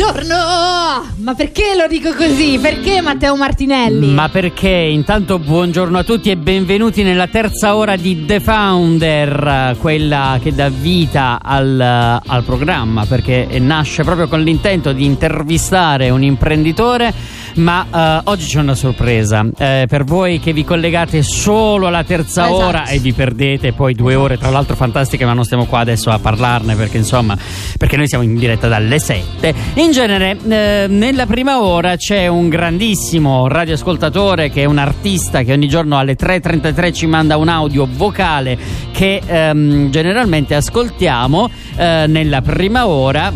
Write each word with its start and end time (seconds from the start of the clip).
Buongiorno! 0.00 1.12
Ma 1.16 1.34
perché 1.34 1.74
lo 1.76 1.86
dico 1.86 2.14
così? 2.14 2.58
Perché 2.58 3.02
Matteo 3.02 3.36
Martinelli? 3.36 4.06
Ma 4.06 4.30
perché 4.30 4.70
intanto 4.70 5.38
buongiorno 5.38 5.98
a 5.98 6.04
tutti 6.04 6.30
e 6.30 6.38
benvenuti 6.38 7.02
nella 7.02 7.26
terza 7.26 7.76
ora 7.76 7.96
di 7.96 8.24
The 8.24 8.40
Founder, 8.40 9.76
quella 9.78 10.38
che 10.42 10.54
dà 10.54 10.70
vita 10.70 11.38
al, 11.42 11.78
al 11.78 12.42
programma, 12.44 13.04
perché 13.04 13.46
nasce 13.58 14.02
proprio 14.02 14.26
con 14.26 14.40
l'intento 14.40 14.92
di 14.92 15.04
intervistare 15.04 16.08
un 16.08 16.22
imprenditore 16.22 17.12
ma 17.56 18.22
uh, 18.24 18.30
oggi 18.30 18.46
c'è 18.46 18.60
una 18.60 18.74
sorpresa. 18.74 19.46
Eh, 19.56 19.86
per 19.88 20.04
voi 20.04 20.40
che 20.40 20.52
vi 20.52 20.64
collegate 20.64 21.22
solo 21.22 21.86
alla 21.86 22.04
terza 22.04 22.44
esatto. 22.44 22.66
ora 22.66 22.86
e 22.86 22.98
vi 22.98 23.12
perdete 23.12 23.72
poi 23.72 23.94
due 23.94 24.14
ore 24.14 24.38
tra 24.38 24.50
l'altro 24.50 24.76
fantastiche 24.76 25.24
ma 25.24 25.32
non 25.32 25.44
stiamo 25.44 25.66
qua 25.66 25.80
adesso 25.80 26.10
a 26.10 26.18
parlarne 26.18 26.74
perché 26.74 26.96
insomma 26.96 27.36
perché 27.78 27.96
noi 27.96 28.08
siamo 28.08 28.24
in 28.24 28.34
diretta 28.36 28.68
dalle 28.68 28.98
7 28.98 29.54
in 29.74 29.92
genere 29.92 30.36
eh, 30.48 30.86
nella 30.88 31.26
prima 31.26 31.62
ora 31.62 31.96
c'è 31.96 32.26
un 32.26 32.48
grandissimo 32.48 33.48
radioascoltatore 33.48 34.50
che 34.50 34.62
è 34.62 34.64
un 34.64 34.78
artista 34.78 35.42
che 35.42 35.52
ogni 35.52 35.68
giorno 35.68 35.98
alle 35.98 36.16
3.33 36.16 36.92
ci 36.92 37.06
manda 37.06 37.36
un 37.36 37.48
audio 37.48 37.86
vocale 37.90 38.58
che 38.92 39.20
ehm, 39.24 39.90
generalmente 39.90 40.54
ascoltiamo 40.54 41.50
eh, 41.76 42.04
nella 42.06 42.42
prima 42.42 42.86
ora 42.86 43.32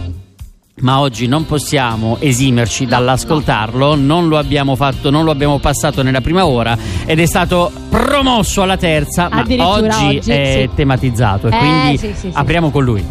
ma 0.80 0.98
oggi 0.98 1.28
non 1.28 1.46
possiamo 1.46 2.16
esimerci 2.18 2.84
dall'ascoltarlo, 2.84 3.94
non 3.94 4.28
lo 4.28 4.38
abbiamo 4.38 4.74
fatto, 4.74 5.08
non 5.08 5.24
lo 5.24 5.30
abbiamo 5.30 5.58
passato 5.58 6.02
nella 6.02 6.20
prima 6.20 6.46
ora 6.46 6.76
ed 7.04 7.20
è 7.20 7.26
stato 7.26 7.70
promosso 7.88 8.62
alla 8.62 8.76
terza, 8.76 9.28
ma 9.30 9.42
oggi, 9.42 9.58
oggi 9.58 10.30
è 10.30 10.68
sì. 10.68 10.70
tematizzato 10.74 11.48
e 11.48 11.54
eh, 11.54 11.58
quindi 11.58 11.98
sì, 11.98 12.12
sì, 12.16 12.30
apriamo 12.32 12.70
con 12.70 12.84
lui. 12.84 13.04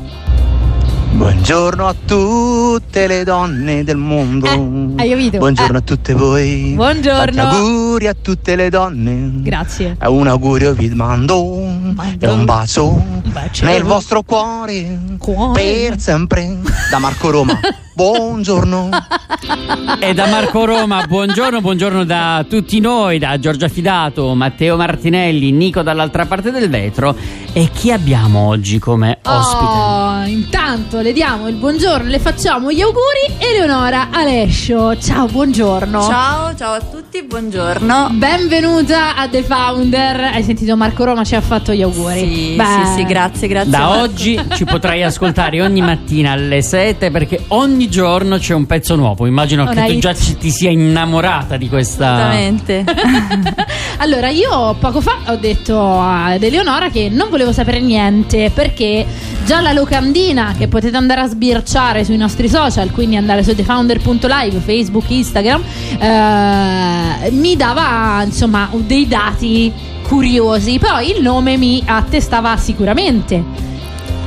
Buongiorno 1.13 1.87
a 1.87 1.95
tutte 2.05 3.05
le 3.05 3.23
donne 3.23 3.83
del 3.83 3.97
mondo. 3.97 4.47
Eh, 4.47 5.01
hai 5.03 5.09
capito? 5.11 5.37
Buongiorno 5.37 5.75
eh. 5.75 5.79
a 5.79 5.81
tutte 5.81 6.13
voi. 6.13 6.73
Buongiorno. 6.73 7.19
Fate 7.19 7.39
auguri 7.39 8.07
a 8.07 8.15
tutte 8.19 8.55
le 8.55 8.69
donne. 8.69 9.29
Grazie. 9.35 9.95
E 10.01 10.07
un 10.07 10.27
augurio 10.27 10.73
vi 10.73 10.89
mando. 10.89 11.35
E 12.19 12.27
un 12.27 12.45
bacio 12.45 12.87
un 12.87 13.21
nel 13.61 13.83
vostro 13.83 14.23
cuore, 14.23 14.99
cuore. 15.19 15.61
Per 15.61 15.99
sempre. 15.99 16.57
Da 16.89 16.97
Marco 16.97 17.29
Roma. 17.29 17.59
Buongiorno. 17.95 18.89
E 19.99 20.13
da 20.15 20.25
Marco 20.25 20.65
Roma, 20.65 21.05
buongiorno, 21.05 21.61
buongiorno 21.61 22.03
da 22.03 22.43
tutti 22.49 22.79
noi, 22.79 23.19
da 23.19 23.37
Giorgia 23.37 23.67
Fidato, 23.67 24.33
Matteo 24.33 24.75
Martinelli, 24.77 25.51
Nico 25.51 25.83
dall'altra 25.83 26.25
parte 26.25 26.49
del 26.49 26.69
vetro. 26.69 27.15
E 27.53 27.69
chi 27.71 27.91
abbiamo 27.91 28.47
oggi 28.47 28.79
come 28.79 29.19
ospite? 29.21 29.63
Oh, 29.63 30.25
intanto 30.25 31.01
le 31.01 31.13
diamo 31.13 31.47
il 31.47 31.53
buongiorno, 31.55 32.09
le 32.09 32.17
facciamo 32.17 32.71
gli 32.71 32.81
auguri. 32.81 33.35
Eleonora 33.37 34.07
Alescio, 34.11 34.97
ciao, 34.97 35.27
buongiorno. 35.27 36.01
Ciao, 36.01 36.55
ciao 36.55 36.73
a 36.73 36.79
tutti, 36.81 37.21
buongiorno. 37.21 38.09
Benvenuta 38.13 39.15
a 39.15 39.27
The 39.27 39.43
Founder. 39.43 40.19
Hai 40.33 40.43
sentito 40.43 40.75
Marco 40.75 41.03
Roma 41.03 41.23
ci 41.23 41.35
ha 41.35 41.41
fatto 41.41 41.73
gli 41.73 41.83
auguri. 41.83 42.19
Sì, 42.19 42.55
Beh. 42.55 42.63
sì, 42.63 42.93
sì, 42.95 43.03
grazie, 43.05 43.47
grazie. 43.47 43.69
Da 43.71 43.79
Marco. 43.79 43.99
oggi 44.01 44.41
ci 44.55 44.63
potrai 44.65 45.03
ascoltare 45.03 45.61
ogni 45.61 45.81
mattina 45.81 46.31
alle 46.31 46.63
7 46.63 47.11
perché 47.11 47.43
ogni 47.49 47.81
ogni 47.83 47.89
giorno 47.89 48.37
c'è 48.37 48.53
un 48.53 48.65
pezzo 48.65 48.95
nuovo. 48.95 49.25
Immagino 49.25 49.63
Una 49.63 49.73
che 49.73 49.93
tu 49.93 49.99
già 49.99 50.13
ti 50.13 50.49
sia 50.49 50.69
innamorata 50.69 51.57
di 51.57 51.67
questa. 51.67 52.15
Esattamente. 52.15 52.85
allora, 53.97 54.29
io 54.29 54.75
poco 54.79 55.01
fa 55.01 55.17
ho 55.27 55.35
detto 55.35 55.79
ad 55.99 56.41
Eleonora 56.41 56.89
che 56.89 57.09
non 57.09 57.29
volevo 57.29 57.51
sapere 57.51 57.81
niente 57.81 58.51
perché 58.53 59.05
già 59.45 59.59
la 59.59 59.73
locandina 59.73 60.55
che 60.57 60.67
potete 60.67 60.95
andare 60.95 61.21
a 61.21 61.27
sbirciare 61.27 62.05
sui 62.05 62.17
nostri 62.17 62.47
social, 62.47 62.91
quindi 62.91 63.17
andare 63.17 63.43
su 63.43 63.53
thefounder.live, 63.53 64.59
Facebook, 64.59 65.09
Instagram, 65.09 65.63
eh, 65.99 67.31
mi 67.31 67.55
dava 67.55 68.23
insomma 68.23 68.69
dei 68.73 69.07
dati 69.07 69.71
curiosi. 70.03 70.79
Poi 70.79 71.11
il 71.15 71.21
nome 71.21 71.57
mi 71.57 71.83
attestava 71.85 72.55
sicuramente 72.57 73.71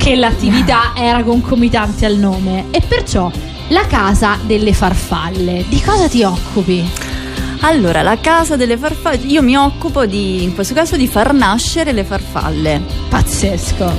che 0.06 0.14
l'attività 0.14 0.92
era 0.94 1.24
concomitante 1.24 2.06
al 2.06 2.14
nome 2.14 2.66
e 2.70 2.80
perciò 2.80 3.28
la 3.70 3.84
casa 3.88 4.38
delle 4.46 4.72
farfalle. 4.72 5.64
Di 5.66 5.82
cosa 5.82 6.06
ti 6.06 6.22
occupi? 6.22 6.88
Allora, 7.62 8.02
la 8.02 8.16
casa 8.20 8.54
delle 8.54 8.76
farfalle, 8.76 9.16
io 9.24 9.42
mi 9.42 9.56
occupo 9.56 10.06
di, 10.06 10.44
in 10.44 10.54
questo 10.54 10.74
caso 10.74 10.96
di 10.96 11.08
far 11.08 11.34
nascere 11.34 11.90
le 11.90 12.04
farfalle. 12.04 12.80
Pazzesco. 13.08 13.92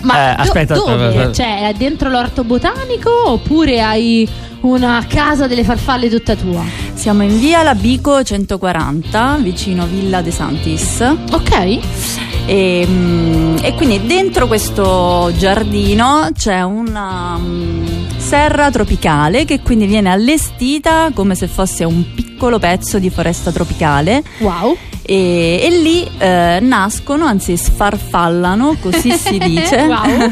Ma 0.00 0.34
eh, 0.34 0.40
aspetta, 0.40 0.74
do- 0.74 0.86
dove? 0.86 1.06
Aspetta. 1.06 1.32
Cioè, 1.32 1.68
è 1.68 1.72
dentro 1.74 2.10
l'orto 2.10 2.42
botanico 2.42 3.30
oppure 3.30 3.80
hai 3.80 4.28
una 4.62 5.06
casa 5.08 5.46
delle 5.46 5.62
farfalle 5.62 6.10
tutta 6.10 6.34
tua? 6.34 6.64
Siamo 6.94 7.22
in 7.22 7.38
via 7.38 7.62
Labico 7.62 8.24
140, 8.24 9.36
vicino 9.40 9.86
Villa 9.86 10.20
De 10.20 10.32
Santis. 10.32 10.98
Ok. 11.30 12.27
E, 12.48 12.86
mm, 12.88 13.56
e 13.60 13.74
quindi 13.74 14.06
dentro 14.06 14.46
questo 14.46 15.30
giardino 15.36 16.30
c'è 16.34 16.62
una 16.62 17.34
um, 17.36 18.06
serra 18.16 18.70
tropicale 18.70 19.44
che 19.44 19.60
quindi 19.60 19.84
viene 19.84 20.10
allestita 20.10 21.10
come 21.12 21.34
se 21.34 21.46
fosse 21.46 21.84
un 21.84 22.14
piccolo 22.14 22.58
pezzo 22.58 22.98
di 22.98 23.10
foresta 23.10 23.52
tropicale. 23.52 24.22
Wow! 24.38 24.74
E, 25.02 25.60
e, 25.62 25.70
lì 25.78 26.08
eh, 26.16 26.58
nascono, 26.62 27.26
anzi 27.26 27.54
sfarfallano, 27.54 28.78
così 28.80 29.12
si 29.12 29.36
dice, 29.44 29.82
wow. 29.82 30.30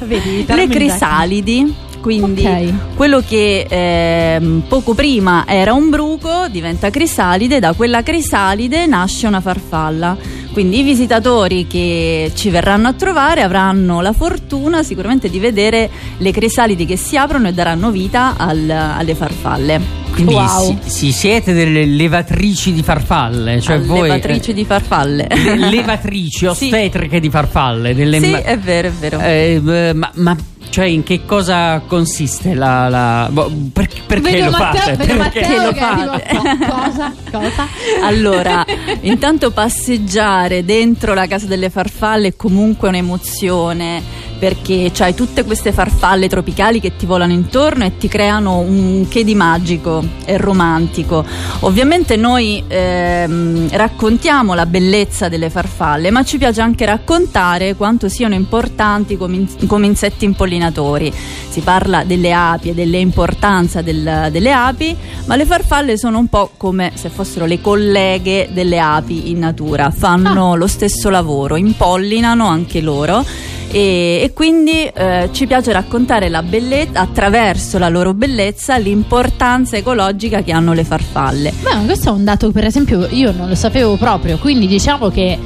Vedi, 0.08 0.46
le 0.48 0.68
crisalidi. 0.68 1.74
Quindi 2.00 2.40
okay. 2.42 2.74
quello 2.94 3.22
che 3.26 3.66
eh, 3.68 4.60
poco 4.68 4.94
prima 4.94 5.44
era 5.46 5.72
un 5.72 5.90
bruco 5.90 6.46
diventa 6.50 6.90
crisalide, 6.90 7.58
da 7.58 7.72
quella 7.72 8.02
crisalide 8.02 8.86
nasce 8.86 9.26
una 9.26 9.40
farfalla. 9.40 10.16
Quindi 10.52 10.80
i 10.80 10.82
visitatori 10.82 11.66
che 11.66 12.32
ci 12.34 12.50
verranno 12.50 12.88
a 12.88 12.92
trovare 12.92 13.42
avranno 13.42 14.00
la 14.00 14.12
fortuna 14.12 14.82
sicuramente 14.82 15.28
di 15.28 15.38
vedere 15.38 15.90
le 16.16 16.30
crisalidi 16.32 16.84
che 16.84 16.96
si 16.96 17.16
aprono 17.16 17.48
e 17.48 17.52
daranno 17.52 17.90
vita 17.90 18.34
al, 18.36 18.68
alle 18.68 19.14
farfalle. 19.14 20.07
Quindi 20.18 20.34
wow. 20.34 20.78
si, 20.82 20.90
si, 20.90 21.12
siete 21.12 21.52
delle 21.52 21.84
levatrici 21.84 22.72
di 22.72 22.82
farfalle, 22.82 23.60
cioè 23.60 23.80
voi, 23.80 24.08
levatrici 24.08 24.50
eh, 24.50 24.54
di 24.54 24.64
farfalle. 24.64 25.28
Le, 25.28 25.56
levatrici 25.70 26.46
ostetriche 26.46 27.16
sì. 27.16 27.20
di 27.20 27.30
farfalle. 27.30 27.94
Delle, 27.94 28.18
sì, 28.18 28.32
è 28.32 28.58
vero, 28.58 28.88
è 28.88 28.90
vero. 28.90 29.20
Eh, 29.20 29.60
ma, 29.94 30.10
ma 30.14 30.36
cioè, 30.70 30.86
in 30.86 31.02
che 31.02 31.24
cosa 31.24 31.80
consiste 31.86 32.54
la. 32.54 32.88
la 32.88 33.28
boh, 33.30 33.50
per, 33.72 33.88
perché 34.06 34.30
vedo 34.30 34.44
lo 34.46 34.50
Matteo, 34.50 34.80
fate? 34.80 34.96
Perché 34.96 35.14
Matteo 35.14 35.62
lo 35.62 35.72
fate? 35.72 36.26
Cosa? 36.66 37.14
Cosa? 37.30 37.66
Allora, 38.02 38.64
intanto 39.02 39.50
passeggiare 39.50 40.64
dentro 40.64 41.14
la 41.14 41.26
casa 41.26 41.46
delle 41.46 41.70
farfalle 41.70 42.28
è 42.28 42.36
comunque 42.36 42.88
un'emozione 42.88 44.02
perché 44.38 44.90
c'hai 44.92 45.14
tutte 45.14 45.44
queste 45.44 45.72
farfalle 45.72 46.28
tropicali 46.28 46.80
che 46.80 46.96
ti 46.96 47.06
volano 47.06 47.32
intorno 47.32 47.84
e 47.84 47.96
ti 47.96 48.08
creano 48.08 48.58
un 48.58 49.06
che 49.08 49.24
di 49.24 49.34
magico 49.34 50.02
e 50.24 50.36
romantico. 50.36 51.24
Ovviamente 51.60 52.16
noi 52.16 52.62
ehm, 52.66 53.68
raccontiamo 53.72 54.54
la 54.54 54.66
bellezza 54.66 55.28
delle 55.28 55.50
farfalle, 55.50 56.10
ma 56.10 56.24
ci 56.24 56.38
piace 56.38 56.60
anche 56.60 56.84
raccontare 56.86 57.74
quanto 57.74 58.08
siano 58.08 58.34
importanti 58.34 59.16
come, 59.16 59.36
in, 59.36 59.66
come 59.66 59.86
insetti 59.86 60.24
impollinatori. 60.24 61.12
Si 61.48 61.60
parla 61.60 62.04
delle 62.04 62.32
api 62.32 62.70
e 62.70 62.74
dell'importanza 62.74 63.82
del, 63.82 64.28
delle 64.30 64.52
api, 64.52 64.96
ma 65.26 65.36
le 65.36 65.46
farfalle 65.46 65.98
sono 65.98 66.18
un 66.18 66.28
po' 66.28 66.50
come 66.56 66.92
se 66.94 67.08
fossero 67.08 67.46
le 67.46 67.60
colleghe 67.60 68.48
delle 68.52 68.78
api 68.78 69.30
in 69.30 69.38
natura, 69.38 69.90
fanno 69.90 70.52
ah. 70.52 70.56
lo 70.56 70.66
stesso 70.66 71.10
lavoro, 71.10 71.56
impollinano 71.56 72.46
anche 72.46 72.80
loro 72.80 73.24
e, 73.70 74.20
e 74.22 74.32
quindi 74.34 74.84
eh, 74.84 75.28
ci 75.32 75.46
piace 75.46 75.72
raccontare 75.72 76.28
la 76.28 76.42
bellezza 76.42 77.00
attraverso 77.00 77.78
la 77.78 77.88
loro 77.88 78.14
bellezza 78.14 78.76
l'importanza 78.76 79.76
ecologica 79.76 80.42
che 80.42 80.52
hanno 80.52 80.72
le 80.72 80.84
farfalle. 80.84 81.52
Beh, 81.60 81.84
questo 81.84 82.08
è 82.08 82.12
un 82.12 82.24
dato 82.24 82.50
per 82.50 82.64
esempio 82.64 83.06
io 83.10 83.32
non 83.32 83.48
lo 83.48 83.54
sapevo 83.54 83.96
proprio, 83.96 84.38
quindi 84.38 84.66
diciamo 84.66 85.08
che 85.10 85.38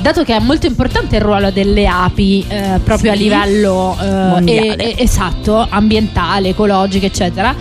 dato 0.00 0.24
che 0.24 0.36
è 0.36 0.40
molto 0.40 0.66
importante 0.66 1.16
il 1.16 1.22
ruolo 1.22 1.50
delle 1.50 1.86
api 1.86 2.44
eh, 2.48 2.80
proprio 2.82 3.12
sì. 3.12 3.18
a 3.18 3.20
livello 3.20 3.96
eh, 4.44 4.76
e, 4.78 4.94
esatto, 4.98 5.66
ambientale, 5.68 6.50
ecologico, 6.50 7.06
eccetera, 7.06 7.54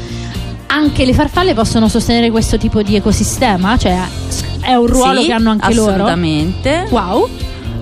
anche 0.68 1.06
le 1.06 1.14
farfalle 1.14 1.54
possono 1.54 1.88
sostenere 1.88 2.30
questo 2.30 2.58
tipo 2.58 2.82
di 2.82 2.96
ecosistema? 2.96 3.78
Cioè 3.78 4.00
è 4.62 4.74
un 4.74 4.88
ruolo 4.88 5.22
Sì, 5.22 5.28
che 5.28 5.34
hanno 5.34 5.52
anche 5.52 5.74
loro. 5.74 5.92
assolutamente. 5.92 6.88
Wow. 6.90 7.30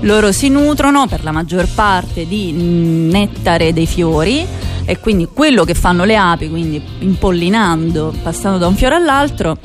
Loro 0.06 0.31
si 0.31 0.50
nutrono 0.50 1.07
per 1.07 1.24
la 1.24 1.31
maggior 1.31 1.68
parte 1.68 2.28
di 2.28 2.52
nettare 2.52 3.74
dei 3.74 3.88
fiori 3.88 4.46
e 4.86 5.00
quindi 5.00 5.28
quello 5.34 5.63
che 5.63 5.74
fanno 5.74 6.04
le 6.04 6.16
api, 6.16 6.48
quindi 6.48 6.80
impollinando, 7.00 8.13
passando 8.22 8.60
da 8.60 8.68
un 8.68 8.75
fiore 8.75 8.94
all'altro, 8.94 9.57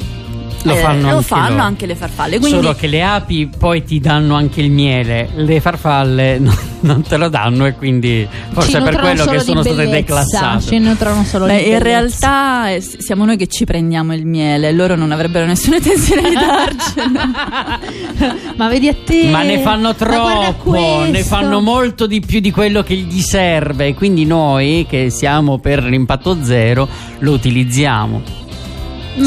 Lo 0.62 0.74
eh, 0.74 0.76
fanno, 0.76 1.08
lo 1.08 1.16
anche, 1.16 1.26
fanno 1.26 1.48
loro. 1.48 1.62
anche 1.62 1.86
le 1.86 1.94
farfalle. 1.94 2.38
Quindi 2.38 2.56
Solo 2.56 2.74
che 2.74 2.86
le 2.86 3.02
api 3.02 3.50
poi 3.56 3.82
ti 3.82 3.98
danno 3.98 4.34
anche 4.34 4.60
il 4.60 4.70
miele, 4.70 5.30
le 5.34 5.60
farfalle 5.60 6.38
no- 6.40 6.58
non 6.80 7.02
te 7.02 7.16
lo 7.16 7.28
danno 7.28 7.66
e 7.66 7.74
quindi 7.74 8.26
forse 8.50 8.78
è 8.78 8.82
per 8.82 8.98
quello 8.98 9.24
che 9.24 9.40
sono 9.40 9.62
state 9.62 9.88
declassate. 9.88 10.62
Ci 10.62 10.78
nutrono 10.78 11.24
solo 11.24 11.46
Beh, 11.46 11.60
in 11.60 11.78
realtà 11.78 12.70
eh, 12.70 12.80
siamo 12.80 13.24
noi 13.24 13.36
che 13.36 13.46
ci 13.46 13.64
prendiamo 13.64 14.14
il 14.14 14.26
miele, 14.26 14.72
loro 14.72 14.96
non 14.96 15.12
avrebbero 15.12 15.46
nessuna 15.46 15.76
intenzione 15.76 16.28
di 16.28 16.34
darcelo. 16.34 17.20
Ma 18.56 18.68
vedi 18.68 18.88
a 18.88 18.94
te. 19.04 19.30
Ma 19.30 19.42
ne 19.42 19.60
fanno 19.60 19.94
troppo, 19.94 21.04
ne 21.04 21.22
fanno 21.22 21.60
molto 21.60 22.06
di 22.06 22.20
più 22.20 22.40
di 22.40 22.50
quello 22.50 22.82
che 22.82 22.94
gli 22.94 23.20
serve. 23.20 23.94
Quindi 23.94 24.26
noi 24.26 24.86
che 24.88 25.10
siamo 25.10 25.58
per 25.58 25.82
l'impatto 25.84 26.38
zero 26.42 26.88
lo 27.18 27.32
utilizziamo. 27.32 28.39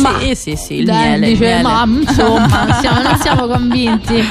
Ma 0.02 0.20
sì, 0.20 0.36
sì, 0.36 0.56
sì, 0.56 0.74
il 0.76 0.86
Dai, 0.86 1.08
miele. 1.10 1.28
il 1.30 1.38
dice, 1.38 1.46
miele. 1.46 1.62
ma 1.62 1.86
insomma, 1.88 2.64
non 2.66 2.78
siamo, 2.82 3.02
non 3.02 3.18
siamo 3.20 3.48
convinti. 3.48 4.24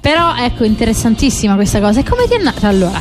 Però 0.00 0.34
ecco, 0.36 0.64
interessantissima 0.64 1.54
questa 1.54 1.80
cosa. 1.80 2.00
E 2.00 2.04
come 2.04 2.26
ti 2.28 2.34
è 2.34 2.42
nata 2.42 2.68
allora? 2.68 3.00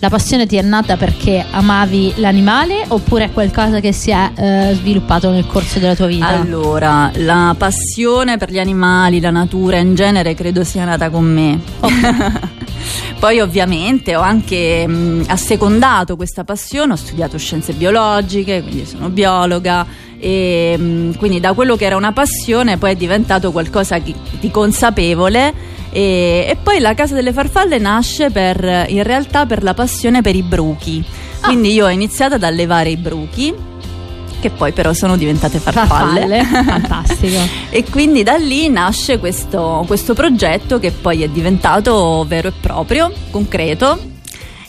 La 0.00 0.10
passione 0.10 0.44
ti 0.46 0.56
è 0.56 0.62
nata 0.62 0.98
perché 0.98 1.42
amavi 1.50 2.14
l'animale 2.16 2.84
oppure 2.88 3.24
è 3.24 3.32
qualcosa 3.32 3.80
che 3.80 3.92
si 3.92 4.10
è 4.10 4.30
eh, 4.34 4.74
sviluppato 4.74 5.30
nel 5.30 5.46
corso 5.46 5.78
della 5.78 5.94
tua 5.94 6.06
vita? 6.08 6.26
Allora, 6.28 7.10
la 7.14 7.54
passione 7.56 8.36
per 8.36 8.50
gli 8.50 8.58
animali, 8.58 9.18
la 9.18 9.30
natura 9.30 9.78
in 9.78 9.94
genere, 9.94 10.34
credo 10.34 10.62
sia 10.62 10.84
nata 10.84 11.08
con 11.08 11.24
me. 11.24 11.58
Poi 13.18 13.40
ovviamente 13.40 14.14
ho 14.14 14.20
anche 14.20 14.86
mh, 14.86 15.24
assecondato 15.28 16.16
questa 16.16 16.44
passione, 16.44 16.92
ho 16.92 16.96
studiato 16.96 17.38
scienze 17.38 17.72
biologiche, 17.72 18.60
quindi 18.62 18.84
sono 18.84 19.08
biologa 19.08 19.86
e 20.18 20.76
mh, 20.76 21.16
quindi 21.16 21.40
da 21.40 21.52
quello 21.52 21.76
che 21.76 21.84
era 21.84 21.96
una 21.96 22.12
passione 22.12 22.76
poi 22.78 22.92
è 22.92 22.96
diventato 22.96 23.52
qualcosa 23.52 23.98
di, 23.98 24.14
di 24.40 24.50
consapevole 24.50 25.52
e, 25.90 26.46
e 26.48 26.56
poi 26.62 26.80
la 26.80 26.94
Casa 26.94 27.14
delle 27.14 27.32
Farfalle 27.32 27.78
nasce 27.78 28.30
per, 28.30 28.86
in 28.88 29.02
realtà 29.02 29.46
per 29.46 29.62
la 29.62 29.74
passione 29.74 30.22
per 30.22 30.34
i 30.34 30.42
bruchi. 30.42 31.04
Quindi 31.40 31.72
io 31.72 31.86
ho 31.86 31.90
iniziato 31.90 32.34
ad 32.34 32.42
allevare 32.42 32.90
i 32.90 32.96
bruchi 32.96 33.72
che 34.40 34.50
poi 34.50 34.72
però 34.72 34.92
sono 34.92 35.16
diventate 35.16 35.58
farfalle. 35.58 36.44
Fantastico. 36.44 37.38
e 37.70 37.82
quindi 37.84 38.22
da 38.22 38.34
lì 38.34 38.68
nasce 38.68 39.18
questo, 39.18 39.84
questo 39.86 40.12
progetto 40.12 40.78
che 40.78 40.90
poi 40.90 41.22
è 41.22 41.28
diventato 41.28 42.26
vero 42.28 42.48
e 42.48 42.52
proprio, 42.60 43.10
concreto. 43.30 44.12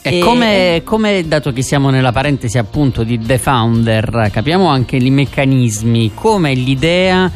E 0.07 0.19
come, 0.19 0.81
come, 0.84 1.28
dato 1.28 1.52
che 1.52 1.63
siamo 1.63 1.90
nella 1.90 2.12
parentesi 2.12 2.60
appunto 2.60 3.04
di 3.04 3.18
The 3.18 3.40
Founder, 3.40 4.30
capiamo 4.31 4.68
anche 4.68 4.98
i 4.98 5.10
meccanismi, 5.10 6.12
come 6.13 6.54
l'idea 6.54 7.31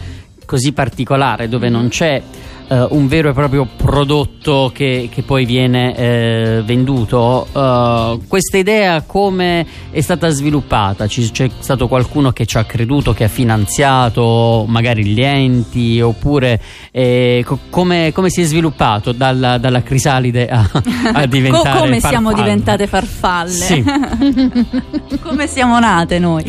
così 0.45 0.71
particolare 0.71 1.50
dove 1.50 1.68
non 1.69 1.88
c'è 1.88 2.21
eh, 2.69 2.88
un 2.92 3.07
vero 3.07 3.30
e 3.30 3.33
proprio 3.33 3.68
prodotto 3.75 4.71
che, 4.74 5.10
che 5.12 5.24
poi 5.24 5.45
viene 5.45 5.95
eh, 5.95 6.62
venduto, 6.63 7.48
eh, 7.51 8.19
questa 8.27 8.57
idea 8.57 9.01
come 9.01 9.66
è 9.92 10.01
stata 10.01 10.30
sviluppata? 10.30 11.07
Ci, 11.07 11.31
c'è 11.31 11.50
stato 11.60 11.88
qualcuno 11.88 12.31
che 12.31 12.45
ci 12.45 12.57
ha 12.57 12.63
creduto, 12.63 13.13
che 13.13 13.24
ha 13.24 13.27
finanziato 13.27 14.66
magari 14.68 15.04
gli 15.06 15.21
enti 15.21 16.00
oppure 16.00 16.62
eh, 16.92 17.44
co- 17.45 17.60
come, 17.69 18.12
come 18.13 18.30
si 18.30 18.42
è 18.42 18.45
sviluppato 18.45 19.12
dalla, 19.12 19.57
dalla 19.57 19.81
crisalide 19.81 20.48
a, 20.48 20.69
a 21.13 21.25
diventare 21.27 21.77
Co- 21.77 21.83
come 21.86 22.00
farfalle? 22.00 22.00
siamo 22.00 22.33
diventate 22.33 22.88
farfalle? 22.88 23.50
Sì. 23.51 23.83
come 25.22 25.48
siamo 25.48 25.80
nate 25.80 26.19
noi? 26.19 26.44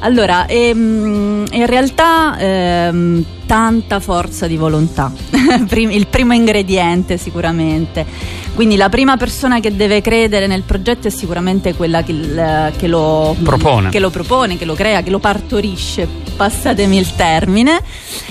Allora, 0.00 0.46
ehm, 0.46 1.44
in 1.52 1.66
realtà 1.66 2.36
ehm, 2.38 3.24
tanta 3.52 4.00
forza 4.00 4.46
di 4.46 4.56
volontà, 4.56 5.12
il 5.76 6.06
primo 6.06 6.32
ingrediente 6.32 7.18
sicuramente. 7.18 8.06
Quindi 8.54 8.76
la 8.76 8.88
prima 8.88 9.18
persona 9.18 9.60
che 9.60 9.76
deve 9.76 10.00
credere 10.00 10.46
nel 10.46 10.62
progetto 10.62 11.08
è 11.08 11.10
sicuramente 11.10 11.74
quella 11.74 12.02
che, 12.02 12.72
che 12.74 12.86
lo, 12.86 13.36
Propone. 13.42 13.90
che 13.90 13.98
lo 13.98 14.08
propone, 14.08 14.56
che 14.56 14.64
lo 14.64 14.72
crea, 14.72 15.02
che 15.02 15.10
lo 15.10 15.18
partorisce, 15.18 16.08
passatemi 16.42 16.98
il 16.98 17.14
termine. 17.14 17.80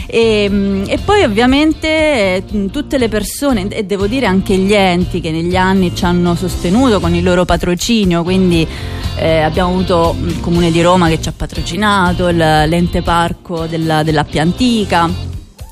E, 0.06 0.48
mm, 0.50 0.84
e 0.88 0.98
poi 0.98 1.24
ovviamente 1.24 1.88
eh, 1.88 2.44
tutte 2.70 2.98
le 2.98 3.08
persone 3.08 3.70
e 3.70 3.86
devo 3.86 4.08
dire 4.08 4.26
anche 4.26 4.58
gli 4.58 4.74
enti 4.74 5.22
che 5.22 5.32
negli 5.32 5.56
anni 5.56 5.96
ci 5.96 6.04
hanno 6.04 6.36
sostenuto 6.36 7.00
con 7.00 7.16
il 7.16 7.24
loro 7.24 7.46
patrocinio, 7.46 8.24
quindi 8.24 8.68
eh, 9.16 9.40
abbiamo 9.40 9.70
avuto 9.70 10.16
il 10.26 10.42
Comune 10.42 10.72
di 10.72 10.82
Roma 10.82 11.08
che 11.08 11.22
ci 11.22 11.30
ha 11.30 11.34
patrocinato, 11.34 12.28
l'ente 12.28 13.02
parco 13.02 13.66
della, 13.68 14.04
dell'Appia 14.04 14.42
Antica 14.42 15.10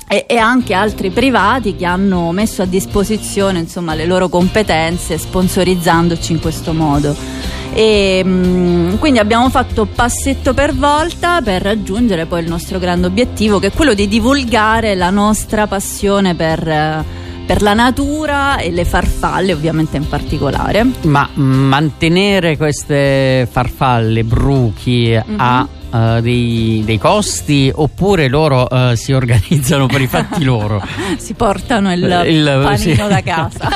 e, 0.08 0.24
e 0.26 0.38
anche 0.38 0.72
altri 0.72 1.10
privati 1.10 1.76
che 1.76 1.84
hanno 1.84 2.32
messo 2.32 2.62
a 2.62 2.66
disposizione 2.66 3.58
insomma, 3.58 3.94
le 3.94 4.06
loro 4.06 4.30
competenze 4.30 5.18
sponsorizzandoci 5.18 6.32
in 6.32 6.40
questo 6.40 6.72
modo. 6.72 7.39
E, 7.72 8.22
mm, 8.24 8.94
quindi 8.96 9.18
abbiamo 9.18 9.48
fatto 9.48 9.86
passetto 9.86 10.54
per 10.54 10.74
volta 10.74 11.40
per 11.40 11.62
raggiungere 11.62 12.26
poi 12.26 12.42
il 12.42 12.48
nostro 12.48 12.78
grande 12.78 13.06
obiettivo 13.06 13.58
che 13.58 13.68
è 13.68 13.72
quello 13.72 13.94
di 13.94 14.08
divulgare 14.08 14.94
la 14.94 15.10
nostra 15.10 15.66
passione 15.66 16.34
per, 16.34 17.04
per 17.46 17.62
la 17.62 17.74
natura 17.74 18.58
e 18.58 18.70
le 18.70 18.84
farfalle 18.84 19.52
ovviamente 19.52 19.96
in 19.96 20.08
particolare. 20.08 20.84
Ma 21.02 21.28
mantenere 21.34 22.56
queste 22.56 23.46
farfalle, 23.50 24.24
bruchi, 24.24 25.16
ha 25.36 25.68
eh, 25.92 26.20
dei, 26.22 26.82
dei 26.84 26.98
costi 26.98 27.70
oppure 27.74 28.28
loro 28.28 28.68
eh, 28.68 28.96
si 28.96 29.12
organizzano 29.12 29.86
per 29.86 30.00
i 30.00 30.06
fatti 30.06 30.42
loro? 30.44 30.80
si 31.16 31.34
portano 31.34 31.92
il, 31.92 32.02
Il- 32.26 32.60
panino 32.62 32.76
sì. 32.76 32.94
da 32.96 33.20
casa. 33.22 33.68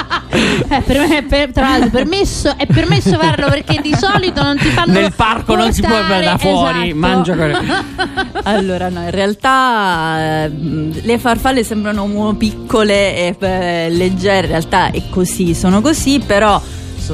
Eh, 0.32 0.80
per 0.80 1.06
me, 1.06 1.22
per- 1.28 1.52
tra 1.52 1.68
l'altro, 1.68 1.90
permesso, 1.90 2.54
è 2.56 2.66
permesso 2.66 3.18
farlo 3.18 3.48
perché 3.48 3.80
di 3.82 3.94
solito 3.94 4.42
non 4.42 4.56
ti 4.56 4.68
fanno. 4.68 4.92
Nel 4.92 5.12
parco 5.14 5.54
non 5.54 5.72
si 5.72 5.82
può 5.82 5.90
portare- 5.90 6.24
da 6.24 6.38
fuori, 6.38 6.82
esatto. 6.84 6.96
mangia 6.96 7.34
quello. 7.34 7.58
Allora, 8.44 8.88
no, 8.88 9.02
in 9.02 9.10
realtà 9.10 10.44
eh, 10.44 10.50
le 11.02 11.18
farfalle 11.18 11.62
sembrano 11.62 12.34
piccole 12.36 13.16
e 13.16 13.36
eh, 13.38 13.88
leggere, 13.90 14.46
in 14.46 14.52
realtà 14.52 14.90
è 14.90 15.02
così, 15.10 15.54
sono 15.54 15.80
così, 15.80 16.18
però 16.18 16.60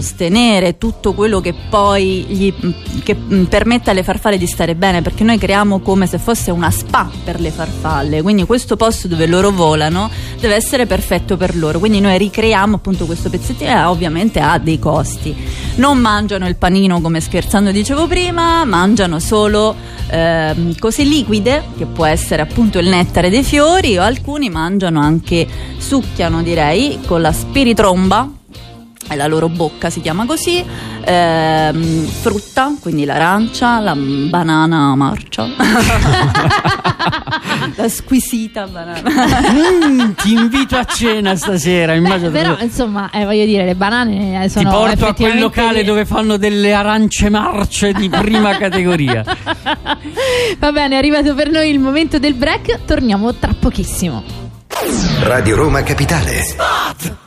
sostenere 0.01 0.79
tutto 0.79 1.13
quello 1.13 1.41
che 1.41 1.55
poi 1.69 2.25
gli 2.29 2.55
che, 3.03 3.15
mh, 3.15 3.45
permette 3.45 3.91
alle 3.91 4.05
farfalle 4.05 4.39
di 4.39 4.47
stare 4.47 4.77
bene 4.77 5.03
perché 5.03 5.25
noi 5.25 5.39
creiamo 5.39 5.81
come 5.81 6.07
se 6.07 6.19
fosse 6.19 6.53
una 6.53 6.71
spa 6.71 7.11
per 7.25 7.41
le 7.41 7.51
farfalle 7.51 8.23
quindi 8.23 8.45
questo 8.45 8.77
posto 8.77 9.09
dove 9.09 9.27
loro 9.27 9.51
volano 9.51 10.09
deve 10.39 10.55
essere 10.55 10.87
perfetto 10.87 11.37
per 11.37 11.57
loro 11.57 11.79
quindi 11.81 12.01
noi 12.01 12.17
ricreiamo 12.17 12.77
appunto 12.77 13.07
questo 13.07 13.29
pezzettino 13.29 13.71
e 13.71 13.85
ovviamente 13.85 14.41
ha 14.41 14.59
dei 14.59 14.79
costi. 14.79 15.35
Non 15.77 15.99
mangiano 15.99 16.47
il 16.47 16.57
panino 16.57 17.01
come 17.01 17.21
scherzando 17.21 17.71
dicevo 17.71 18.07
prima 18.07 18.65
mangiano 18.65 19.19
solo 19.19 19.75
ehm, 20.09 20.79
cose 20.79 21.03
liquide 21.03 21.65
che 21.77 21.87
può 21.87 22.05
essere 22.05 22.43
appunto 22.43 22.79
il 22.79 22.89
nettare 22.89 23.31
dei 23.31 23.43
fiori 23.43 23.99
o 23.99 24.03
alcuni 24.03 24.49
mangiano 24.49 25.01
anche 25.01 25.47
succhiano 25.79 26.43
direi 26.43 27.01
con 27.07 27.21
la 27.21 27.33
spiritromba 27.33 28.38
la 29.15 29.27
loro 29.27 29.49
bocca 29.49 29.91
si 29.91 30.01
chiama 30.01 30.27
così, 30.27 30.65
ehm, 31.05 32.07
frutta, 32.07 32.75
quindi 32.81 33.05
l'arancia, 33.05 33.79
la 33.81 33.95
banana 33.97 34.95
marcia, 34.95 35.47
la 37.75 37.89
squisita 37.89 38.67
banana. 38.67 39.01
Mm, 39.51 40.11
ti 40.13 40.33
invito 40.33 40.77
a 40.77 40.85
cena 40.85 41.35
stasera. 41.37 41.95
Immagino 41.95 42.31
Però 42.31 42.57
insomma, 42.61 43.11
eh, 43.11 43.25
voglio 43.25 43.45
dire, 43.47 43.65
le 43.65 43.75
banane 43.75 44.43
eh, 44.43 44.47
ti 44.49 44.51
sono. 44.51 44.71
porto 44.71 45.07
a 45.07 45.15
quel 45.15 45.39
locale 45.39 45.85
dove 45.85 46.05
fanno 46.05 46.37
delle 46.37 46.73
arance 46.73 47.31
marce 47.31 47.93
di 47.93 48.09
prima 48.09 48.57
categoria. 48.59 49.25
Va 50.59 50.73
bene, 50.73 50.95
è 50.95 50.99
arrivato 50.99 51.35
per 51.35 51.51
noi 51.51 51.71
il 51.71 51.79
momento 51.79 52.19
del 52.19 52.35
break. 52.35 52.85
Torniamo 52.85 53.35
tra 53.35 53.55
pochissimo. 53.59 54.23
Radio 55.23 55.57
Roma 55.57 55.83
Capitale. 55.83 57.27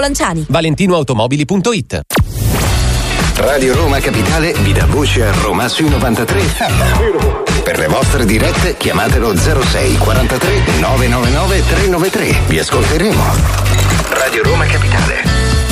Lanciani. 0.00 0.46
ValentinoAutomobili.it 0.48 2.00
Radio 3.38 3.74
Roma 3.74 4.00
Capitale 4.00 4.52
vi 4.52 4.72
dà 4.72 4.86
voce 4.86 5.24
a 5.24 5.32
Roma 5.32 5.68
sui 5.68 5.88
93. 5.88 6.42
Per 7.62 7.78
le 7.78 7.86
vostre 7.86 8.24
dirette 8.24 8.76
chiamatelo 8.76 9.36
06 9.36 9.96
43 9.96 10.62
999 10.80 11.66
393. 11.66 12.36
Vi 12.48 12.58
ascolteremo. 12.58 13.22
Radio 14.10 14.42
Roma 14.42 14.66
Capitale. 14.66 15.22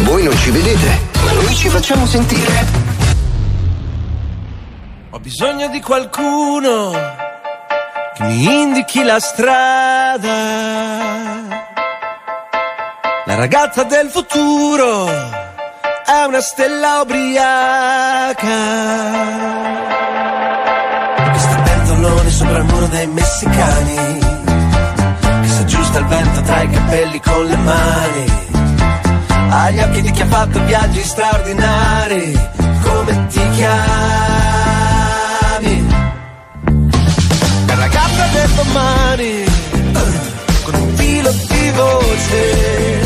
Voi 0.03 0.23
non 0.23 0.37
ci 0.37 0.51
vedete, 0.51 1.01
ma 1.25 1.33
noi 1.33 1.55
ci 1.57 1.69
facciamo 1.69 2.07
sentire. 2.07 2.67
Ho 5.11 5.19
bisogno 5.19 5.69
di 5.69 5.81
qualcuno 5.81 6.93
che 8.15 8.23
mi 8.23 8.45
indichi 8.45 9.03
la 9.03 9.19
strada. 9.19 10.35
Ragazza 13.37 13.83
del 13.83 14.09
futuro 14.09 15.07
è 15.09 16.25
una 16.27 16.41
stella 16.41 17.03
ubriaca. 17.03 18.35
Che 21.33 21.39
sta 21.39 21.57
pentolone 21.61 22.31
sopra 22.31 22.57
il 22.57 22.65
muro 22.65 22.87
dei 22.87 23.07
messicani. 23.09 24.19
Che 25.21 25.49
si 25.49 25.61
aggiusta 25.61 25.99
il 25.99 26.07
vento 26.07 26.41
tra 26.41 26.63
i 26.63 26.71
capelli 26.71 27.21
con 27.21 27.45
le 27.45 27.57
mani. 27.57 28.25
Ha 29.51 29.71
gli 29.71 29.81
occhi 29.81 30.01
di 30.01 30.11
chi 30.13 30.23
ha 30.23 30.27
fatto 30.27 30.65
viaggi 30.65 31.03
straordinari. 31.03 32.49
Come 32.83 33.27
ti 33.27 33.51
chiami? 33.51 33.77
La 37.67 37.75
ragazza 37.75 38.27
del 38.33 38.51
domani. 38.53 39.45
Con 40.65 40.75
un 40.75 40.97
filo 40.97 41.31
di 41.31 41.71
voce 41.73 43.06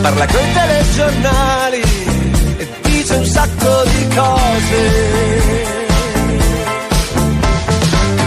parla 0.00 0.26
coi 0.26 0.52
telegiornali 0.52 1.82
e 2.58 2.68
dice 2.82 3.14
un 3.14 3.24
sacco 3.24 3.82
di 3.84 4.08
cose. 4.14 4.80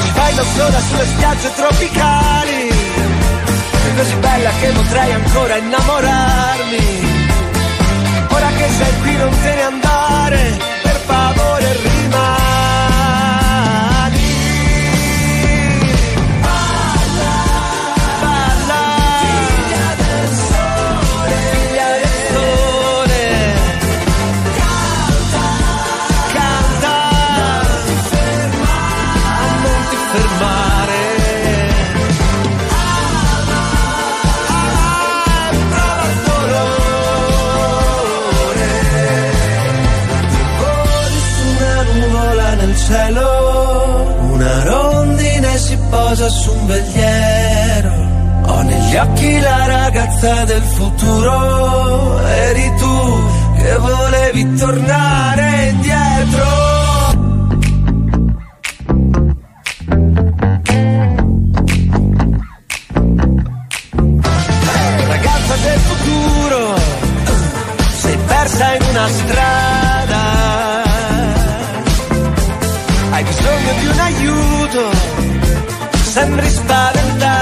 Ci 0.01 0.11
fai 0.13 0.33
da 0.35 0.43
sola 0.55 0.79
sulle 0.79 1.05
spiagge 1.05 1.53
tropicali, 1.55 2.67
è 2.69 3.95
così 3.95 4.15
bella 4.15 4.49
che 4.59 4.67
potrei 4.69 5.11
ancora 5.11 5.55
innamorarmi. 5.57 7.09
Ora 8.29 8.47
che 8.57 8.67
sei 8.77 8.99
qui 9.01 9.15
non 9.17 9.29
te 9.41 9.53
ne 9.55 9.61
andare, 9.63 10.57
per 10.83 10.99
favore 11.05 11.77
rimani. 11.81 12.50
Posa 46.21 46.29
su 46.29 46.51
un 46.51 46.67
vegliero. 46.67 48.09
Ho 48.45 48.61
negli 48.61 48.95
occhi 48.95 49.39
la 49.39 49.65
ragazza 49.65 50.43
del 50.45 50.61
futuro, 50.61 52.19
eri 52.27 52.73
tu 52.77 53.23
che 53.57 53.77
volevi 53.77 54.55
tornare 54.55 55.69
indietro. 55.69 56.00
Sembri 76.11 76.49
spaventata. 76.49 77.33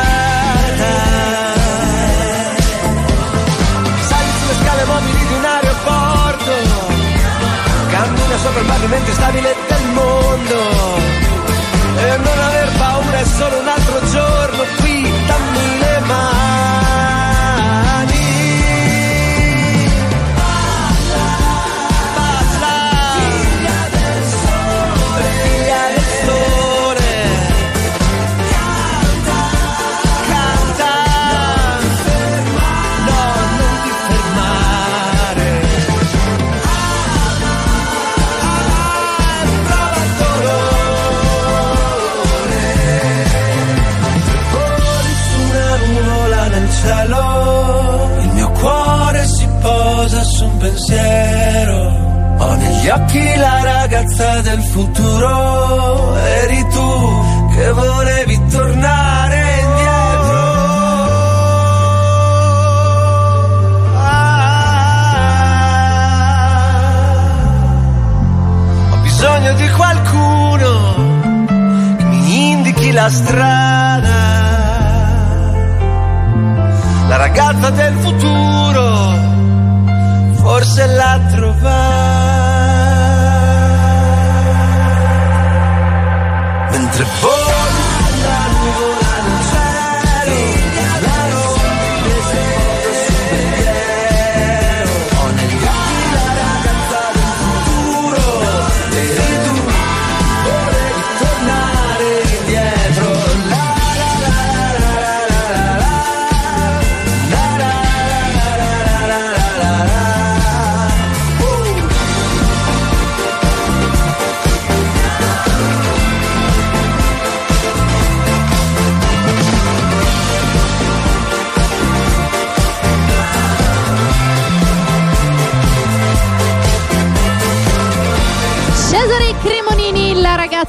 Sali 4.08 4.32
sulle 4.38 4.54
scale 4.62 4.84
mobili 4.86 5.26
di 5.26 5.34
un 5.34 5.46
aeroporto, 5.46 6.52
cammina 7.90 8.38
sopra 8.38 8.60
il 8.60 8.68
pavimento 8.68 9.12
stabile 9.12 9.56
del 9.68 9.89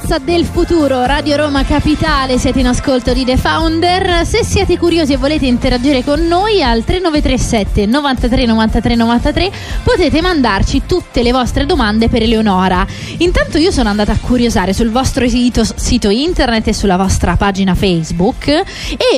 ragazza 0.01 0.17
del 0.19 0.45
futuro, 0.45 1.05
Radio 1.05 1.35
Roma 1.35 1.63
Capitale, 1.63 2.37
siete 2.37 2.59
in 2.59 2.67
ascolto 2.67 3.13
di 3.13 3.23
The 3.23 3.37
Founder. 3.37 4.25
Se 4.25 4.43
siete 4.43 4.77
curiosi 4.77 5.13
e 5.13 5.17
volete 5.17 5.45
interagire 5.45 6.03
con 6.03 6.25
noi 6.25 6.63
al 6.63 6.83
3937 6.83 7.85
93 7.85 8.45
93 8.45 8.95
93 8.95 9.51
potete 9.83 10.21
mandarci 10.21 10.83
tutte 10.85 11.21
le 11.21 11.31
vostre 11.31 11.65
domande 11.65 12.09
per 12.09 12.23
Eleonora. 12.23 12.85
Intanto 13.17 13.57
io 13.57 13.71
sono 13.71 13.89
andata 13.89 14.13
a 14.13 14.17
curiosare 14.19 14.73
sul 14.73 14.89
vostro 14.89 15.27
sito, 15.27 15.63
sito 15.63 16.09
internet 16.09 16.67
e 16.67 16.73
sulla 16.73 16.97
vostra 16.97 17.35
pagina 17.35 17.75
Facebook 17.75 18.47
e 18.47 18.63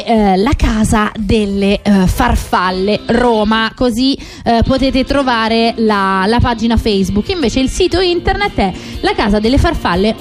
eh, 0.06 0.38
la 0.38 0.54
casa 0.56 1.12
delle 1.18 1.82
eh, 1.82 2.08
farfalle 2.08 3.02
Roma, 3.08 3.72
così 3.76 4.18
eh, 4.44 4.62
potete 4.66 5.06
trovare 5.06 5.74
la, 5.78 6.26
la 6.28 6.40
pagina 6.40 6.78
Facebook. 6.78 7.30
Invece 7.30 7.60
il 7.60 7.70
sito 7.70 8.00
internet 8.00 8.56
è 8.56 8.74
la 9.02 9.14
casa 9.14 9.40
delle 9.40 9.58
farfalle 9.58 10.16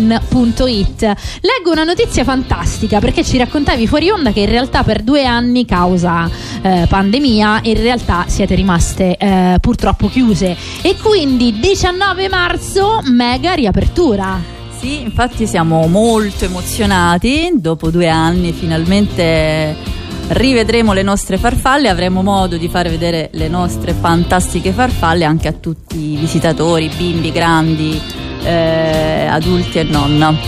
online.it. 0.00 1.02
Leggo 1.02 1.70
una 1.70 1.84
notizia 1.84 2.24
fantastica 2.24 2.98
perché 2.98 3.22
ci 3.22 3.36
raccontavi 3.36 3.86
fuori 3.86 4.10
onda 4.10 4.32
che 4.32 4.40
in 4.40 4.48
realtà 4.48 4.82
per 4.82 5.02
due 5.02 5.24
anni, 5.24 5.64
causa 5.66 6.28
eh, 6.62 6.86
pandemia, 6.88 7.60
in 7.64 7.80
realtà 7.80 8.24
siete 8.26 8.54
rimaste 8.54 9.16
eh, 9.16 9.58
purtroppo 9.60 10.08
chiuse. 10.08 10.56
E 10.80 10.96
quindi 10.96 11.58
19 11.60 12.28
marzo, 12.28 13.00
mega 13.04 13.52
riapertura. 13.52 14.58
Sì, 14.78 15.02
infatti 15.02 15.46
siamo 15.46 15.86
molto 15.86 16.46
emozionati. 16.46 17.50
Dopo 17.54 17.90
due 17.90 18.08
anni 18.08 18.52
finalmente 18.52 19.98
rivedremo 20.28 20.92
le 20.92 21.02
nostre 21.02 21.36
farfalle, 21.36 21.88
avremo 21.88 22.22
modo 22.22 22.56
di 22.56 22.68
far 22.68 22.88
vedere 22.88 23.30
le 23.32 23.48
nostre 23.48 23.92
fantastiche 23.92 24.72
farfalle 24.72 25.24
anche 25.24 25.48
a 25.48 25.52
tutti 25.52 26.12
i 26.12 26.16
visitatori, 26.16 26.88
bimbi, 26.96 27.32
grandi, 27.32 28.00
eh, 28.42 29.26
adulti 29.26 29.78
e 29.78 29.82
non. 29.84 30.38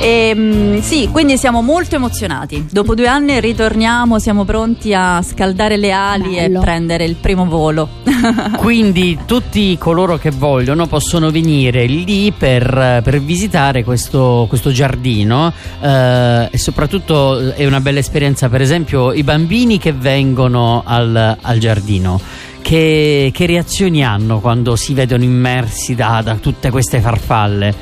E, 0.00 0.32
mm, 0.34 0.78
sì, 0.78 1.08
quindi 1.10 1.36
siamo 1.36 1.60
molto 1.60 1.96
emozionati. 1.96 2.66
Dopo 2.70 2.94
due 2.94 3.08
anni 3.08 3.40
ritorniamo, 3.40 4.18
siamo 4.18 4.44
pronti 4.44 4.94
a 4.94 5.20
scaldare 5.22 5.76
le 5.76 5.90
ali 5.90 6.36
Bello. 6.36 6.58
e 6.58 6.62
prendere 6.62 7.04
il 7.04 7.16
primo 7.16 7.46
volo. 7.46 7.88
Quindi 8.58 9.18
tutti 9.26 9.76
coloro 9.76 10.16
che 10.18 10.30
vogliono 10.30 10.86
possono 10.86 11.30
venire 11.30 11.86
lì 11.86 12.32
per, 12.36 13.00
per 13.02 13.20
visitare 13.20 13.82
questo, 13.84 14.46
questo 14.48 14.70
giardino 14.70 15.52
eh, 15.80 16.48
e 16.50 16.58
soprattutto 16.58 17.52
è 17.52 17.66
una 17.66 17.80
bella 17.80 17.98
esperienza 17.98 18.48
per 18.48 18.60
esempio 18.60 19.12
i 19.12 19.22
bambini 19.22 19.78
che 19.78 19.92
vengono 19.92 20.82
al, 20.84 21.36
al 21.40 21.58
giardino. 21.58 22.20
Che, 22.62 23.30
che 23.32 23.46
reazioni 23.46 24.04
hanno 24.04 24.40
quando 24.40 24.76
si 24.76 24.92
vedono 24.92 25.24
immersi 25.24 25.94
da, 25.94 26.20
da 26.22 26.36
tutte 26.36 26.70
queste 26.70 27.00
farfalle? 27.00 27.74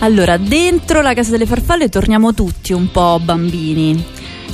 Allora, 0.00 0.36
dentro 0.36 1.02
la 1.02 1.12
casa 1.12 1.30
delle 1.30 1.46
farfalle 1.46 1.88
torniamo 1.88 2.32
tutti 2.32 2.72
un 2.72 2.90
po' 2.90 3.20
bambini. 3.22 4.02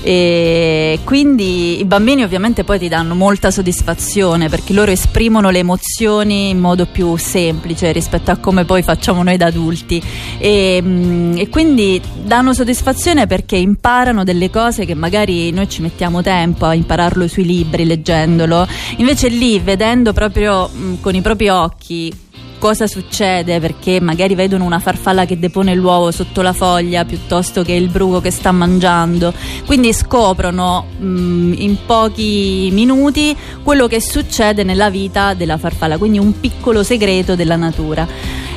E 0.03 1.01
quindi 1.05 1.81
i 1.81 1.85
bambini 1.85 2.23
ovviamente 2.23 2.65
poi 2.65 2.79
ti 2.79 2.89
danno 2.89 3.15
molta 3.15 3.51
soddisfazione 3.51 4.49
perché 4.49 4.73
loro 4.73 4.91
esprimono 4.91 5.51
le 5.51 5.59
emozioni 5.59 6.51
in 6.51 6.59
modo 6.59 6.87
più 6.87 7.17
semplice 7.17 7.93
rispetto 7.93 8.31
a 8.31 8.37
come 8.37 8.65
poi 8.65 8.83
facciamo 8.83 9.23
noi 9.23 9.37
da 9.37 9.47
adulti. 9.47 10.03
E, 10.39 10.81
mm, 10.83 11.37
e 11.39 11.49
quindi 11.49 12.01
danno 12.23 12.55
soddisfazione 12.55 13.27
perché 13.27 13.57
imparano 13.57 14.25
delle 14.25 14.51
cose 14.51 14.85
che 14.85 14.95
magari 14.95 15.51
noi 15.51 15.69
ci 15.69 15.83
mettiamo 15.83 16.23
tempo 16.23 16.67
a 16.67 16.75
impararlo 16.75 17.27
sui 17.29 17.45
libri 17.45 17.85
leggendolo. 17.85 18.67
Invece 18.97 19.29
lì 19.29 19.59
vedendo 19.59 20.13
proprio 20.13 20.71
mm, 20.73 20.95
con 21.01 21.15
i 21.15 21.21
propri 21.21 21.49
occhi 21.49 22.25
cosa 22.59 22.87
succede 22.87 23.61
perché 23.61 24.01
magari 24.01 24.35
vedono 24.35 24.65
una 24.65 24.79
farfalla 24.79 25.25
che 25.25 25.39
depone 25.39 25.75
l'uovo 25.75 26.11
sotto 26.11 26.43
la 26.43 26.53
foglia 26.53 27.05
piuttosto 27.05 27.63
che 27.63 27.73
il 27.73 27.89
bruco 27.89 28.21
che 28.21 28.31
sta 28.31 28.53
mangiando. 28.53 29.33
Quindi 29.65 29.93
scoprono 29.93 30.87
mh, 30.99 31.53
in 31.57 31.77
pochi 31.87 32.69
minuti 32.73 33.37
quello 33.63 33.87
che 33.87 34.01
succede 34.01 34.63
nella 34.63 34.91
vita 34.91 35.35
della 35.35 35.59
farfalla 35.59 35.99
quindi 35.99 36.19
un 36.19 36.39
piccolo 36.39 36.83
segreto 36.83 37.35
della 37.35 37.57
natura 37.57 38.07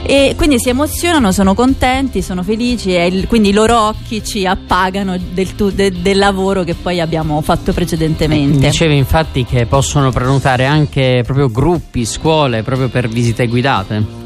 e 0.04 0.34
quindi 0.36 0.58
si 0.60 0.70
emozionano, 0.70 1.32
sono 1.32 1.54
contenti, 1.54 2.22
sono 2.22 2.42
felici 2.44 2.94
e 2.96 3.06
il- 3.08 3.28
quindi 3.28 3.50
i 3.50 3.54
loro 3.54 3.80
occhi 3.80 4.24
ci 4.24 4.46
appagano 4.46 5.18
del, 5.18 5.56
tu- 5.56 5.70
de- 5.72 6.02
del 6.02 6.18
lavoro 6.18 6.64
che 6.64 6.74
poi 6.74 7.00
abbiamo 7.00 7.42
fatto 7.42 7.74
precedentemente. 7.74 8.68
Dicevi 8.68 8.98
infatti 8.98 9.46
che 9.46 9.66
possono 9.66 10.12
prenotare 10.12 10.66
anche 10.66 11.22
proprio 11.26 11.50
gruppi, 11.50 12.06
scuole, 12.06 12.64
proprio 12.64 12.90
per 12.90 13.08
visite 13.08 13.48
guidate. 13.48 14.18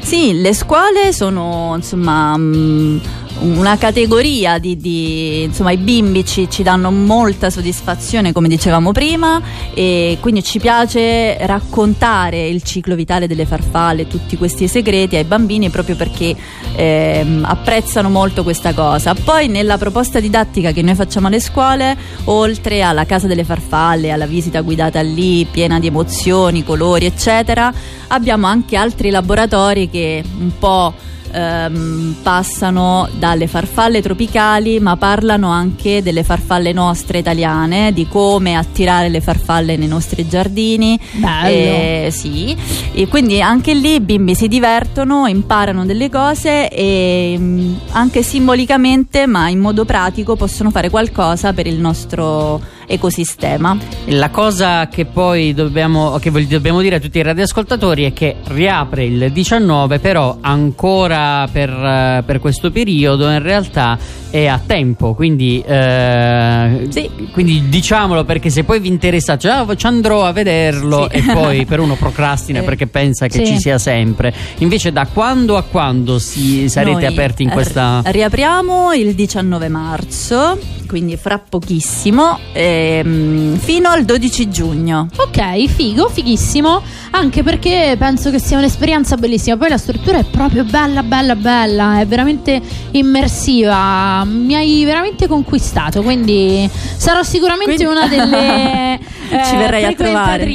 Sì, 0.00 0.40
le 0.40 0.52
scuole 0.52 1.12
sono 1.14 1.72
insomma 1.76 2.36
mm, 2.36 2.98
una 3.40 3.76
categoria 3.76 4.58
di, 4.58 4.76
di- 4.76 5.42
insomma 5.42 5.72
i 5.72 5.76
bimbi 5.76 6.24
ci, 6.24 6.48
ci 6.48 6.62
danno 6.62 6.90
molta 6.90 7.50
soddisfazione 7.50 8.32
come 8.32 8.48
dicevamo 8.48 8.92
prima 8.92 9.40
e 9.74 10.18
quindi 10.20 10.42
ci 10.42 10.58
piace 10.58 11.36
raccontare 11.46 12.46
il 12.48 12.62
ciclo 12.62 12.94
vitale 12.94 13.26
delle 13.26 13.46
farfalle, 13.46 14.06
tutti 14.06 14.36
questi 14.36 14.68
segreti 14.68 15.16
ai 15.16 15.24
bambini 15.24 15.68
proprio 15.70 15.96
perché 15.96 16.34
ehm, 16.76 17.44
apprezzano 17.46 18.08
molto 18.08 18.42
questa 18.42 18.72
cosa. 18.72 19.14
Poi 19.14 19.48
nella 19.48 19.78
proposta 19.78 20.20
didattica 20.20 20.72
che 20.72 20.82
noi 20.82 20.94
facciamo 20.94 21.26
alle 21.26 21.40
scuole, 21.40 21.96
oltre 22.24 22.82
alla 22.82 23.04
casa 23.04 23.26
delle 23.26 23.44
farfalle, 23.44 24.10
alla 24.10 24.26
visita 24.26 24.60
guidata 24.60 25.00
lì 25.00 25.44
piena 25.44 25.78
di 25.78 25.88
emozioni, 25.88 26.64
colori 26.64 27.06
eccetera, 27.06 27.72
abbiamo 28.08 28.46
anche 28.46 28.76
altri 28.76 29.10
laboratori 29.10 29.90
che 29.90 30.22
un 30.38 30.50
po' 30.58 31.12
ehm, 31.34 32.16
passano 32.22 33.08
dalle 33.18 33.46
farfalle 33.46 34.00
tropicali 34.00 34.78
ma 34.80 34.96
parlano 34.96 35.50
anche 35.50 36.02
delle 36.02 36.22
farfalle 36.22 36.72
nostre 36.72 37.18
italiane 37.18 37.92
di 37.92 38.06
come 38.08 38.54
attirare 38.56 39.08
le 39.08 39.20
farfalle 39.20 39.76
nei 39.76 39.88
nostri 39.88 40.28
giardini 40.28 40.98
Bello. 41.12 41.46
Eh, 41.48 42.08
sì 42.10 42.56
e 42.92 43.08
quindi 43.08 43.42
anche 43.42 43.74
lì 43.74 43.94
i 43.94 44.00
bimbi 44.00 44.34
si 44.34 44.48
divertono 44.48 45.26
imparano 45.26 45.84
delle 45.84 46.08
cose 46.08 46.68
e 46.68 47.34
mm, 47.36 47.74
anche 47.92 48.22
simbolicamente 48.22 49.26
ma 49.26 49.48
in 49.48 49.58
modo 49.58 49.84
pratico 49.84 50.36
possono 50.36 50.70
fare 50.70 50.90
qualcosa 50.90 51.52
per 51.52 51.66
il 51.66 51.78
nostro 51.78 52.60
ecosistema 52.86 53.76
La 54.06 54.30
cosa 54.30 54.88
che 54.88 55.04
poi 55.06 55.54
dobbiamo, 55.54 56.18
che 56.18 56.30
dobbiamo 56.46 56.80
dire 56.80 56.96
a 56.96 57.00
tutti 57.00 57.18
i 57.18 57.22
radioascoltatori 57.22 58.04
è 58.04 58.12
che 58.12 58.36
riapre 58.44 59.04
il 59.04 59.30
19, 59.32 59.98
però 59.98 60.38
ancora 60.40 61.48
per, 61.50 61.70
eh, 61.70 62.22
per 62.24 62.38
questo 62.40 62.70
periodo 62.70 63.28
in 63.30 63.42
realtà 63.42 63.98
è 64.30 64.46
a 64.46 64.60
tempo, 64.64 65.14
quindi, 65.14 65.62
eh, 65.64 66.86
Sì. 66.90 67.08
quindi 67.32 67.68
diciamolo 67.68 68.24
perché 68.24 68.50
se 68.50 68.64
poi 68.64 68.80
vi 68.80 68.88
interessa, 68.88 69.38
cioè, 69.38 69.52
"Ah, 69.52 69.74
ci 69.76 69.86
andrò 69.86 70.24
a 70.24 70.32
vederlo 70.32 71.08
Sì. 71.10 71.18
e 71.18 71.22
poi 71.32 71.64
per 71.66 71.78
uno 71.80 71.94
procrastina 71.94 72.60
Eh, 72.60 72.62
perché 72.62 72.86
pensa 72.88 73.26
che 73.28 73.44
sì. 73.44 73.52
ci 73.52 73.58
sia 73.60 73.78
sempre. 73.78 74.32
Invece 74.58 74.92
da 74.92 75.06
quando 75.12 75.56
a 75.56 75.62
quando 75.62 76.18
si, 76.18 76.68
sarete 76.68 76.92
Noi, 76.92 77.06
aperti 77.06 77.42
in 77.44 77.50
questa... 77.50 78.02
riapriamo 78.04 78.92
il 78.94 79.14
19 79.14 79.68
marzo, 79.68 80.58
quindi 80.86 81.16
fra 81.16 81.38
pochissimo, 81.38 82.38
ehm, 82.52 83.56
fino 83.58 83.88
al 83.88 84.04
12 84.04 84.50
giugno. 84.50 85.08
Ok, 85.16 85.66
figo, 85.66 86.08
fighissimo. 86.08 86.82
Anche 87.10 87.42
perché 87.42 87.94
penso 87.98 88.30
che 88.30 88.38
sia 88.38 88.58
un'esperienza 88.58 89.16
bellissima. 89.16 89.56
Poi 89.56 89.68
la 89.68 89.78
struttura 89.78 90.18
è 90.18 90.24
proprio 90.24 90.64
bella, 90.64 91.02
bella, 91.02 91.36
bella. 91.36 92.00
È 92.00 92.06
veramente 92.06 92.60
immersiva. 92.92 94.24
Mi 94.24 94.54
hai 94.54 94.84
veramente 94.84 95.26
conquistato. 95.28 96.02
Quindi 96.02 96.68
sarò 96.96 97.22
sicuramente 97.22 97.74
Quindi- 97.76 97.92
una 97.92 98.08
delle. 98.08 98.98
Ci 99.48 99.56
verrai 99.56 99.84
a 99.84 99.92
trovare. 99.94 100.46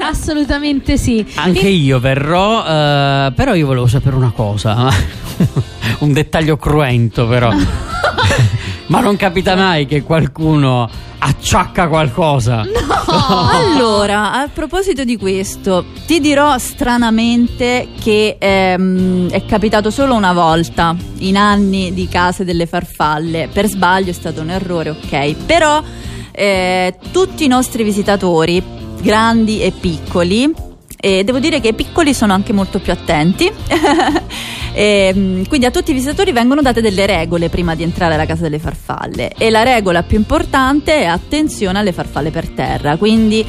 Assolutamente 0.00 0.96
sì. 0.98 1.24
Anche 1.36 1.68
io 1.68 1.98
verrò, 2.00 2.64
eh, 2.66 3.32
però 3.34 3.54
io 3.54 3.66
volevo 3.66 3.86
sapere 3.86 4.16
una 4.16 4.32
cosa, 4.34 4.88
un 6.00 6.12
dettaglio 6.12 6.56
cruento 6.56 7.26
però. 7.26 7.50
Ma 8.86 9.00
non 9.00 9.16
capita 9.16 9.56
mai 9.56 9.86
che 9.86 10.02
qualcuno 10.02 10.88
acciacca 11.18 11.88
qualcosa. 11.88 12.64
Allora, 13.08 14.32
a 14.32 14.48
proposito 14.48 15.04
di 15.04 15.16
questo, 15.16 15.84
ti 16.06 16.20
dirò 16.20 16.58
stranamente 16.58 17.88
che 18.00 18.36
ehm, 18.38 19.30
è 19.30 19.44
capitato 19.46 19.90
solo 19.90 20.14
una 20.14 20.32
volta 20.32 20.94
in 21.18 21.36
anni 21.36 21.94
di 21.94 22.08
case 22.08 22.44
delle 22.44 22.66
farfalle. 22.66 23.48
Per 23.52 23.66
sbaglio 23.68 24.10
è 24.10 24.12
stato 24.12 24.40
un 24.40 24.50
errore, 24.50 24.90
ok. 24.90 25.34
Però 25.46 25.82
eh, 26.32 26.94
tutti 27.10 27.44
i 27.44 27.48
nostri 27.48 27.84
visitatori, 27.84 28.62
grandi 29.00 29.60
e 29.60 29.70
piccoli, 29.70 30.52
e 30.98 31.24
devo 31.24 31.38
dire 31.38 31.60
che 31.60 31.68
i 31.68 31.74
piccoli 31.74 32.14
sono 32.14 32.32
anche 32.32 32.52
molto 32.52 32.78
più 32.78 32.92
attenti. 32.92 33.50
Ehm, 34.78 35.48
quindi 35.48 35.64
a 35.64 35.70
tutti 35.70 35.92
i 35.92 35.94
visitatori 35.94 36.32
vengono 36.32 36.60
date 36.60 36.82
delle 36.82 37.06
regole 37.06 37.48
prima 37.48 37.74
di 37.74 37.82
entrare 37.82 38.12
alla 38.12 38.26
casa 38.26 38.42
delle 38.42 38.58
farfalle 38.58 39.32
e 39.32 39.48
la 39.48 39.62
regola 39.62 40.02
più 40.02 40.18
importante 40.18 40.96
è 40.96 41.06
attenzione 41.06 41.78
alle 41.78 41.92
farfalle 41.92 42.30
per 42.30 42.50
terra, 42.50 42.98
quindi 42.98 43.42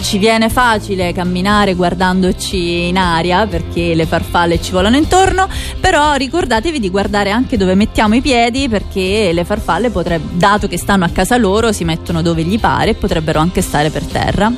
ci 0.00 0.18
viene 0.18 0.48
facile 0.48 1.12
camminare 1.12 1.74
guardandoci 1.74 2.88
in 2.88 2.96
aria 2.96 3.46
perché 3.46 3.94
le 3.94 4.06
farfalle 4.06 4.60
ci 4.60 4.72
volano 4.72 4.96
intorno, 4.96 5.48
però 5.80 6.14
ricordatevi 6.14 6.78
di 6.78 6.90
guardare 6.90 7.30
anche 7.30 7.56
dove 7.56 7.74
mettiamo 7.74 8.14
i 8.14 8.20
piedi 8.20 8.68
perché 8.68 9.30
le 9.32 9.44
farfalle 9.44 9.90
potrebbero, 9.90 10.30
dato 10.36 10.68
che 10.68 10.78
stanno 10.78 11.04
a 11.04 11.08
casa 11.08 11.36
loro, 11.36 11.72
si 11.72 11.84
mettono 11.84 12.22
dove 12.22 12.42
gli 12.42 12.58
pare 12.58 12.90
e 12.90 12.94
potrebbero 12.94 13.38
anche 13.38 13.60
stare 13.60 13.90
per 13.90 14.04
terra. 14.04 14.52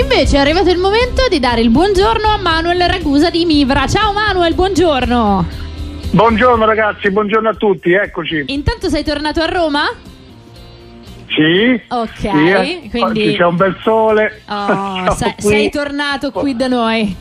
Invece 0.00 0.36
è 0.36 0.40
arrivato 0.40 0.70
il 0.70 0.78
momento 0.78 1.26
di 1.28 1.40
dare 1.40 1.60
il 1.60 1.70
buongiorno 1.70 2.28
a 2.28 2.36
Manuel 2.36 2.80
Ragusa 2.82 3.30
di 3.30 3.44
Mivra. 3.44 3.86
Ciao 3.86 4.12
Manuel, 4.12 4.54
buongiorno. 4.54 5.46
Buongiorno 6.10 6.64
ragazzi, 6.64 7.10
buongiorno 7.10 7.48
a 7.48 7.54
tutti, 7.54 7.92
eccoci. 7.92 8.44
Intanto 8.46 8.88
sei 8.88 9.04
tornato 9.04 9.40
a 9.40 9.46
Roma? 9.46 9.84
Sì. 11.28 11.80
Ok, 11.88 12.10
sì, 12.16 12.26
eh, 12.28 12.88
quindi- 12.90 13.00
oggi 13.02 13.36
c'è 13.36 13.44
un 13.44 13.56
bel 13.56 13.76
sole. 13.82 14.42
Oh, 14.48 15.12
sei, 15.16 15.34
sei 15.38 15.70
tornato 15.70 16.30
qui 16.30 16.54
da 16.56 16.68
noi. 16.68 17.16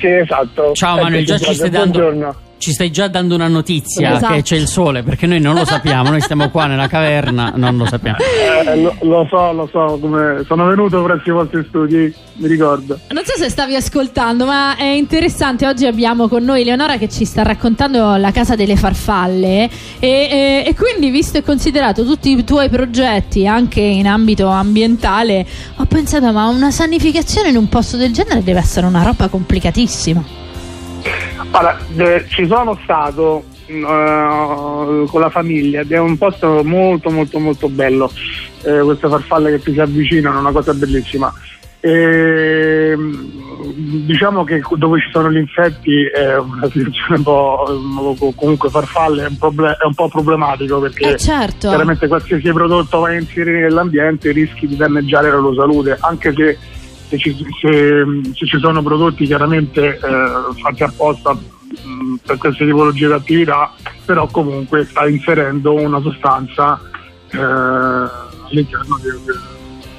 Sì, 0.00 0.06
esatto. 0.08 0.72
Ciao 0.72 1.00
Manuel, 1.00 1.24
già 1.24 1.38
ci 1.38 1.54
stai 1.54 1.70
dando. 1.70 1.98
Buongiorno. 1.98 2.36
Ci 2.58 2.72
stai 2.72 2.90
già 2.90 3.06
dando 3.08 3.34
una 3.34 3.48
notizia 3.48 4.16
Esatto. 4.16 4.32
che 4.32 4.42
c'è 4.42 4.56
il 4.56 4.66
sole, 4.66 5.02
perché 5.02 5.26
noi 5.26 5.40
non 5.40 5.54
lo 5.54 5.64
sappiamo, 5.66 6.08
noi 6.08 6.22
stiamo 6.22 6.48
qua 6.48 6.66
nella 6.66 6.88
caverna, 6.88 7.52
non 7.54 7.76
lo 7.76 7.84
sappiamo. 7.84 8.16
Eh, 8.18 8.80
lo, 8.80 8.96
lo 9.02 9.26
so, 9.28 9.52
lo 9.52 9.68
so, 9.70 9.98
come 10.00 10.42
sono 10.46 10.66
venuto 10.66 11.02
presso 11.02 11.28
i 11.28 11.32
vostri 11.32 11.64
studi, 11.68 12.14
mi 12.36 12.48
ricordo. 12.48 12.98
Non 13.10 13.24
so 13.24 13.34
se 13.36 13.50
stavi 13.50 13.76
ascoltando, 13.76 14.46
ma 14.46 14.74
è 14.74 14.84
interessante. 14.86 15.66
Oggi 15.66 15.84
abbiamo 15.86 16.28
con 16.28 16.44
noi 16.44 16.64
Leonora 16.64 16.96
che 16.96 17.10
ci 17.10 17.26
sta 17.26 17.42
raccontando 17.42 18.16
la 18.16 18.30
casa 18.30 18.54
delle 18.56 18.76
farfalle. 18.76 19.68
E, 19.98 20.08
e- 20.08 20.64
e 20.66 20.74
quindi, 20.74 21.10
visto 21.10 21.36
e 21.36 21.42
considerato 21.42 22.04
tutti 22.06 22.30
i 22.30 22.42
tuoi 22.42 22.70
progetti 22.70 23.46
anche 23.46 23.80
in 23.80 24.06
ambito 24.06 24.46
ambientale, 24.48 25.46
ho 25.76 25.84
pensato: 25.84 26.32
ma 26.32 26.46
una 26.48 26.70
sanificazione 26.70 27.50
in 27.50 27.56
un 27.56 27.68
posto 27.68 27.98
del 27.98 28.12
genere 28.14 28.42
deve 28.42 28.60
essere 28.60 28.86
una 28.86 29.02
roba 29.02 29.28
complicatissima. 29.28 30.44
Allora, 31.50 31.78
eh, 31.96 32.24
ci 32.28 32.46
sono 32.46 32.78
stato 32.82 33.44
mm, 33.70 33.84
eh, 33.84 35.06
con 35.08 35.20
la 35.20 35.30
famiglia 35.30 35.80
ed 35.80 35.92
è 35.92 35.98
un 35.98 36.16
posto 36.18 36.62
molto 36.64 37.10
molto 37.10 37.38
molto 37.38 37.68
bello. 37.68 38.10
Eh, 38.62 38.80
queste 38.80 39.08
farfalle 39.08 39.50
che 39.52 39.62
ti 39.62 39.72
si 39.72 39.80
avvicinano, 39.80 40.38
una 40.38 40.52
cosa 40.52 40.74
bellissima. 40.74 41.32
E, 41.80 42.94
mm, 42.96 43.46
diciamo 44.06 44.44
che 44.44 44.62
dove 44.76 45.00
ci 45.00 45.10
sono 45.10 45.30
gli 45.30 45.36
insetti 45.36 46.04
è 46.06 46.36
una 46.36 46.68
situazione 46.72 47.16
un 47.16 47.22
po' 47.22 48.32
comunque 48.34 48.70
farfalle 48.70 49.24
è 49.24 49.28
un, 49.28 49.38
proble- 49.38 49.76
è 49.80 49.84
un 49.84 49.94
po' 49.94 50.08
problematico 50.08 50.80
perché 50.80 51.12
Eh, 51.12 51.16
certo. 51.16 51.68
chiaramente 51.68 52.08
qualsiasi 52.08 52.50
prodotto 52.52 53.00
vai 53.00 53.16
a 53.16 53.20
inserire 53.20 53.60
nell'ambiente 53.60 54.32
rischi 54.32 54.66
di 54.66 54.76
danneggiare 54.76 55.30
la 55.30 55.36
loro 55.36 55.54
salute 55.54 55.96
anche 56.00 56.32
se, 56.34 56.58
se 57.08 57.18
ci, 57.18 57.34
se- 57.60 58.04
se 58.34 58.46
ci 58.46 58.58
sono 58.58 58.82
prodotti 58.82 59.26
chiaramente 59.26 59.96
eh, 59.96 60.60
fatti 60.60 60.82
apposta 60.82 61.32
mh, 61.32 62.14
per 62.24 62.36
queste 62.38 62.64
tipologie 62.64 63.06
di 63.06 63.12
attività 63.12 63.72
però 64.04 64.26
comunque 64.28 64.84
sta 64.84 65.08
inserendo 65.08 65.74
una 65.74 66.00
sostanza 66.00 66.80
eh, 67.30 67.38
all'interno 67.38 68.98
di, 69.02 69.32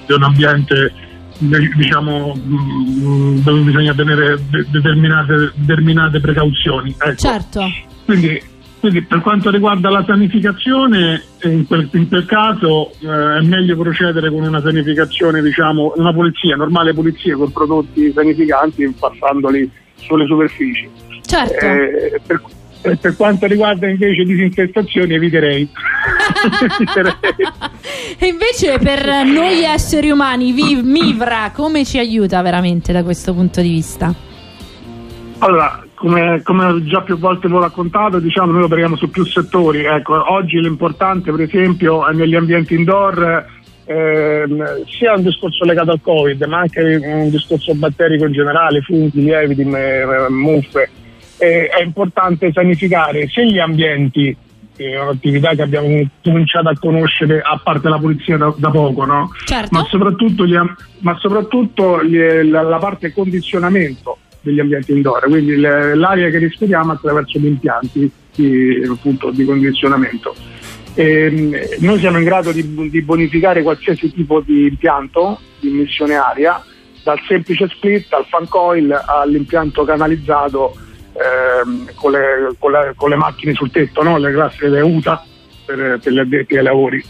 di 0.06 0.14
un 0.14 0.24
ambiente 0.24 0.94
diciamo 1.40 2.34
mh, 2.34 3.42
dove 3.44 3.60
bisogna 3.62 3.94
tenere 3.94 4.40
de- 4.50 4.66
determinate, 4.70 5.52
determinate 5.56 6.20
precauzioni 6.20 6.96
ecco. 6.98 7.16
Certo. 7.16 7.62
Quindi, 8.06 8.42
quindi 8.90 9.02
per 9.06 9.22
quanto 9.22 9.50
riguarda 9.50 9.90
la 9.90 10.04
sanificazione, 10.06 11.22
in 11.44 11.68
quel, 11.68 11.90
in 11.92 12.08
quel 12.08 12.26
caso 12.26 12.92
eh, 13.02 13.38
è 13.38 13.42
meglio 13.42 13.76
procedere 13.76 14.30
con 14.30 14.44
una 14.44 14.62
sanificazione, 14.62 15.42
diciamo, 15.42 15.94
una 15.98 16.14
pulizia, 16.14 16.56
normale 16.56 16.94
pulizia 16.94 17.36
con 17.36 17.52
prodotti 17.52 18.12
sanificanti 18.14 18.96
passandoli 18.98 19.70
sulle 19.96 20.26
superfici. 20.26 20.90
Certo. 21.22 21.66
Eh, 21.66 22.22
per, 22.26 22.42
eh, 22.82 22.96
per 22.96 23.16
quanto 23.18 23.46
riguarda 23.46 23.88
invece 23.88 24.24
disinfestazioni 24.24 25.14
eviterei. 25.14 25.70
E 28.20 28.26
invece 28.28 28.80
per 28.80 29.06
noi 29.26 29.64
esseri 29.64 30.10
umani, 30.10 30.52
Mivra, 30.52 31.52
come 31.54 31.86
ci 31.86 32.00
aiuta 32.00 32.42
veramente 32.42 32.92
da 32.92 33.04
questo 33.04 33.34
punto 33.34 33.62
di 33.62 33.70
vista? 33.70 34.14
Allora, 35.40 35.87
come, 35.98 36.42
come 36.44 36.84
già 36.84 37.02
più 37.02 37.18
volte 37.18 37.48
vi 37.48 37.56
ho 37.56 37.60
raccontato, 37.60 38.20
diciamo, 38.20 38.52
noi 38.52 38.64
operiamo 38.64 38.96
su 38.96 39.10
più 39.10 39.26
settori. 39.26 39.84
Ecco, 39.84 40.32
oggi 40.32 40.62
l'importante, 40.62 41.32
per 41.32 41.42
esempio, 41.42 42.08
è 42.08 42.14
negli 42.14 42.36
ambienti 42.36 42.76
indoor, 42.76 43.46
ehm, 43.84 44.86
sia 44.86 45.16
un 45.16 45.24
discorso 45.24 45.66
legato 45.66 45.90
al 45.92 46.02
Covid, 46.02 46.44
ma 46.44 46.60
anche 46.60 47.00
un 47.04 47.32
discorso 47.32 47.74
batterico 47.74 48.26
in 48.26 48.32
generale, 48.32 48.82
funghi, 48.82 49.24
lieviti, 49.24 49.66
muffe. 50.30 50.90
Eh, 51.40 51.68
è 51.68 51.82
importante 51.82 52.52
sanificare 52.52 53.28
sia 53.28 53.44
gli 53.44 53.58
ambienti, 53.58 54.38
che 54.76 54.92
è 54.92 55.02
un'attività 55.02 55.56
che 55.56 55.64
abbiamo 55.64 55.88
cominciato 56.24 56.70
a 56.70 56.78
conoscere, 56.80 57.42
a 57.42 57.60
parte 57.64 57.90
la 57.90 57.98
pulizia 57.98 58.38
da, 58.38 58.54
da 58.56 58.70
poco, 58.70 59.04
no? 59.04 59.32
Certo. 59.46 59.70
ma 59.72 59.84
soprattutto, 59.86 60.46
gli 60.46 60.56
ma 61.00 61.18
soprattutto 61.18 62.04
gli- 62.04 62.50
la, 62.52 62.62
la 62.62 62.78
parte 62.78 63.12
condizionamento 63.12 64.20
degli 64.48 64.60
ambienti 64.60 64.92
indoor, 64.92 65.26
quindi 65.28 65.56
l'aria 65.58 66.30
che 66.30 66.40
respiriamo 66.40 66.94
attraverso 66.94 67.38
gli 67.40 67.46
impianti 67.46 68.12
di, 68.36 68.84
appunto, 68.90 69.30
di 69.32 69.46
condizionamento. 69.46 70.36
Ehm, 70.96 71.56
noi 71.80 72.00
siamo 72.00 72.18
in 72.18 72.24
grado 72.24 72.52
di, 72.52 72.90
di 72.90 73.02
bonificare 73.04 73.62
qualsiasi 73.62 74.12
tipo 74.12 74.42
di 74.42 74.68
impianto 74.68 75.40
di 75.60 75.70
emissione 75.70 76.16
aria, 76.16 76.62
dal 77.04 77.20
semplice 77.28 77.68
split 77.70 78.12
al 78.14 78.26
fan 78.26 78.48
coil 78.48 78.92
all'impianto 79.06 79.84
canalizzato 79.84 80.76
ehm, 81.14 81.92
con, 81.96 82.12
le, 82.12 82.56
con 82.58 82.72
le- 82.72 82.94
con 82.96 83.10
le 83.10 83.16
macchine 83.16 83.54
sul 83.54 83.72
tetto, 83.72 84.04
no? 84.04 84.18
le 84.18 84.32
classiche 84.32 84.82
UTA 84.82 85.24
per, 85.66 86.00
per 86.02 86.12
gli 86.14 86.20
addetti 86.20 86.58
ai 86.58 86.64
lavori. 86.64 87.04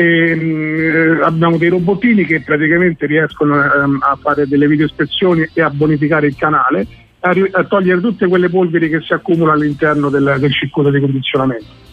E, 0.00 0.34
mh, 0.34 1.20
abbiamo 1.22 1.58
dei 1.58 1.68
robottini 1.68 2.24
che 2.24 2.40
praticamente 2.40 3.04
riescono 3.04 3.62
ehm, 3.62 3.98
a 4.00 4.16
fare 4.16 4.48
delle 4.48 4.66
videoispezioni 4.66 5.46
e 5.52 5.60
a 5.60 5.68
bonificare 5.68 6.26
il 6.26 6.36
canale 6.36 6.86
a, 7.20 7.64
togliere 7.64 8.00
tutte 8.00 8.26
quelle 8.26 8.48
polveri 8.48 8.88
che 8.88 9.02
si 9.02 9.12
accumulano 9.12 9.58
all'interno 9.58 10.08
del, 10.08 10.36
del 10.38 10.52
circuito 10.54 10.88
di 10.90 11.00
condizionamento. 11.00 11.88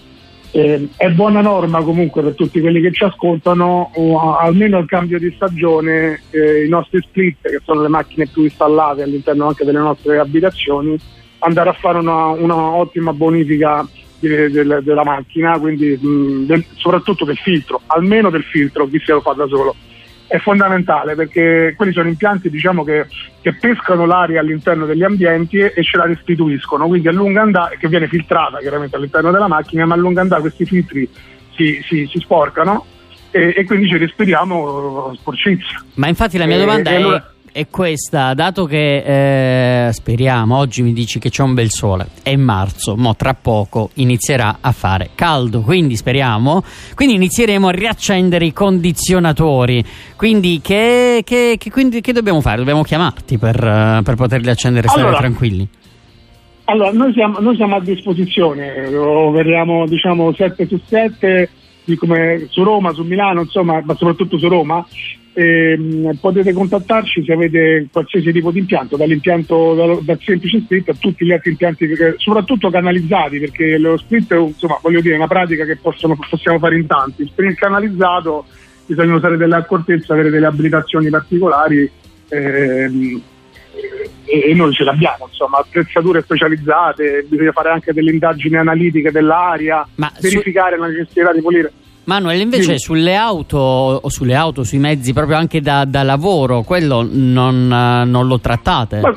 Eh, 0.51 0.87
è 0.95 1.09
buona 1.09 1.41
norma 1.41 1.81
comunque 1.81 2.21
per 2.21 2.33
tutti 2.33 2.61
quelli 2.61 2.79
che 2.79 2.93
ci 2.93 3.03
ascoltano, 3.03 3.91
o 3.93 4.37
almeno 4.37 4.77
al 4.77 4.85
cambio 4.85 5.19
di 5.19 5.33
stagione, 5.35 6.21
eh, 6.29 6.63
i 6.63 6.69
nostri 6.69 7.01
split, 7.01 7.41
che 7.41 7.59
sono 7.65 7.81
le 7.81 7.89
macchine 7.89 8.27
più 8.27 8.43
installate 8.43 9.03
all'interno 9.03 9.47
anche 9.47 9.65
delle 9.65 9.79
nostre 9.79 10.17
abitazioni, 10.17 10.97
andare 11.39 11.69
a 11.69 11.73
fare 11.73 11.97
una, 11.97 12.27
una 12.27 12.55
ottima 12.55 13.11
bonifica 13.11 13.85
del- 14.19 14.79
della 14.83 15.03
macchina, 15.03 15.57
quindi 15.59 15.97
mh, 15.99 16.45
del- 16.45 16.65
soprattutto 16.75 17.25
del 17.25 17.37
filtro, 17.37 17.81
almeno 17.87 18.29
del 18.29 18.43
filtro, 18.43 18.87
chi 18.87 18.99
se 19.03 19.11
lo 19.13 19.21
fa 19.21 19.33
da 19.33 19.47
solo. 19.47 19.75
È 20.27 20.37
fondamentale 20.39 21.15
perché 21.15 21.73
quelli 21.77 21.93
sono 21.93 22.09
impianti 22.09 22.49
diciamo, 22.49 22.83
che, 22.83 23.05
che 23.41 23.53
pescano 23.53 24.05
l'aria 24.05 24.41
all'interno 24.41 24.85
degli 24.85 25.03
ambienti 25.03 25.57
e, 25.57 25.71
e 25.73 25.83
ce 25.83 25.95
la 25.95 26.05
restituiscono, 26.05 26.85
quindi 26.87 27.07
a 27.07 27.13
lungo 27.13 27.39
andare, 27.39 27.77
che 27.77 27.87
viene 27.87 28.07
filtrata 28.09 28.57
chiaramente 28.59 28.97
all'interno 28.97 29.31
della 29.31 29.47
macchina, 29.47 29.85
ma 29.85 29.93
a 29.93 29.97
lungo 29.97 30.19
andare 30.19 30.41
questi 30.41 30.65
filtri 30.65 31.07
si, 31.55 31.79
si- 31.87 32.07
si 32.11 32.19
sporcano 32.19 32.85
e, 33.31 33.53
e 33.55 33.63
quindi 33.63 33.87
ci 33.87 33.95
respiriamo 33.97 35.13
sporcizia. 35.17 35.81
Ma 35.95 36.07
infatti 36.09 36.37
la 36.37 36.45
mia 36.45 36.57
Eh, 36.57 36.59
domanda 36.59 36.89
e 36.89 36.93
è, 36.93 36.95
allora- 36.97 37.31
è 37.57 37.65
questa, 37.71 38.35
dato 38.35 38.65
che 38.65 39.87
eh, 39.87 39.91
speriamo, 39.91 40.57
oggi 40.57 40.83
mi 40.83 40.93
dici 40.93 41.17
che 41.17 41.31
c'è 41.31 41.41
un 41.41 41.55
bel 41.55 41.71
sole, 41.71 42.05
è 42.21 42.35
marzo, 42.35 42.95
mo 42.95 43.15
tra 43.15 43.33
poco 43.33 43.89
inizierà 43.95 44.57
a 44.61 44.71
fare 44.71 45.09
caldo, 45.15 45.61
quindi 45.61 45.95
speriamo, 45.95 46.63
quindi 46.93 47.15
inizieremo 47.15 47.69
a 47.69 47.71
riaccendere 47.71 48.45
i 48.45 48.53
condizionatori, 48.53 49.83
quindi 50.15 50.61
che, 50.61 51.23
che- 51.25 51.55
che- 51.57 51.71
quindi 51.71 51.99
che 51.99 52.13
dobbiamo 52.13 52.41
fare? 52.41 52.57
Dobbiamo 52.57 52.83
chiamarti 52.83 53.39
per, 53.39 53.55
eh, 53.55 54.01
per 54.03 54.13
poterli 54.13 54.51
accendere 54.51 54.85
e 54.85 54.89
stare 54.89 55.07
Allora, 55.07 55.21
tranquilli? 55.21 55.67
Allora, 56.65 56.91
noi 56.91 57.11
siamo, 57.13 57.39
noi 57.39 57.55
siamo 57.55 57.75
a 57.77 57.81
disposizione, 57.81 58.85
operiamo 58.95 59.87
diciamo 59.87 60.31
7 60.31 60.67
su 60.67 60.79
7 60.85 61.49
di 61.49 61.66
come 61.95 62.47
su 62.49 62.63
Roma, 62.63 62.91
su 62.93 63.03
Milano, 63.03 63.41
insomma, 63.41 63.81
ma 63.83 63.95
soprattutto 63.95 64.37
su 64.37 64.47
Roma. 64.47 64.85
Ehm, 65.33 66.17
potete 66.19 66.51
contattarci 66.51 67.23
se 67.23 67.31
avete 67.31 67.87
qualsiasi 67.91 68.31
tipo 68.31 68.49
di 68.49 68.57
impianto, 68.57 68.97
dall'impianto 68.97 69.75
dal, 69.75 70.03
dal 70.03 70.19
semplice 70.19 70.61
split 70.61 70.89
a 70.89 70.95
tutti 70.99 71.25
gli 71.25 71.31
altri 71.31 71.51
impianti, 71.51 71.87
soprattutto 72.17 72.71
canalizzati, 72.71 73.37
perché 73.39 73.77
lo 73.77 73.97
split 73.97 74.33
è 74.33 74.37
insomma, 74.39 74.79
voglio 74.81 74.99
dire, 74.99 75.15
una 75.15 75.27
pratica 75.27 75.63
che 75.63 75.77
possono- 75.77 76.17
possiamo 76.27 76.57
fare 76.57 76.77
in 76.77 76.87
tanti. 76.87 77.31
Per 77.33 77.45
il 77.45 77.55
canalizzato 77.55 78.45
bisogna 78.87 79.13
usare 79.13 79.37
delle 79.37 79.55
accortezze, 79.55 80.11
avere 80.11 80.31
delle 80.31 80.47
abilitazioni 80.47 81.09
particolari. 81.09 81.89
ehm, 82.29 83.21
e 84.25 84.51
e 84.51 84.53
noi 84.53 84.73
ce 84.73 84.83
l'abbiamo, 84.83 85.27
insomma, 85.29 85.59
attrezzature 85.59 86.21
specializzate, 86.21 87.25
bisogna 87.29 87.51
fare 87.51 87.69
anche 87.69 87.93
delle 87.93 88.11
indagini 88.11 88.57
analitiche 88.57 89.11
dell'aria, 89.11 89.87
Ma 89.95 90.11
su- 90.15 90.21
verificare 90.21 90.77
la 90.77 90.87
necessità 90.87 91.31
di 91.31 91.41
pulire. 91.41 91.71
Manuel, 92.05 92.39
invece 92.39 92.67
Dimmi. 92.67 92.79
sulle 92.79 93.15
auto 93.15 93.57
o 93.57 94.09
sulle 94.09 94.35
auto, 94.35 94.63
sui 94.63 94.77
mezzi 94.79 95.11
proprio 95.13 95.37
anche 95.37 95.59
da, 95.61 95.83
da 95.85 96.03
lavoro, 96.03 96.61
quello 96.63 97.05
non, 97.09 97.71
eh, 97.71 98.05
non 98.05 98.27
lo 98.27 98.39
trattate? 98.39 98.99
Ma 99.01 99.13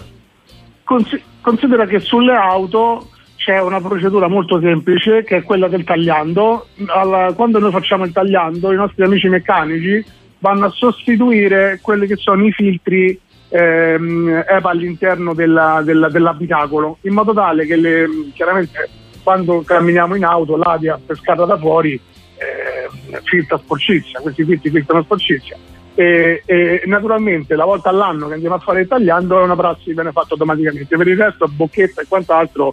consi- 0.84 1.22
considera 1.40 1.86
che 1.86 2.00
sulle 2.00 2.34
auto 2.34 3.08
c'è 3.36 3.60
una 3.60 3.80
procedura 3.80 4.28
molto 4.28 4.60
semplice 4.60 5.22
che 5.24 5.38
è 5.38 5.42
quella 5.42 5.68
del 5.68 5.84
tagliando. 5.84 6.66
Alla- 6.88 7.32
quando 7.34 7.58
noi 7.58 7.70
facciamo 7.70 8.04
il 8.04 8.12
tagliando, 8.12 8.72
i 8.72 8.76
nostri 8.76 9.04
amici 9.04 9.28
meccanici 9.28 10.04
vanno 10.40 10.66
a 10.66 10.70
sostituire 10.70 11.78
quelli 11.80 12.06
che 12.06 12.16
sono 12.16 12.44
i 12.44 12.50
filtri 12.52 13.18
ehm, 13.50 14.44
EPA 14.48 14.70
all'interno 14.70 15.34
della- 15.34 15.82
della- 15.84 16.08
dell'abitacolo, 16.08 16.98
in 17.02 17.12
modo 17.12 17.34
tale 17.34 17.66
che 17.66 17.76
le- 17.76 18.08
chiaramente 18.32 18.88
quando 19.22 19.62
camminiamo 19.62 20.14
in 20.14 20.24
auto 20.24 20.56
l'aria 20.56 20.98
pescata 21.04 21.44
da 21.44 21.58
fuori 21.58 21.92
eh, 21.92 23.20
filtra 23.24 23.58
sporcizia, 23.58 24.20
questi 24.20 24.44
filtri 24.44 24.70
filtrano 24.70 25.02
sporcizia. 25.02 25.56
E, 25.94 26.42
e 26.46 26.82
naturalmente 26.86 27.54
la 27.54 27.66
volta 27.66 27.90
all'anno 27.90 28.28
che 28.28 28.34
andiamo 28.34 28.54
a 28.54 28.60
fare 28.60 28.80
il 28.80 28.88
tagliando 28.88 29.38
è 29.38 29.42
una 29.42 29.56
prassi 29.56 29.84
che 29.86 29.92
viene 29.92 30.12
fatta 30.12 30.28
automaticamente. 30.30 30.96
Per 30.96 31.06
il 31.06 31.18
resto, 31.18 31.46
bocchetta 31.46 32.00
e 32.00 32.06
quant'altro 32.08 32.72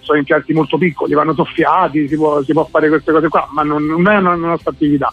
sono 0.00 0.18
impianti 0.18 0.54
molto 0.54 0.78
piccoli, 0.78 1.12
vanno 1.12 1.34
soffiati, 1.34 2.08
si 2.08 2.16
può, 2.16 2.42
si 2.42 2.52
può 2.52 2.64
fare 2.64 2.88
queste 2.88 3.12
cose 3.12 3.28
qua, 3.28 3.46
ma 3.52 3.62
non, 3.62 3.84
non 3.84 4.08
è 4.08 4.16
una 4.16 4.34
nostra 4.34 4.70
attività. 4.70 5.12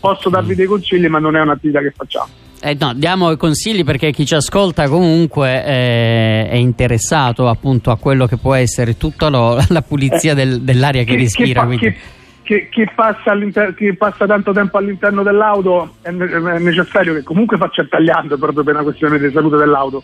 Posso 0.00 0.28
darvi 0.28 0.56
dei 0.56 0.66
consigli, 0.66 1.06
ma 1.06 1.20
non 1.20 1.36
è 1.36 1.40
un'attività 1.40 1.80
che 1.80 1.92
facciamo. 1.92 2.28
Eh, 2.68 2.76
no, 2.80 2.94
diamo 2.94 3.30
i 3.30 3.36
consigli 3.36 3.84
perché 3.84 4.10
chi 4.10 4.26
ci 4.26 4.34
ascolta 4.34 4.88
comunque 4.88 5.64
eh, 5.64 6.48
è 6.48 6.54
interessato 6.56 7.46
appunto 7.48 7.92
a 7.92 7.96
quello 7.96 8.26
che 8.26 8.38
può 8.38 8.54
essere 8.54 8.96
tutta 8.96 9.28
lo- 9.28 9.56
la 9.68 9.82
pulizia 9.82 10.34
del- 10.34 10.62
dell'aria 10.62 11.04
che 11.04 11.12
Chi- 11.14 11.22
respira. 11.22 11.64
Chi- 11.68 11.94
chi- 12.42 12.68
chi 12.68 12.84
passa 12.92 13.36
chi 13.76 13.94
passa 13.96 14.26
tanto 14.26 14.52
tempo 14.52 14.78
all'interno 14.78 15.22
dell'auto 15.22 15.94
è, 16.02 16.08
è 16.10 16.58
necessario 16.58 17.14
che 17.14 17.22
comunque 17.22 17.56
faccia 17.56 17.82
il 17.82 17.88
tagliando 17.88 18.36
proprio 18.36 18.64
per 18.64 18.74
una 18.74 18.82
questione 18.82 19.18
di 19.20 19.30
salute 19.32 19.56
dell'auto, 19.56 20.02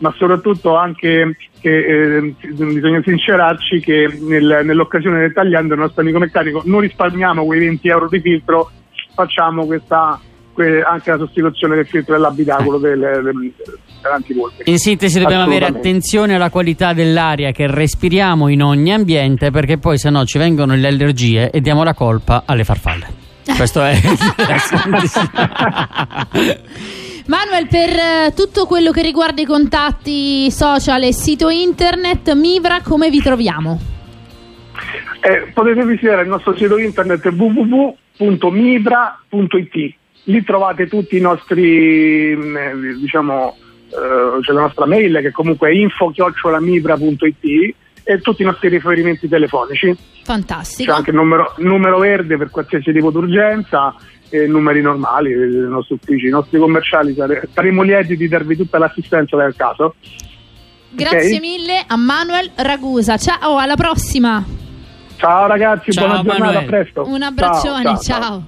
ma 0.00 0.12
soprattutto 0.18 0.76
anche 0.76 1.34
che 1.60 2.18
eh, 2.18 2.34
bisogna 2.52 3.00
sincerarci 3.02 3.80
che 3.80 4.06
nel- 4.20 4.60
nell'occasione 4.64 5.18
del 5.20 5.32
tagliando 5.32 5.72
il 5.72 5.80
nostro 5.80 6.02
amico 6.02 6.18
meccanico 6.18 6.60
non 6.66 6.80
risparmiamo 6.80 7.46
quei 7.46 7.60
20 7.60 7.88
euro 7.88 8.08
di 8.08 8.20
filtro, 8.20 8.70
facciamo 9.14 9.64
questa 9.64 10.18
que- 10.20 10.30
anche 10.84 11.10
la 11.10 11.18
sostituzione 11.18 11.76
del 11.76 11.86
filtro 11.86 12.14
dell'abitacolo 12.14 12.78
del, 12.78 12.98
del, 12.98 13.52
dell'antipolvere. 14.02 14.64
In 14.66 14.78
sintesi 14.78 15.18
dobbiamo 15.18 15.44
avere 15.44 15.66
attenzione 15.66 16.34
alla 16.34 16.50
qualità 16.50 16.92
dell'aria 16.92 17.52
che 17.52 17.66
respiriamo 17.66 18.48
in 18.48 18.62
ogni 18.62 18.92
ambiente 18.92 19.50
perché 19.50 19.78
poi 19.78 19.98
se 19.98 20.10
no 20.10 20.24
ci 20.24 20.38
vengono 20.38 20.74
le 20.74 20.88
allergie 20.88 21.50
e 21.50 21.60
diamo 21.60 21.84
la 21.84 21.94
colpa 21.94 22.42
alle 22.46 22.64
farfalle. 22.64 23.20
Questo 23.56 23.82
è 23.82 23.98
Manuel, 27.26 27.68
per 27.68 27.90
eh, 27.90 28.32
tutto 28.34 28.66
quello 28.66 28.90
che 28.90 29.00
riguarda 29.02 29.40
i 29.40 29.44
contatti 29.44 30.50
social 30.50 31.04
e 31.04 31.12
sito 31.12 31.48
internet, 31.50 32.32
Mivra, 32.34 32.80
come 32.82 33.10
vi 33.10 33.20
troviamo? 33.20 33.78
Eh, 35.20 35.50
potete 35.54 35.84
visitare 35.84 36.22
il 36.22 36.28
nostro 36.28 36.56
sito 36.56 36.78
internet 36.78 37.24
www.mibra.it. 37.24 37.94
Lì 40.24 40.44
trovate 40.44 40.86
tutti 40.86 41.16
i 41.16 41.20
nostri, 41.20 42.32
mm, 42.36 42.56
eh, 42.56 42.72
diciamo, 43.00 43.56
eh, 43.90 44.40
c'è 44.40 44.52
la 44.52 44.60
nostra 44.60 44.86
mail 44.86 45.18
che 45.20 45.32
comunque 45.32 45.70
è 45.70 45.72
info-mibra.it 45.72 47.74
e 48.04 48.20
tutti 48.20 48.42
i 48.42 48.44
nostri 48.44 48.68
riferimenti 48.68 49.28
telefonici. 49.28 49.96
Fantastico. 50.24 50.90
C'è 50.90 50.96
anche 50.98 51.10
il 51.10 51.16
numero, 51.16 51.54
numero 51.58 51.98
verde 51.98 52.36
per 52.36 52.50
qualsiasi 52.50 52.92
tipo 52.92 53.10
d'urgenza 53.10 53.94
e 54.28 54.46
numeri 54.46 54.80
normali 54.80 55.32
eh, 55.32 55.36
dei 55.46 55.68
nostri 55.68 55.94
uffici. 55.96 56.26
I 56.26 56.30
nostri 56.30 56.58
commerciali 56.58 57.14
sare- 57.14 57.48
saremo 57.52 57.82
lieti 57.82 58.16
di 58.16 58.28
darvi 58.28 58.56
tutta 58.56 58.78
l'assistenza 58.78 59.36
del 59.36 59.54
caso. 59.56 59.94
Grazie 60.90 61.34
Ok? 61.36 61.40
mille 61.40 61.84
a 61.86 61.96
Manuel 61.96 62.50
Ragusa. 62.56 63.16
Ciao, 63.16 63.56
alla 63.56 63.76
prossima. 63.76 64.44
Ciao 65.16 65.46
ragazzi, 65.46 65.92
Ciao, 65.92 66.06
buona 66.06 66.22
giornata, 66.22 66.44
Manuel. 66.44 66.64
a 66.64 66.68
presto. 66.68 67.02
Un 67.06 67.22
abbraccione, 67.22 67.82
Ciao, 67.82 67.98
ciao. 67.98 68.20
ciao. 68.20 68.42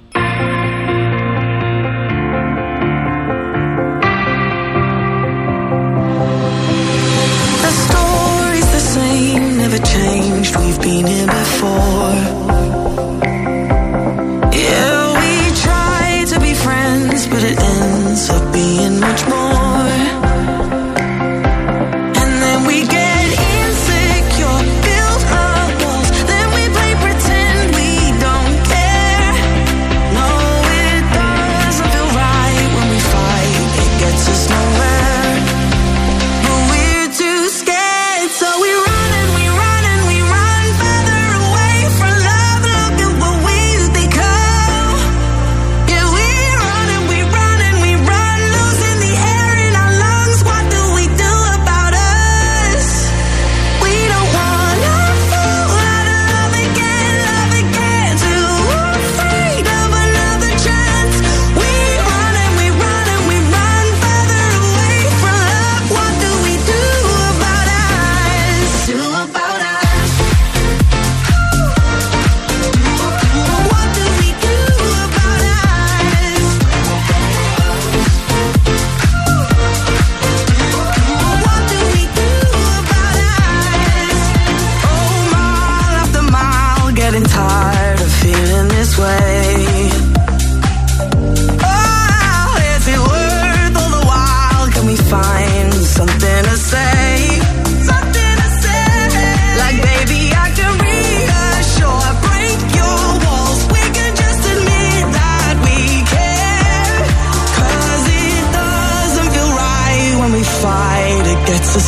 We've 10.65 10.81
been 10.81 11.07
here 11.07 11.27
before. 11.27 12.15
Yeah, 14.51 15.13
we 15.21 15.55
try 15.61 16.25
to 16.29 16.41
be 16.41 16.55
friends, 16.55 17.27
but 17.27 17.43
it 17.45 17.59
ends 17.61 18.31
up 18.31 18.51
being 18.51 18.99
much 18.99 19.29
more. 19.29 19.44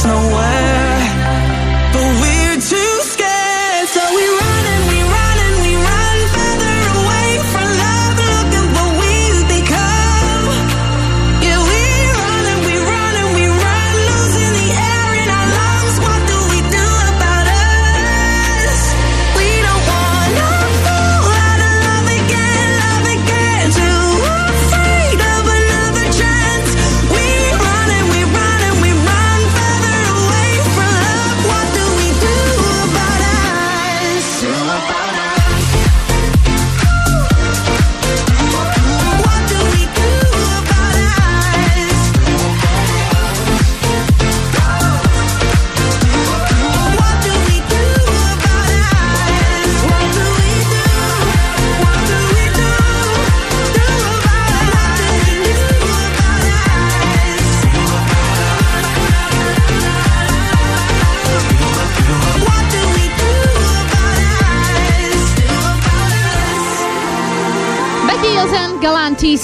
Nowhere. 0.06 0.98
But 1.92 2.20
we're 2.20 2.35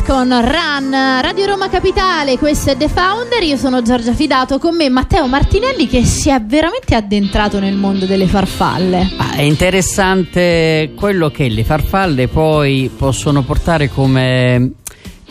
Con 0.05 0.29
Run, 0.29 0.91
Radio 0.91 1.47
Roma 1.47 1.69
Capitale, 1.69 2.37
questo 2.37 2.71
è 2.71 2.77
The 2.77 2.89
Founder, 2.89 3.43
io 3.43 3.57
sono 3.57 3.83
Giorgia 3.83 4.13
Fidato, 4.13 4.59
con 4.59 4.75
me 4.75 4.89
Matteo 4.89 5.27
Martinelli 5.29 5.87
che 5.87 6.05
si 6.05 6.29
è 6.29 6.41
veramente 6.43 6.95
addentrato 6.95 7.61
nel 7.61 7.77
mondo 7.77 8.05
delle 8.05 8.27
farfalle. 8.27 9.11
Ah, 9.17 9.35
è 9.35 9.43
interessante 9.43 10.93
quello 10.97 11.31
che 11.31 11.49
le 11.49 11.65
farfalle 11.65 12.27
poi 12.29 12.91
possono 12.95 13.43
portare 13.43 13.89
come 13.89 14.73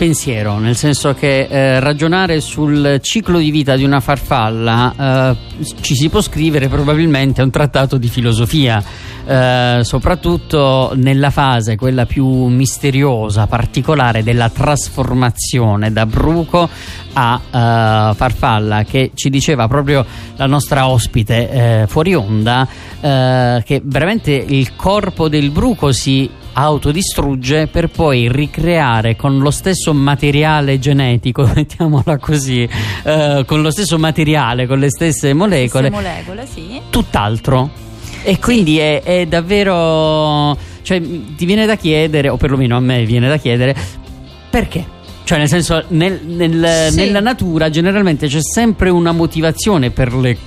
pensiero, 0.02 0.58
nel 0.58 0.76
senso 0.76 1.14
che 1.14 1.46
eh, 1.48 1.80
ragionare 1.80 2.42
sul 2.42 2.98
ciclo 3.04 3.38
di 3.38 3.52
vita 3.52 3.76
di 3.76 3.84
una 3.84 4.00
farfalla 4.00 5.36
eh, 5.38 5.38
ci 5.82 5.94
si 5.94 6.10
può 6.10 6.22
scrivere 6.22 6.70
probabilmente 6.70 7.42
a 7.42 7.44
un 7.44 7.52
trattato 7.52 7.98
di 7.98 8.08
filosofia, 8.08 8.84
eh, 9.24 9.82
soprattutto 9.84 10.94
nella 10.96 11.30
fase, 11.30 11.76
quella 11.76 12.08
più 12.08 12.26
misteriosa, 12.26 13.46
particolare 13.46 14.24
della 14.24 14.50
trasformazione 14.50 15.92
da 15.92 16.08
bruco 16.08 16.68
a 17.14 17.40
eh, 17.46 18.16
farfalla, 18.16 18.84
che 18.84 19.12
ci 19.14 19.30
diceva 19.30 19.68
proprio 19.68 20.04
la 20.36 20.48
nostra 20.48 20.88
ospite 20.88 21.50
eh, 21.52 21.86
fuori 21.86 22.16
onda, 22.16 22.68
eh, 23.00 23.62
che 23.64 23.82
veramente 23.86 24.32
il 24.32 24.76
corpo 24.76 25.30
del 25.30 25.52
bruco 25.52 25.92
si 25.92 26.28
autodistrugge 26.54 27.68
per 27.68 27.90
poi 27.90 28.30
ricreare 28.32 29.16
con 29.16 29.40
lo 29.40 29.52
stesso 29.52 29.94
materiale 29.94 30.80
genetico, 30.80 31.50
mettiamola 31.56 32.18
così, 32.18 32.68
eh, 33.04 33.44
con 33.46 33.62
lo 33.62 33.72
stesso 33.72 33.98
materiale, 33.98 34.68
con 34.68 34.80
le 34.80 34.90
stesse 34.90 35.34
molecole, 35.34 35.90
Queste 35.90 36.08
molecole, 36.10 36.48
sì. 36.52 36.82
tutt'altro. 36.90 37.70
E 38.24 38.38
quindi 38.40 38.78
è, 38.78 39.02
è 39.02 39.26
davvero. 39.26 40.56
Cioè, 40.84 41.02
ti 41.36 41.46
viene 41.46 41.66
da 41.66 41.76
chiedere, 41.76 42.30
o 42.30 42.38
perlomeno 42.38 42.76
a 42.78 42.80
me 42.80 43.06
viene 43.06 43.28
da 43.28 43.38
chiedere, 43.38 43.76
perché? 44.50 44.86
Cioè, 45.24 45.38
nel 45.38 45.48
senso, 45.48 45.84
nel- 45.90 46.22
nel- 46.26 46.88
Sì. 46.92 46.96
nella 46.98 47.20
natura 47.20 47.70
generalmente 47.70 48.28
c'è 48.28 48.42
sempre 48.42 48.90
una 48.90 49.12
motivazione 49.12 49.90
per 49.92 50.14
le 50.14 50.38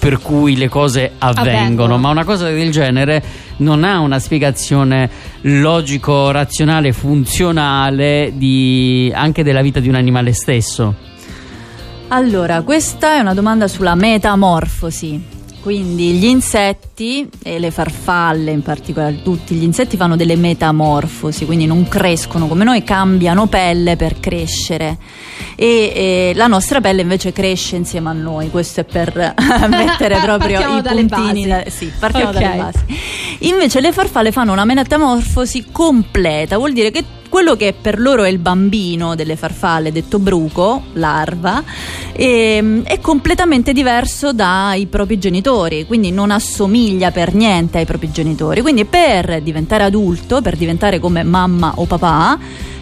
per 0.00 0.18
cui 0.18 0.56
le 0.56 0.68
cose 0.68 1.12
avvengono, 1.18 1.50
Avvengono. 1.58 1.98
ma 1.98 2.08
una 2.08 2.24
cosa 2.24 2.48
del 2.48 2.70
genere 2.72 3.22
non 3.58 3.84
ha 3.84 4.00
una 4.00 4.18
spiegazione 4.18 5.08
logico-razionale, 5.42 6.92
funzionale 6.92 8.32
di- 8.34 9.12
anche 9.14 9.44
della 9.44 9.60
vita 9.60 9.78
di 9.78 9.88
un 9.88 9.94
animale 9.96 10.32
stesso. 10.32 10.94
Allora, 12.08 12.62
questa 12.62 13.16
è 13.16 13.20
una 13.20 13.34
domanda 13.34 13.68
sulla 13.68 13.94
metamorfosi. 13.94 15.38
Quindi 15.62 16.12
gli 16.12 16.24
insetti 16.24 17.28
e 17.42 17.58
le 17.58 17.70
farfalle 17.70 18.50
in 18.50 18.62
particolare, 18.62 19.20
tutti 19.22 19.54
gli 19.54 19.62
insetti 19.62 19.96
fanno 19.98 20.16
delle 20.16 20.34
metamorfosi, 20.36 21.44
quindi 21.44 21.66
non 21.66 21.86
crescono 21.86 22.46
come 22.48 22.64
noi, 22.64 22.82
cambiano 22.82 23.46
pelle 23.46 23.96
per 23.96 24.18
crescere. 24.20 24.96
E, 25.56 25.92
e 25.94 26.32
la 26.34 26.46
nostra 26.46 26.80
pelle 26.80 27.02
invece 27.02 27.32
cresce 27.32 27.76
insieme 27.76 28.08
a 28.08 28.12
noi, 28.14 28.48
questo 28.50 28.80
è 28.80 28.84
per 28.84 29.34
mettere 29.68 30.18
proprio 30.24 30.78
i 30.78 30.82
puntini. 30.82 31.46
da- 31.46 31.64
sì, 31.68 31.92
partiamo 31.98 32.30
Ok. 32.30 32.38
dalle 32.40 32.56
basi. 32.56 32.84
Invece 33.40 33.80
le 33.80 33.92
farfalle 33.92 34.32
fanno 34.32 34.52
una 34.52 34.64
metamorfosi 34.64 35.66
completa, 35.70 36.56
vuol 36.56 36.72
dire 36.72 36.90
che 36.90 37.04
quello 37.30 37.56
che 37.56 37.74
per 37.80 37.98
loro 37.98 38.24
è 38.24 38.28
il 38.28 38.38
bambino 38.38 39.14
delle 39.14 39.36
farfalle, 39.36 39.92
detto 39.92 40.18
bruco, 40.18 40.82
larva, 40.94 41.62
ehm, 42.12 42.82
è 42.82 43.00
completamente 43.00 43.72
diverso 43.72 44.34
dai 44.34 44.86
propri 44.86 45.18
genitori, 45.18 45.86
quindi 45.86 46.10
non 46.10 46.32
assomiglia 46.32 47.10
per 47.12 47.32
niente 47.34 47.78
ai 47.78 47.86
propri 47.86 48.10
genitori. 48.10 48.60
Quindi 48.60 48.84
per 48.84 49.40
diventare 49.40 49.84
adulto, 49.84 50.42
per 50.42 50.56
diventare 50.56 50.98
come 50.98 51.22
mamma 51.22 51.72
o 51.76 51.86
papà, 51.86 52.38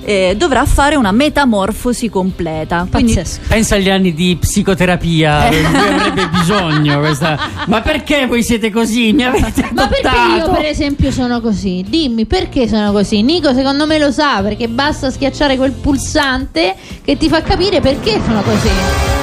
eh, 0.09 0.37
dovrà 0.38 0.64
fare 0.64 0.97
una 0.97 1.12
metamorfosi 1.12 2.09
completa. 2.09 2.87
Quindi 2.90 3.12
Pazzesco. 3.12 3.40
Pensa 3.47 3.75
agli 3.75 3.90
anni 3.90 4.14
di 4.14 4.38
psicoterapia 4.40 5.51
di 5.51 5.62
cui 5.62 5.77
avrebbe 5.77 6.29
bisogno 6.29 6.99
questa. 7.01 7.38
Ma 7.66 7.83
perché 7.83 8.27
voi 8.27 8.42
siete 8.42 8.71
così? 8.71 9.12
Mi 9.12 9.25
avete 9.25 9.68
Ma 9.73 9.87
perché 9.87 10.07
io 10.07 10.35
adottato? 10.37 10.53
per 10.53 10.64
esempio 10.64 11.11
sono 11.11 11.42
così? 11.42 11.85
Dimmi 11.87 12.25
perché 12.25 12.66
sono 12.68 12.90
così? 12.90 13.21
Nico 13.21 13.53
secondo 13.53 13.87
me 13.87 13.99
lo 13.99 14.11
sa 14.11 14.40
perché 14.40 14.66
basta 14.68 15.11
schiacciare 15.11 15.59
quel 15.59 15.73
pulsante 15.73 16.75
che 17.05 17.18
ti 17.18 17.29
fa 17.29 17.42
capire 17.42 17.81
perché 17.81 18.18
sono 18.25 18.40
così. 18.40 19.17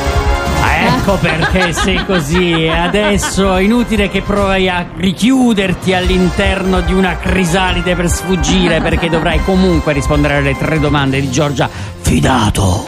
Ah, 1.05 1.11
ecco 1.11 1.17
perché 1.17 1.71
sei 1.71 2.03
così. 2.03 2.63
E 2.63 2.69
adesso 2.69 3.55
è 3.55 3.61
inutile 3.61 4.09
che 4.09 4.23
provi 4.23 4.67
a 4.67 4.87
richiuderti 4.95 5.93
all'interno 5.93 6.81
di 6.81 6.93
una 6.93 7.17
crisalide 7.17 7.95
per 7.95 8.09
sfuggire, 8.09 8.81
perché 8.81 9.07
dovrai 9.07 9.39
comunque 9.43 9.93
rispondere 9.93 10.37
alle 10.37 10.57
tre 10.57 10.79
domande 10.79 11.21
di 11.21 11.29
Giorgia 11.29 11.69
Fidato. 12.01 12.87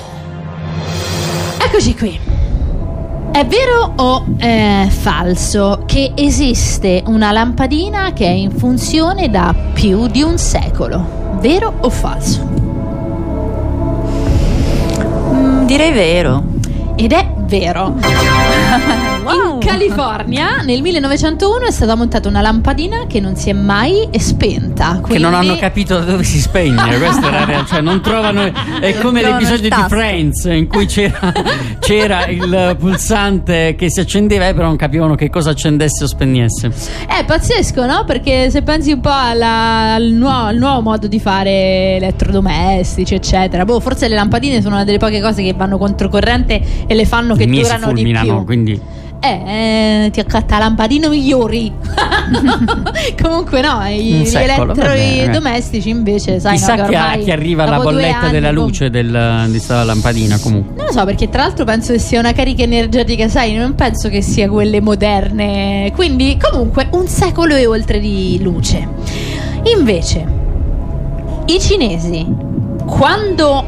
Eccoci 1.63 1.95
qui. 1.95 2.19
È 3.31 3.45
vero 3.45 3.93
o 3.97 4.25
è 4.37 4.87
falso 4.89 5.83
che 5.85 6.13
esiste 6.15 7.03
una 7.05 7.31
lampadina 7.31 8.13
che 8.13 8.25
è 8.25 8.31
in 8.31 8.49
funzione 8.49 9.29
da 9.29 9.53
più 9.73 10.07
di 10.07 10.23
un 10.23 10.39
secolo? 10.39 11.37
Vero 11.39 11.71
o 11.81 11.89
falso? 11.91 12.49
mm, 15.33 15.65
direi 15.65 15.91
vero. 15.91 16.43
Ed 16.95 17.11
è 17.11 17.36
vero. 17.47 17.95
In 19.33 19.59
California 19.59 20.61
nel 20.63 20.81
1901 20.81 21.65
è 21.65 21.71
stata 21.71 21.95
montata 21.95 22.27
una 22.29 22.41
lampadina 22.41 23.05
che 23.07 23.19
non 23.19 23.35
si 23.35 23.49
è 23.49 23.53
mai 23.53 24.07
spenta. 24.17 25.01
Che 25.05 25.17
non 25.17 25.31
quindi- 25.31 25.49
hanno 25.49 25.59
capito 25.59 25.99
dove 25.99 26.23
si 26.23 26.39
spegne, 26.39 26.97
questa 26.97 27.27
è 27.27 27.31
la 27.31 27.45
realtà. 27.45 27.65
Cioè, 27.67 27.81
non 27.81 28.01
trovano. 28.01 28.51
È 28.79 28.97
come 28.99 29.21
l'episodio 29.21 29.69
di. 29.69 29.75
Friends 29.87 30.45
in 30.45 30.67
cui 30.67 30.85
c'era, 30.85 31.31
c'era 31.79 32.25
il 32.27 32.75
pulsante 32.79 33.75
che 33.75 33.89
si 33.89 33.99
accendeva, 33.99 34.47
e 34.47 34.53
però 34.53 34.67
non 34.67 34.75
capivano 34.75 35.15
che 35.15 35.29
cosa 35.29 35.51
accendesse 35.51 36.03
o 36.03 36.07
spegnesse. 36.07 36.71
È 37.07 37.23
pazzesco, 37.25 37.85
no? 37.85 38.03
Perché 38.05 38.49
se 38.49 38.61
pensi 38.61 38.91
un 38.91 39.01
po' 39.01 39.11
alla- 39.11 39.93
al, 39.93 40.03
nuovo, 40.11 40.45
al 40.47 40.57
nuovo 40.57 40.81
modo 40.81 41.07
di 41.07 41.19
fare 41.19 41.95
elettrodomestici, 41.97 43.15
eccetera. 43.15 43.65
Boh, 43.65 43.79
forse 43.79 44.07
le 44.07 44.15
lampadine 44.15 44.61
sono 44.61 44.75
una 44.75 44.83
delle 44.83 44.97
poche 44.97 45.21
cose 45.21 45.43
che 45.43 45.53
vanno 45.53 45.77
controcorrente 45.77 46.61
e 46.87 46.93
le 46.95 47.05
fanno 47.05 47.35
che 47.35 47.45
durano 47.45 47.91
di 47.91 48.01
fulminano, 48.01 48.35
più. 48.37 48.45
quindi. 48.45 48.81
Eh, 49.19 50.09
ti 50.11 50.19
accatta 50.19 50.59
lampadine 50.59 51.07
migliori. 51.09 51.73
Comunque 53.21 53.61
no, 53.61 53.83
gli 53.87 54.25
secolo, 54.25 54.73
bene. 54.73 55.21
elettrodomestici 55.21 55.89
invece, 55.89 56.39
sai, 56.39 56.57
Chissà 56.57 56.75
no, 56.75 56.87
che 56.87 56.95
ormai 56.95 57.23
che 57.23 57.31
arriva 57.31 57.65
la 57.65 57.79
bolletta 57.79 58.27
della 58.29 58.51
luce 58.51 58.89
del- 58.89 59.45
di 59.49 59.59
sta 59.59 59.83
lampadina 59.83 60.37
comunque. 60.39 60.75
Non 60.75 60.85
lo 60.87 60.91
so, 60.91 61.05
perché 61.05 61.29
tra 61.29 61.43
l'altro 61.43 61.65
penso 61.65 61.93
che 61.93 61.99
sia 61.99 62.19
una 62.19 62.33
carica 62.33 62.63
energetica, 62.63 63.27
sai, 63.27 63.53
non 63.55 63.75
penso 63.75 64.09
che 64.09 64.21
sia 64.21 64.49
quelle 64.49 64.81
moderne. 64.81 65.91
Quindi, 65.95 66.37
comunque, 66.39 66.87
un 66.91 67.07
secolo 67.07 67.55
e 67.55 67.65
oltre 67.65 67.99
di 67.99 68.39
luce. 68.41 68.87
Invece, 69.75 70.25
i 71.45 71.59
cinesi, 71.59 72.25
quando 72.85 73.65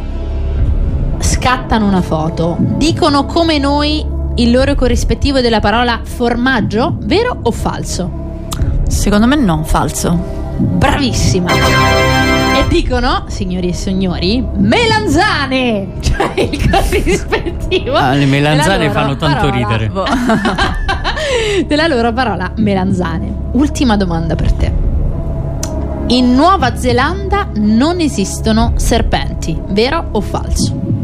scattano 1.20 1.88
una 1.88 2.02
foto, 2.02 2.58
dicono 2.60 3.26
come 3.26 3.58
noi 3.58 4.18
il 4.40 4.52
loro 4.52 4.74
corrispettivo 4.74 5.42
della 5.42 5.60
parola 5.60 6.00
formaggio? 6.02 6.96
Vero 7.02 7.40
o 7.44 7.52
falso? 7.52 8.48
Secondo 8.88 9.28
me 9.28 9.36
no, 9.36 9.64
falso. 9.64 10.38
Bravissima! 10.58 11.52
E 11.52 12.66
dicono, 12.70 13.26
signori 13.28 13.70
e 13.70 13.74
signori, 13.74 14.46
melanzane! 14.56 15.96
Cioè 16.00 16.34
il 16.36 16.70
corrispettivo. 16.70 17.96
Ah, 17.96 18.14
le 18.14 18.26
melanzane 18.26 18.90
fanno 18.90 19.16
tanto 19.18 19.48
parola. 19.50 19.76
ridere. 19.78 19.92
della 21.68 21.88
loro 21.88 22.14
parola 22.14 22.52
melanzane. 22.56 23.34
Ultima 23.52 23.98
domanda 23.98 24.36
per 24.36 24.52
te. 24.54 24.74
In 26.08 26.34
Nuova 26.34 26.76
Zelanda 26.76 27.50
non 27.56 28.00
esistono 28.00 28.74
serpenti, 28.78 29.58
vero 29.68 30.10
o 30.12 30.22
falso? 30.22 30.99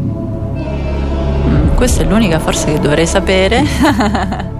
Questa 1.76 2.02
è 2.02 2.06
l'unica 2.06 2.38
forse 2.38 2.72
che 2.72 2.80
dovrei 2.80 3.06
sapere. 3.06 3.64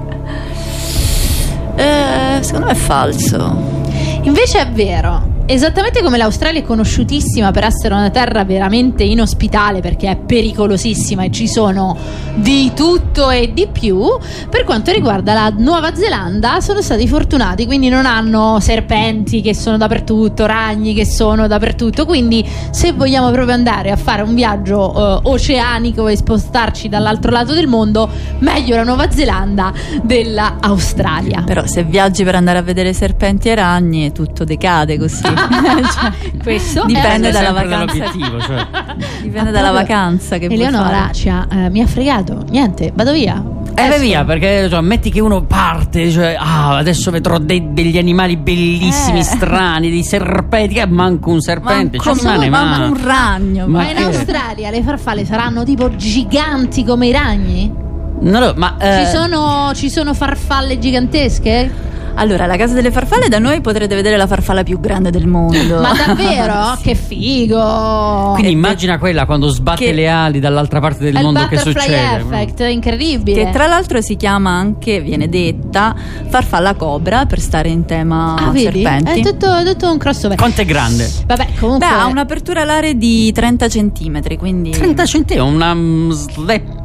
Eh, 1.79 2.39
secondo 2.41 2.69
me 2.69 2.73
è 2.73 2.75
falso. 2.75 3.83
Invece 4.23 4.61
è 4.61 4.71
vero. 4.71 5.36
Esattamente 5.49 6.03
come 6.03 6.17
l'Australia 6.17 6.61
è 6.61 6.65
conosciutissima 6.65 7.53
per 7.53 7.63
essere 7.63 7.95
una 7.95 8.11
terra 8.11 8.43
veramente 8.43 9.05
inospitale 9.05 9.81
perché 9.81 10.11
è 10.11 10.17
pericolosissima 10.17 11.23
e 11.23 11.31
ci 11.31 11.47
sono 11.47 11.97
di 12.35 12.73
tutto 12.75 13.31
e 13.31 13.53
di 13.55 13.69
più, 13.71 14.05
per 14.51 14.65
quanto 14.65 14.91
riguarda 14.91 15.35
la 15.35 15.55
Nuova 15.57 15.95
Zelanda 15.95 16.61
sono 16.61 16.83
stati 16.83 17.07
fortunati, 17.07 17.65
quindi 17.65 17.89
non 17.89 18.07
hanno 18.07 18.59
serpenti 18.59 19.41
che 19.41 19.55
sono 19.55 19.77
dappertutto, 19.77 20.47
ragni 20.47 20.95
che 20.95 21.07
sono 21.07 21.47
dappertutto, 21.47 22.07
quindi 22.07 22.45
se 22.71 22.93
vogliamo 22.93 23.31
proprio 23.31 23.55
andare 23.55 23.93
a 23.93 23.97
fare 23.97 24.23
un 24.23 24.35
viaggio 24.35 24.93
eh, 24.93 25.21
oceanico 25.29 26.09
e 26.09 26.17
spostarci 26.17 26.89
dall'altro 26.89 27.31
lato 27.31 27.55
del 27.55 27.69
mondo, 27.69 28.11
meglio 28.41 28.75
la 28.75 28.83
Nuova 28.83 29.11
Zelanda 29.13 29.73
della 30.03 30.57
Australia. 30.59 31.45
Però 31.47 31.65
se 31.67 31.85
viaggi 31.85 32.25
per 32.25 32.35
andare 32.35 32.59
a 32.59 32.63
vedere 32.63 32.93
serpenti 32.93 33.49
e 33.49 33.55
ragni 33.55 34.11
tutto 34.11 34.43
decade 34.43 34.99
così. 34.99 35.36
Questo 36.43 36.83
è 36.83 36.87
Dipende 36.87 37.31
dalla 37.31 37.53
vacanza. 37.53 38.11
cioè. 38.13 38.67
Dipende 39.23 39.51
dalla 39.51 39.71
vacanza 39.71 40.39
che 40.39 40.47
Eleonora 40.47 41.11
ci 41.13 41.29
ha, 41.29 41.47
eh, 41.51 41.71
mi 41.71 41.81
ha 41.83 41.87
fregato. 41.87 42.45
Niente, 42.51 42.93
vado 42.95 43.13
via. 43.13 43.43
Eh 43.79 43.89
beh, 43.89 43.99
via, 43.99 44.25
perché 44.25 44.69
cioè, 44.71 44.81
metti 44.81 45.11
che 45.11 45.21
uno 45.21 45.43
parte, 45.45 46.11
cioè, 46.11 46.35
ah, 46.39 46.77
adesso 46.79 47.11
vedrò 47.11 47.37
dei- 47.39 47.73
degli 47.75 47.99
animali 47.99 48.37
bellissimi, 48.39 49.19
Eh. 49.19 49.23
strani, 49.23 49.91
dei 49.91 50.03
serpenti, 50.03 50.75
che 50.75 50.87
manco 50.87 51.31
un 51.31 51.41
serpente, 51.41 51.99
Manco, 51.99 52.15
ci 52.19 52.21
rimane 52.27 52.49
manco 52.49 52.83
un 52.99 53.05
ragno. 53.05 53.67
Ma 53.67 53.83
Ma 53.83 53.91
in 53.91 53.99
Australia 53.99 54.71
le 54.71 54.83
farfalle 54.83 55.27
saranno 55.27 55.63
tipo 55.63 55.95
giganti 55.95 56.85
come 56.85 57.09
i 57.09 57.13
ragni? 57.13 57.71
Non 58.19 58.41
lo- 58.41 58.55
ma 58.57 58.77
eh, 58.79 59.05
Ci, 59.05 59.11
sono, 59.11 59.73
ci 59.75 59.91
sono 59.91 60.15
farfalle 60.15 60.79
gigantesche? 60.79 61.71
Allora, 62.19 62.47
la 62.47 62.57
casa 62.57 62.75
delle 62.75 62.91
farfalle 62.91 63.29
da 63.29 63.39
noi 63.39 63.61
potrete 63.61 63.95
vedere 63.95 64.17
la 64.17 64.27
farfalla 64.27 64.63
più 64.63 64.81
grande 64.81 65.11
del 65.11 65.27
mondo. 65.27 65.81
Ma 65.81 65.93
davvero? 65.93 66.79
che 66.83 66.95
figo! 66.95 68.33
quindi 68.33 68.53
immagina 68.53 68.99
quella 68.99 69.27
quando 69.27 69.49
sbatte 69.49 69.87
che- 69.87 69.93
le 69.93 70.09
ali 70.09 70.41
dall'altra 70.41 70.81
parte 70.81 71.05
del 71.05 71.17
È 71.17 71.23
mondo 71.23 71.47
che 71.47 71.57
butterfly 71.57 71.83
succede. 71.83 72.17
effect, 72.17 72.61
incredibile. 72.61 73.45
Che 73.45 73.51
tra 73.51 73.67
l'altro 73.67 74.01
si 74.01 74.17
chiama 74.17 74.51
anche, 74.51 75.01
viene 75.01 75.29
detta, 75.29 75.95
farfalla 76.29 76.75
cobra 76.75 77.27
per 77.27 77.41
stare 77.41 77.69
in 77.69 77.85
tema 77.85 78.35
ah, 78.35 78.51
vedi? 78.51 78.65
serpenti. 78.65 79.21
È 79.21 79.23
tutto, 79.23 79.55
è 79.55 79.65
tutto 79.65 79.91
un 79.91 79.99
crossover. 79.99 80.37
Quanto 80.37 80.63
è 80.63 80.65
grande? 80.65 81.11
Vabbè, 81.27 81.49
comunque. 81.59 81.87
Beh, 81.87 81.95
ha 81.95 82.07
un'apertura 82.07 82.63
alare 82.63 82.97
di 82.97 83.31
30 83.33 83.69
centimetri, 83.69 84.37
quindi... 84.37 84.71
30 84.71 85.05
centesimi, 85.05 85.47
una 85.47 85.75
mm, 85.75 86.11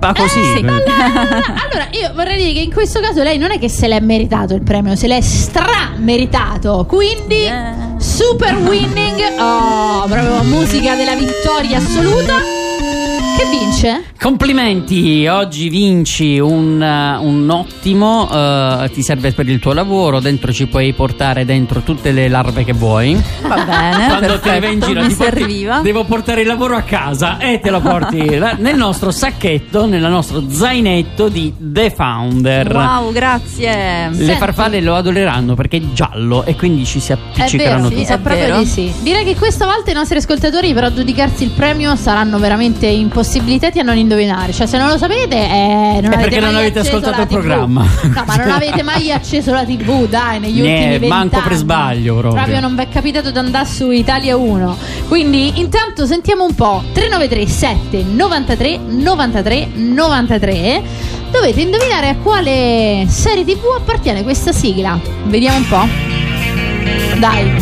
sleppa 0.01 0.13
così. 0.13 0.39
Eh, 0.39 0.55
sì. 0.57 0.65
allora, 0.65 1.87
io 1.91 2.11
vorrei 2.15 2.37
dire 2.37 2.53
che 2.53 2.59
in 2.61 2.73
questo 2.73 2.99
caso 2.99 3.21
lei 3.21 3.37
non 3.37 3.51
è 3.51 3.59
che 3.59 3.69
se 3.69 3.87
l'è 3.87 3.99
meritato 3.99 4.55
il 4.55 4.63
premio, 4.63 4.95
se 4.95 5.07
l'è 5.07 5.21
strameritato. 5.21 6.85
Quindi, 6.87 7.39
Yeah. 7.41 7.95
super 7.99 8.55
winning. 8.55 9.19
Oh, 9.39 10.05
proprio 10.07 10.43
musica 10.43 10.95
della 10.95 11.15
vittoria 11.15 11.77
assoluta. 11.77 12.60
Che 13.37 13.47
vince? 13.49 14.03
Complimenti, 14.19 15.25
oggi 15.27 15.69
vinci 15.69 16.37
un, 16.39 16.81
eh, 16.81 17.17
un 17.17 17.49
ottimo, 17.49 18.29
eh, 18.31 18.89
ti 18.93 19.01
serve 19.01 19.31
per 19.31 19.47
il 19.49 19.57
tuo 19.59 19.73
lavoro, 19.73 20.19
dentro 20.19 20.51
ci 20.51 20.67
puoi 20.67 20.93
portare 20.93 21.43
dentro 21.43 21.81
tutte 21.81 22.11
le 22.11 22.27
larve 22.27 22.63
che 22.63 22.73
vuoi. 22.73 23.19
Va 23.41 23.63
bene, 23.63 24.07
Quando 24.07 24.39
te 24.39 24.51
ne 24.51 24.59
vai 24.59 24.73
in 24.73 24.79
perfetto, 24.79 24.85
giro 24.85 25.07
ti 25.07 25.15
porti- 25.15 25.37
serviva. 25.39 25.79
devo 25.81 26.03
portare 26.03 26.41
il 26.41 26.47
lavoro 26.47 26.75
a 26.75 26.81
casa 26.81 27.39
e 27.39 27.59
te 27.59 27.71
lo 27.71 27.79
porti 27.81 28.35
la- 28.37 28.55
nel 28.59 28.75
nostro 28.75 29.09
sacchetto, 29.09 29.87
nel 29.87 30.01
nostro 30.01 30.43
zainetto 30.47 31.27
di 31.27 31.51
The 31.57 31.89
Founder. 31.89 32.71
Wow, 32.75 33.11
grazie. 33.11 34.09
Le 34.09 34.15
Senti. 34.15 34.35
farfalle 34.39 34.81
lo 34.81 34.95
adoreranno 34.95 35.55
perché 35.55 35.77
è 35.77 35.81
giallo 35.93 36.43
e 36.45 36.55
quindi 36.55 36.85
ci 36.85 36.99
si 36.99 37.11
È 37.11 37.15
appiccicheranno 37.15 37.89
tutti. 37.89 38.05
sa 38.05 38.15
È 38.15 38.19
proprio 38.19 38.45
vero. 38.45 38.59
di 38.59 38.65
sì. 38.67 38.91
Direi 39.01 39.23
che 39.25 39.35
questa 39.35 39.65
volta 39.65 39.89
i 39.89 39.93
nostri 39.95 40.17
ascoltatori 40.17 40.73
per 40.73 40.83
aggiudicarsi 40.83 41.43
il 41.43 41.49
premio 41.51 41.95
saranno 41.95 42.37
veramente 42.37 42.85
impossibilitati 43.21 43.79
a 43.79 43.83
non 43.83 43.97
indovinare. 43.97 44.51
Cioè, 44.51 44.65
se 44.65 44.77
non 44.77 44.89
lo 44.89 44.97
sapete, 44.97 45.35
eh, 45.35 45.99
non 46.01 46.11
È 46.11 46.15
avete 46.15 46.21
perché 46.21 46.39
non 46.39 46.55
avete 46.55 46.79
ascoltato 46.79 47.21
il 47.21 47.27
programma. 47.27 47.83
No, 47.83 48.23
ma 48.25 48.35
non 48.35 48.49
avete 48.51 48.81
mai 48.81 49.11
acceso 49.11 49.51
la 49.53 49.63
TV, 49.63 50.07
dai, 50.07 50.39
negli 50.39 50.59
ultimi 50.59 50.97
vent'anni. 50.97 51.07
manco 51.07 51.41
per 51.41 51.53
sbaglio 51.53 52.15
proprio. 52.15 52.33
Proprio 52.33 52.59
non 52.59 52.75
vi 52.75 52.81
è 52.81 52.89
capitato 52.89 53.31
di 53.31 53.37
andare 53.37 53.65
su 53.67 53.91
Italia 53.91 54.35
1. 54.35 54.77
Quindi, 55.07 55.59
intanto 55.59 56.05
sentiamo 56.05 56.43
un 56.43 56.55
po'. 56.55 56.83
393 56.93 57.47
7 57.47 58.03
93 58.03 58.77
93 58.77 59.67
93. 59.75 60.83
Dovete 61.29 61.61
indovinare 61.61 62.09
a 62.09 62.15
quale 62.17 63.05
serie 63.07 63.45
TV 63.45 63.61
appartiene 63.77 64.23
questa 64.23 64.51
sigla. 64.51 64.99
Vediamo 65.25 65.57
un 65.57 65.67
po'. 65.67 65.87
Dai, 67.19 67.53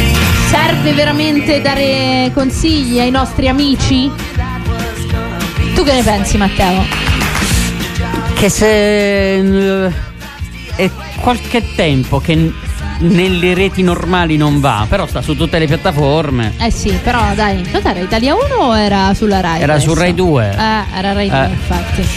serve 0.50 0.94
veramente 0.94 1.62
dare 1.62 2.32
consigli 2.34 3.00
ai 3.00 3.12
nostri 3.12 3.48
amici? 3.48 4.10
Tu 5.80 5.86
che 5.86 5.94
ne 5.94 6.04
pensi, 6.04 6.36
Matteo? 6.36 6.84
Che 8.34 8.50
se 8.50 9.36
eh, 9.86 9.94
è 10.76 10.90
qualche 11.22 11.74
tempo 11.74 12.20
che 12.20 12.52
nelle 12.98 13.54
reti 13.54 13.82
normali 13.82 14.36
non 14.36 14.60
va, 14.60 14.86
però 14.90 15.08
sta 15.08 15.22
su 15.22 15.38
tutte 15.38 15.58
le 15.58 15.68
piattaforme. 15.68 16.56
Eh 16.60 16.70
sì, 16.70 16.92
però 17.02 17.34
dai, 17.34 17.66
cos'era 17.72 17.98
Italia 17.98 18.36
1 18.36 18.56
o 18.56 18.78
era 18.78 19.14
sulla 19.14 19.40
Rai? 19.40 19.62
Era 19.62 19.80
su? 19.80 19.94
Rai 19.94 20.14
2. 20.14 20.50
Eh, 20.50 20.98
era 20.98 21.14
Rai 21.14 21.30
2, 21.30 21.46
Eh. 21.46 21.50
infatti. 21.50 22.08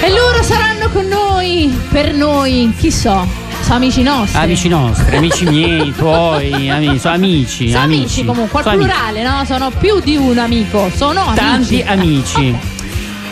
E 0.00 0.08
loro 0.08 0.42
saranno 0.42 0.88
con 0.88 1.04
noi, 1.04 1.78
per 1.90 2.14
noi, 2.14 2.72
chi 2.78 2.90
so, 2.90 3.26
sono 3.66 3.78
amici 3.78 4.02
nostri. 4.02 4.38
Amici 4.38 4.68
nostri, 4.68 5.16
amici 5.16 5.44
miei, 5.44 5.92
tuoi, 5.98 6.70
amici, 6.70 6.98
sono 7.00 7.14
amici. 7.14 7.70
Sono 7.70 7.82
amici, 7.82 8.24
comunque, 8.24 8.58
al 8.60 8.64
Sono 8.64 8.76
amici. 8.76 8.88
plurale, 8.90 9.22
no? 9.24 9.44
Sono 9.44 9.70
più 9.76 9.98
di 10.00 10.16
un 10.16 10.38
amico, 10.38 10.88
sono 10.94 11.32
Tanti 11.34 11.82
amici. 11.82 12.32
amici. 12.36 12.48
Ok. 12.50 12.74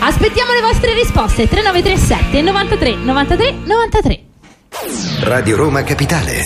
Aspettiamo 0.01 0.53
le 0.53 0.61
vostre 0.61 0.93
risposte 0.93 1.47
3937 1.49 2.43
93 2.43 2.97
93 2.97 3.55
93. 3.65 4.21
Radio 5.21 5.57
Roma 5.57 5.83
Capitale. 5.85 6.43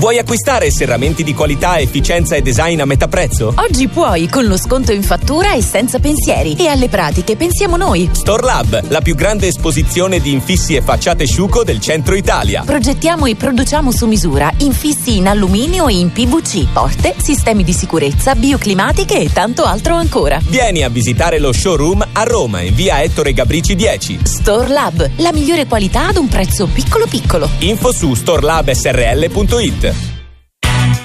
Vuoi 0.00 0.16
acquistare 0.16 0.70
serramenti 0.70 1.22
di 1.22 1.34
qualità, 1.34 1.78
efficienza 1.78 2.34
e 2.34 2.40
design 2.40 2.80
a 2.80 2.86
metà 2.86 3.06
prezzo? 3.06 3.52
Oggi 3.56 3.86
puoi 3.86 4.30
con 4.30 4.46
lo 4.46 4.56
sconto 4.56 4.92
in 4.92 5.02
fattura 5.02 5.52
e 5.52 5.60
senza 5.60 5.98
pensieri. 5.98 6.56
E 6.56 6.68
alle 6.68 6.88
pratiche 6.88 7.36
pensiamo 7.36 7.76
noi. 7.76 8.08
Store 8.10 8.42
Lab, 8.42 8.88
la 8.88 9.02
più 9.02 9.14
grande 9.14 9.48
esposizione 9.48 10.18
di 10.20 10.32
infissi 10.32 10.74
e 10.74 10.80
facciate 10.80 11.26
sciuco 11.26 11.64
del 11.64 11.80
centro 11.80 12.14
Italia. 12.14 12.62
Progettiamo 12.64 13.26
e 13.26 13.36
produciamo 13.36 13.92
su 13.92 14.06
misura 14.06 14.50
infissi 14.60 15.18
in 15.18 15.28
alluminio 15.28 15.86
e 15.86 15.98
in 15.98 16.10
PVC, 16.10 16.72
porte, 16.72 17.14
sistemi 17.18 17.62
di 17.62 17.74
sicurezza, 17.74 18.34
bioclimatiche 18.34 19.18
e 19.18 19.30
tanto 19.30 19.64
altro 19.64 19.96
ancora. 19.96 20.40
Vieni 20.48 20.82
a 20.82 20.88
visitare 20.88 21.38
lo 21.38 21.52
showroom 21.52 22.08
a 22.12 22.22
Roma 22.22 22.62
in 22.62 22.74
via 22.74 23.02
Ettore 23.02 23.34
Gabrici 23.34 23.76
10. 23.76 24.20
Store 24.22 24.68
Lab, 24.68 25.10
la 25.16 25.30
migliore 25.30 25.66
qualità 25.66 26.06
ad 26.06 26.16
un 26.16 26.28
prezzo 26.28 26.66
piccolo 26.72 27.04
piccolo. 27.06 27.50
Info 27.58 27.92
su 27.92 28.14
storelabsrl.it. 28.14 29.88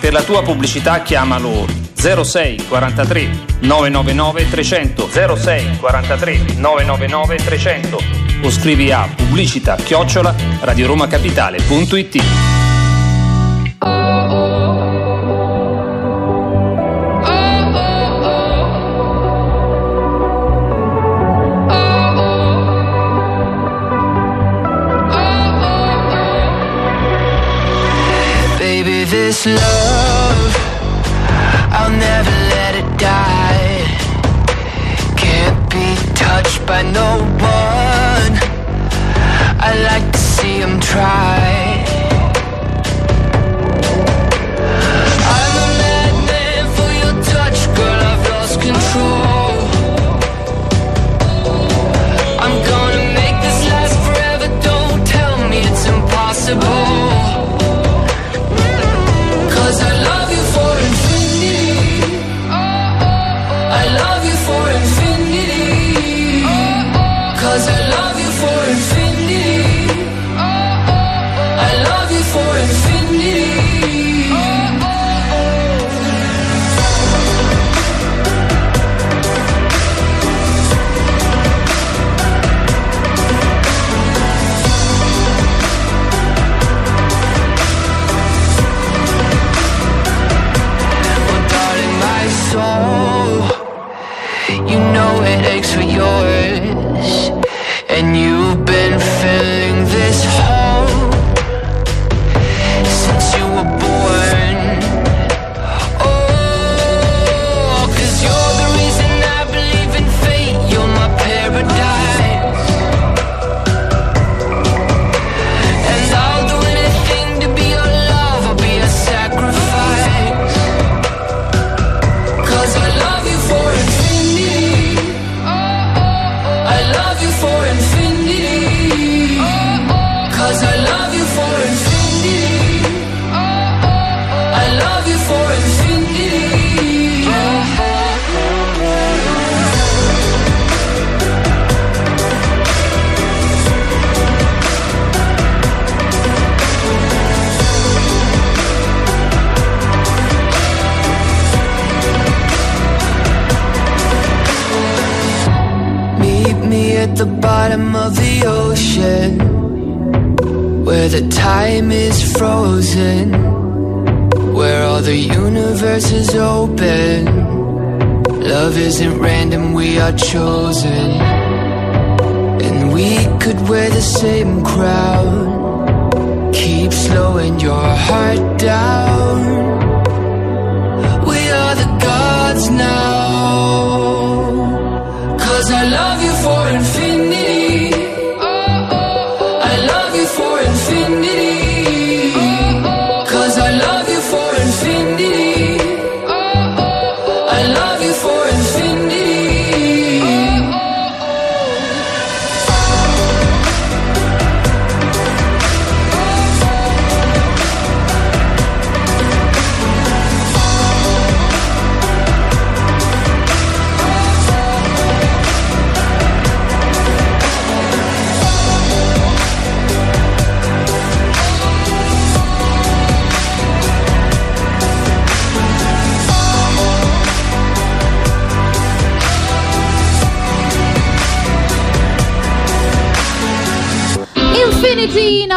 Per 0.06 0.14
la 0.14 0.22
tua 0.22 0.44
pubblicità 0.44 1.02
chiamalo 1.02 1.66
06 1.96 2.66
43 2.68 3.28
999 3.62 4.50
300 4.52 5.10
06 5.36 5.78
43 5.80 6.54
999 6.58 7.36
300 7.38 8.00
o 8.44 8.52
scrivi 8.52 8.92
a 8.92 9.10
pubblicità 9.16 9.76
chiocciola 9.78 10.36
radioromacapitale.it 10.60 12.22
love, 29.46 29.85
no 36.94 37.20
one. 37.20 38.34
I 39.68 39.72
like 39.90 40.12
to 40.12 40.18
see 40.18 40.60
him 40.60 40.80
try. 40.80 41.55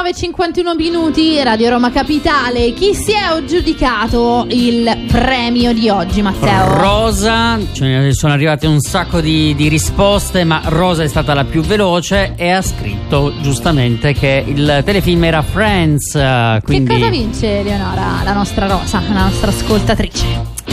9.51 0.08 0.74
minuti, 0.74 1.42
Radio 1.42 1.68
Roma 1.68 1.90
Capitale. 1.90 2.72
Chi 2.72 2.94
si 2.94 3.12
è 3.12 3.18
aggiudicato 3.18 4.46
il 4.48 5.04
premio 5.06 5.74
di 5.74 5.90
oggi, 5.90 6.22
Matteo? 6.22 6.78
Rosa, 6.78 7.58
ce 7.72 7.84
ne 7.84 8.14
sono 8.14 8.32
arrivate 8.32 8.66
un 8.66 8.80
sacco 8.80 9.20
di, 9.20 9.54
di 9.54 9.68
risposte, 9.68 10.44
ma 10.44 10.62
Rosa 10.64 11.02
è 11.02 11.08
stata 11.08 11.34
la 11.34 11.44
più 11.44 11.60
veloce 11.60 12.32
e 12.36 12.48
ha 12.50 12.62
scritto 12.62 13.34
giustamente 13.42 14.14
che 14.14 14.42
il 14.46 14.80
telefilm 14.82 15.24
era 15.24 15.42
Friends. 15.42 16.14
eh, 16.14 16.60
Quindi 16.64 16.88
Che 16.90 16.98
cosa 16.98 17.10
vince 17.10 17.58
Eleonora, 17.58 18.22
la 18.24 18.32
nostra 18.32 18.66
Rosa, 18.66 19.02
la 19.12 19.24
nostra 19.24 19.50
ascoltatrice? 19.50 20.24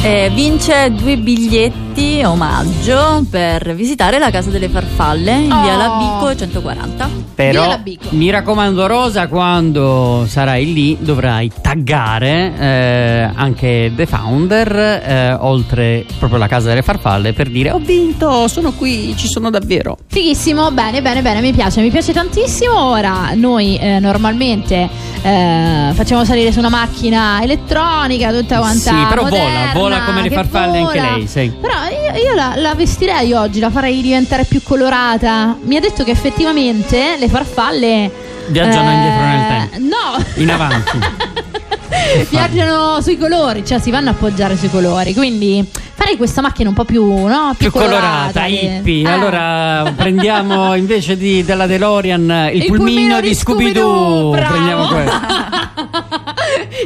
Eh, 0.01 0.31
vince 0.33 0.93
due 0.93 1.17
biglietti 1.17 1.84
omaggio 2.23 3.25
per 3.29 3.73
visitare 3.75 4.19
la 4.19 4.29
casa 4.29 4.49
delle 4.49 4.69
farfalle 4.69 5.31
in 5.31 5.47
via 5.47 5.73
Oh. 5.75 5.77
Labico 5.77 6.35
140. 6.35 7.09
Però 7.35 7.77
mi 8.11 8.29
raccomando 8.29 8.87
Rosa 8.87 9.27
quando 9.27 10.25
sarai 10.27 10.71
lì 10.71 10.97
dovrai 10.99 11.51
taggare 11.61 12.53
eh, 12.57 13.29
anche 13.33 13.91
The 13.93 14.05
Founder 14.05 14.71
eh, 14.75 15.33
oltre 15.33 16.05
proprio 16.17 16.39
la 16.39 16.47
casa 16.47 16.69
delle 16.69 16.81
farfalle 16.81 17.33
per 17.33 17.49
dire 17.49 17.71
ho 17.71 17.79
vinto, 17.79 18.47
sono 18.47 18.71
qui, 18.71 19.15
ci 19.17 19.27
sono 19.27 19.49
davvero. 19.49 19.97
Fighissimo, 20.07 20.71
bene, 20.71 21.01
bene, 21.01 21.21
bene, 21.21 21.41
mi 21.41 21.51
piace, 21.51 21.81
mi 21.81 21.89
piace 21.89 22.13
tantissimo. 22.13 22.73
Ora 22.85 23.31
noi 23.35 23.77
eh, 23.77 23.99
normalmente 23.99 24.89
eh, 25.21 25.91
facciamo 25.93 26.23
salire 26.23 26.53
su 26.53 26.59
una 26.59 26.69
macchina 26.69 27.41
elettronica 27.41 28.31
tutta 28.31 28.59
quanta 28.59 28.91
sì, 28.91 29.05
però 29.09 29.23
moderna, 29.23 29.71
vola, 29.73 29.97
vola 29.97 30.03
come 30.03 30.21
le 30.21 30.29
farfalle 30.29 30.77
anche 30.79 30.99
vola. 30.99 31.15
lei, 31.15 31.27
sì. 31.27 31.51
Però 31.59 31.73
io, 31.89 32.21
io 32.23 32.33
la, 32.33 32.53
la 32.55 32.73
vestirei 32.75 33.33
oggi, 33.33 33.59
la 33.59 33.69
farei 33.69 34.01
diventare 34.01 34.45
più 34.45 34.61
colorata. 34.63 35.57
Mi 35.63 35.75
ha 35.75 35.79
detto 35.79 36.03
che 36.03 36.11
effettivamente 36.11 37.15
le 37.17 37.27
farfalle 37.29 38.11
Viaggiano 38.47 38.89
eh, 38.89 38.93
indietro 38.93 39.25
nel 39.25 39.69
tempo. 39.69 39.95
No, 39.95 40.23
In 40.43 40.51
avanti. 40.51 40.99
viaggiano 42.29 43.01
sui 43.01 43.17
colori, 43.17 43.65
cioè 43.65 43.79
si 43.79 43.89
vanno 43.91 44.09
a 44.09 44.11
appoggiare 44.13 44.57
sui 44.57 44.69
colori. 44.69 45.13
Quindi 45.13 45.65
farei 45.93 46.17
questa 46.17 46.41
macchina 46.41 46.69
un 46.69 46.75
po' 46.75 46.83
più, 46.85 47.03
no? 47.25 47.53
più 47.57 47.71
colorata, 47.71 48.43
che- 48.43 48.79
hippie. 48.81 49.07
Eh. 49.07 49.11
Allora 49.11 49.91
prendiamo 49.95 50.75
invece 50.75 51.17
di- 51.17 51.43
della 51.43 51.65
DeLorean 51.67 52.49
il, 52.53 52.61
Il 52.61 52.65
pulmino, 52.67 52.77
pulmino 52.77 53.21
di 53.21 53.33
Scooby-Doo. 53.33 54.33
Scooby-Doo. 54.33 54.47
Prendiamo 54.49 54.87
questo. 54.87 55.73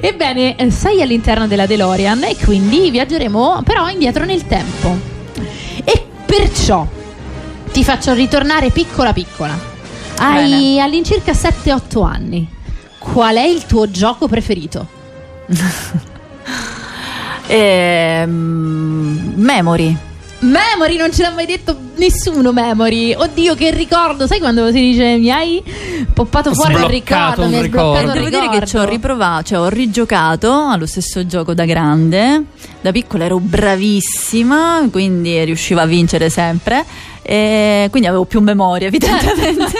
Ebbene, 0.01 0.55
eh, 0.55 0.71
sei 0.71 1.01
all'interno 1.01 1.47
della 1.47 1.65
DeLorean 1.65 2.23
e 2.23 2.35
quindi 2.37 2.89
viaggeremo 2.89 3.61
però 3.63 3.89
indietro 3.89 4.25
nel 4.25 4.45
tempo. 4.45 4.97
E 5.83 6.05
perciò 6.25 6.87
ti 7.71 7.83
faccio 7.83 8.13
ritornare 8.13 8.69
piccola 8.71 9.13
piccola. 9.13 9.57
Hai 10.17 10.49
Bene. 10.49 10.81
all'incirca 10.81 11.31
7-8 11.31 12.03
anni. 12.05 12.47
Qual 12.97 13.35
è 13.35 13.45
il 13.45 13.65
tuo 13.65 13.89
gioco 13.89 14.27
preferito? 14.27 14.87
Ehm, 17.51 19.33
memory. 19.37 19.97
Memory, 20.41 20.95
non 20.95 21.11
ce 21.11 21.21
l'ha 21.23 21.31
mai 21.31 21.45
detto 21.45 21.77
nessuno 21.97 22.53
Memory. 22.53 23.13
Oddio, 23.13 23.55
che 23.55 23.71
ricordo. 23.71 24.25
Sai 24.25 24.39
quando 24.39 24.67
si 24.71 24.79
dice 24.79 25.17
mi 25.17 25.29
hai 25.31 25.61
poppato 26.13 26.53
fuori 26.53 26.73
il 26.75 26.79
ricordo? 26.85 27.43
un 27.43 27.49
Mi 27.49 27.55
hai 27.57 27.61
ricordo. 27.63 27.89
sbloccato 27.99 28.13
Devo 28.13 28.25
il 28.25 28.31
dire 28.31 28.41
che 28.43 28.51
ricordo. 28.53 28.65
ci 28.65 28.77
ho 28.77 28.83
riprovato, 28.85 29.43
cioè 29.43 29.59
ho 29.59 29.67
rigiocato 29.67 30.51
allo 30.53 30.85
stesso 30.85 31.25
gioco 31.25 31.53
da 31.53 31.65
grande. 31.65 32.43
Da 32.81 32.91
piccola 32.91 33.25
ero 33.25 33.39
bravissima, 33.39 34.87
quindi 34.89 35.43
riuscivo 35.43 35.81
a 35.81 35.85
vincere 35.85 36.29
sempre. 36.29 36.85
E 37.31 37.89
quindi 37.91 38.07
avevo 38.07 38.25
più 38.25 38.41
memoria, 38.41 38.87
evidentemente. 38.89 39.77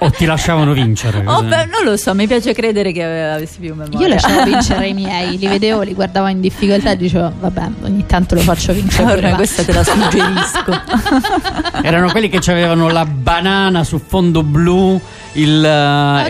o 0.00 0.10
ti 0.10 0.26
lasciavano 0.26 0.74
vincere. 0.74 1.22
Oh, 1.24 1.42
beh, 1.42 1.64
non 1.64 1.84
lo 1.84 1.96
so, 1.96 2.14
mi 2.14 2.26
piace 2.26 2.52
credere 2.52 2.92
che 2.92 3.02
avessi 3.02 3.60
più 3.60 3.74
memoria. 3.74 3.98
Io 3.98 4.08
lasciavo 4.08 4.44
vincere 4.44 4.88
i 4.88 4.92
miei, 4.92 5.38
li 5.38 5.46
vedevo, 5.46 5.80
li 5.80 5.94
guardavo 5.94 6.26
in 6.26 6.42
difficoltà 6.42 6.90
e 6.90 6.98
dicevo, 6.98 7.32
vabbè, 7.40 7.68
ogni 7.84 8.04
tanto 8.04 8.34
lo 8.34 8.42
faccio 8.42 8.74
vincere. 8.74 9.10
Allora, 9.10 9.34
questa 9.36 9.64
te 9.64 9.72
la 9.72 9.82
suggerisco. 9.82 10.82
Erano 11.82 12.10
quelli 12.10 12.28
che 12.28 12.50
avevano 12.50 12.90
la 12.90 13.06
banana 13.06 13.84
su 13.84 13.98
fondo 13.98 14.42
blu. 14.42 15.00
Il, 15.34 15.56
Oddio, 15.58 15.66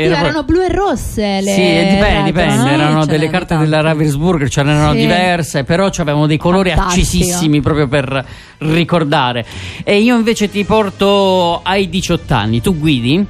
era 0.05 0.19
erano 0.21 0.45
blu 0.45 0.61
e 0.61 0.69
rosse 0.69 1.41
le 1.41 1.51
Sì, 1.53 1.61
dipende, 1.61 2.01
retro, 2.01 2.23
dipende. 2.25 2.55
no? 2.57 2.69
Erano 2.71 3.05
delle 3.05 3.29
carte 3.29 3.47
tante. 3.49 3.65
della 3.65 3.81
Ravensburger, 3.81 4.49
ce 4.49 4.63
n'erano 4.63 4.93
Sì. 4.93 4.99
diverse, 4.99 5.65
però 5.65 5.87
avevamo 5.87 6.27
dei 6.27 6.37
colori 6.39 6.71
Fantastico. 6.71 7.01
accesissimi 7.01 7.61
proprio 7.61 7.89
per 7.89 8.25
ricordare. 8.59 9.45
E 9.83 10.01
io 10.01 10.17
invece 10.17 10.49
ti 10.51 10.65
porto 10.65 11.61
ai 11.65 11.89
18 11.89 12.35
anni. 12.35 12.61
Tu 12.61 12.79
guidi? 12.79 13.27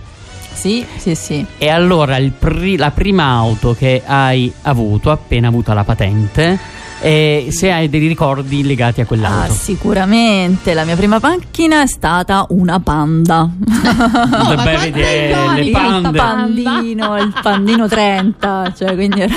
Sì, 0.52 0.84
sì, 0.96 1.14
sì. 1.14 1.44
E 1.56 1.68
allora 1.70 2.18
il 2.18 2.32
pri- 2.32 2.76
la 2.76 2.90
prima 2.90 3.24
auto 3.30 3.74
che 3.74 4.02
hai 4.04 4.52
avuto, 4.62 5.10
appena 5.10 5.48
avuta 5.48 5.72
la 5.72 5.84
patente, 5.84 6.58
e 7.02 7.48
se 7.50 7.70
hai 7.72 7.88
dei 7.90 8.06
ricordi 8.06 8.62
legati 8.64 9.00
a 9.00 9.02
Ah, 9.02 9.06
quell'auto. 9.06 9.52
sicuramente 9.52 10.72
la 10.72 10.84
mia 10.84 10.94
prima 10.96 11.18
macchina 11.20 11.82
è 11.82 11.86
stata 11.86 12.46
una 12.50 12.78
panda. 12.78 13.50
Le 14.48 14.56
bevi 14.62 14.92
di- 14.92 15.00
le 15.00 15.70
pande. 15.72 16.08
Il 16.08 16.14
pandino, 16.14 17.18
il 17.18 17.34
pandino 17.42 17.88
30, 17.88 18.72
cioè 18.76 18.94
quindi 18.94 19.20
era 19.20 19.34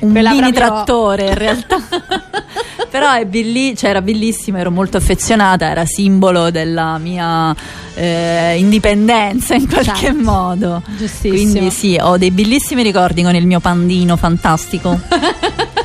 un 0.00 0.10
Quella 0.12 0.30
mini 0.30 0.52
proprio- 0.52 0.66
trattore 0.74 1.26
in 1.28 1.34
realtà. 1.34 1.76
Però 2.90 3.12
è 3.12 3.24
belli- 3.26 3.76
cioè, 3.76 3.90
era 3.90 4.00
bellissima, 4.02 4.58
ero 4.58 4.70
molto 4.70 4.96
affezionata, 4.96 5.68
era 5.68 5.84
simbolo 5.84 6.50
della 6.50 6.98
mia 6.98 7.54
eh, 7.94 8.56
indipendenza 8.58 9.54
in 9.54 9.66
qualche 9.68 9.94
Certo. 9.94 10.22
modo. 10.22 10.82
Giustissimo. 10.96 11.32
Quindi 11.34 11.70
sì, 11.70 11.98
ho 12.00 12.16
dei 12.16 12.30
bellissimi 12.30 12.82
ricordi 12.82 13.22
con 13.22 13.34
il 13.34 13.46
mio 13.46 13.60
pandino 13.60 14.16
fantastico. 14.16 14.98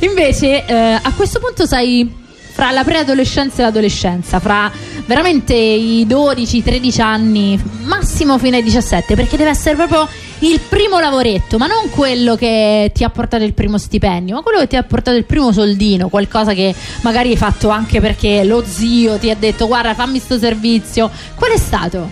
Invece, 0.00 0.64
eh, 0.66 0.74
a 0.74 1.12
questo 1.14 1.38
punto 1.38 1.66
sei 1.66 2.22
fra 2.54 2.70
la 2.70 2.84
preadolescenza 2.84 3.62
e 3.62 3.64
l'adolescenza, 3.64 4.38
fra 4.38 4.70
veramente 5.06 5.54
i 5.54 6.06
12-13 6.08 7.00
anni, 7.00 7.60
massimo 7.82 8.38
fino 8.38 8.54
ai 8.54 8.62
17, 8.62 9.16
perché 9.16 9.36
deve 9.36 9.50
essere 9.50 9.74
proprio 9.74 10.08
il 10.38 10.60
primo 10.60 11.00
lavoretto, 11.00 11.58
ma 11.58 11.66
non 11.66 11.90
quello 11.90 12.36
che 12.36 12.92
ti 12.94 13.02
ha 13.02 13.10
portato 13.10 13.42
il 13.42 13.54
primo 13.54 13.76
stipendio, 13.76 14.36
ma 14.36 14.42
quello 14.42 14.60
che 14.60 14.68
ti 14.68 14.76
ha 14.76 14.84
portato 14.84 15.16
il 15.16 15.24
primo 15.24 15.50
soldino, 15.50 16.08
qualcosa 16.08 16.54
che 16.54 16.72
magari 17.00 17.30
hai 17.30 17.36
fatto 17.36 17.70
anche 17.70 18.00
perché 18.00 18.44
lo 18.44 18.62
zio 18.64 19.18
ti 19.18 19.30
ha 19.30 19.36
detto 19.36 19.66
guarda 19.66 19.94
fammi 19.94 20.20
sto 20.20 20.38
servizio. 20.38 21.10
Qual 21.34 21.50
è 21.50 21.58
stato? 21.58 22.08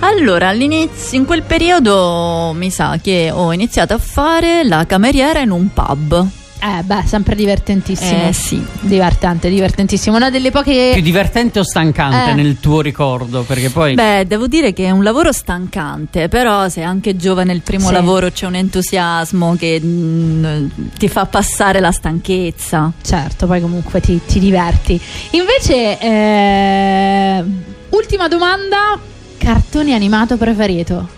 Allora, 0.00 0.48
all'inizio, 0.48 1.18
in 1.18 1.24
quel 1.24 1.42
periodo 1.42 2.52
mi 2.54 2.70
sa 2.70 2.98
che 3.02 3.30
ho 3.32 3.50
iniziato 3.52 3.94
a 3.94 3.98
fare 3.98 4.62
la 4.62 4.84
cameriera 4.84 5.40
in 5.40 5.50
un 5.50 5.72
pub. 5.72 6.37
Eh, 6.60 6.82
beh, 6.82 7.02
sempre 7.06 7.36
divertentissimo. 7.36 8.28
Eh, 8.28 8.32
sì. 8.32 8.64
Divertente, 8.80 9.48
divertentissimo. 9.48 10.16
Una 10.16 10.28
delle 10.28 10.50
poche. 10.50 10.90
Più 10.92 11.02
divertente 11.02 11.60
o 11.60 11.62
stancante 11.62 12.30
Eh. 12.30 12.34
nel 12.34 12.58
tuo 12.58 12.80
ricordo? 12.80 13.42
Perché 13.42 13.70
poi. 13.70 13.94
Beh, 13.94 14.26
devo 14.26 14.48
dire 14.48 14.72
che 14.72 14.86
è 14.86 14.90
un 14.90 15.02
lavoro 15.04 15.30
stancante, 15.32 16.28
però 16.28 16.68
se 16.68 16.82
anche 16.82 17.16
giovane 17.16 17.52
il 17.52 17.60
primo 17.62 17.86
Sì. 17.88 17.92
lavoro 17.92 18.30
c'è 18.32 18.46
un 18.46 18.56
entusiasmo 18.56 19.54
che 19.56 19.80
mm, 19.82 20.66
ti 20.98 21.08
fa 21.08 21.26
passare 21.26 21.78
la 21.78 21.92
stanchezza. 21.92 22.90
Certo, 23.02 23.46
poi 23.46 23.60
comunque 23.60 24.00
ti, 24.00 24.20
ti 24.26 24.40
diverti. 24.40 25.00
Invece, 25.30 25.98
eh, 26.00 27.44
ultima 27.90 28.26
domanda: 28.26 28.98
cartone 29.38 29.94
animato 29.94 30.36
preferito? 30.36 31.08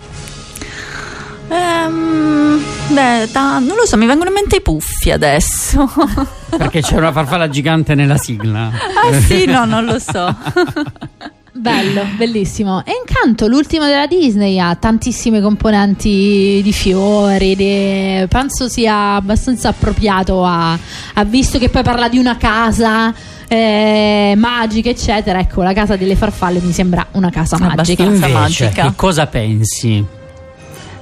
Ehm, 1.51 2.63
beh, 2.93 3.29
ta- 3.31 3.59
non 3.59 3.75
lo 3.75 3.85
so, 3.85 3.97
mi 3.97 4.05
vengono 4.05 4.29
in 4.29 4.35
mente 4.35 4.57
i 4.57 4.61
puffi 4.61 5.11
adesso. 5.11 5.89
Perché 6.49 6.81
c'è 6.81 6.95
una 6.95 7.11
farfalla 7.11 7.49
gigante 7.49 7.93
nella 7.93 8.17
sigla. 8.17 8.67
ah 8.71 9.19
sì, 9.19 9.45
no, 9.45 9.65
non 9.65 9.83
lo 9.85 9.99
so. 9.99 10.33
Bello, 11.53 12.03
bellissimo. 12.15 12.83
E 12.85 12.91
incanto 13.05 13.47
l'ultimo 13.47 13.85
della 13.85 14.07
Disney 14.07 14.57
ha 14.57 14.73
tantissime 14.75 15.41
componenti 15.41 16.61
di 16.63 16.71
fiori, 16.71 17.55
di- 17.57 18.25
penso 18.29 18.69
sia 18.69 19.15
abbastanza 19.15 19.67
appropriato 19.69 20.45
a, 20.45 20.71
a- 21.13 21.23
visto 21.25 21.59
che 21.59 21.67
poi 21.67 21.83
parla 21.83 22.07
di 22.07 22.17
una 22.17 22.37
casa 22.37 23.13
eh, 23.49 24.33
magica, 24.37 24.89
eccetera. 24.89 25.39
Ecco, 25.39 25.61
la 25.61 25.73
casa 25.73 25.97
delle 25.97 26.15
farfalle 26.15 26.61
mi 26.61 26.71
sembra 26.71 27.05
una 27.11 27.29
casa 27.29 27.57
magica. 27.59 28.03
Invece, 28.03 28.69
che 28.69 28.93
cosa 28.95 29.27
pensi 29.27 30.19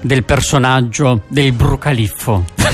del 0.01 0.23
personaggio 0.23 1.23
del 1.27 1.51
Brucaliffo? 1.51 2.45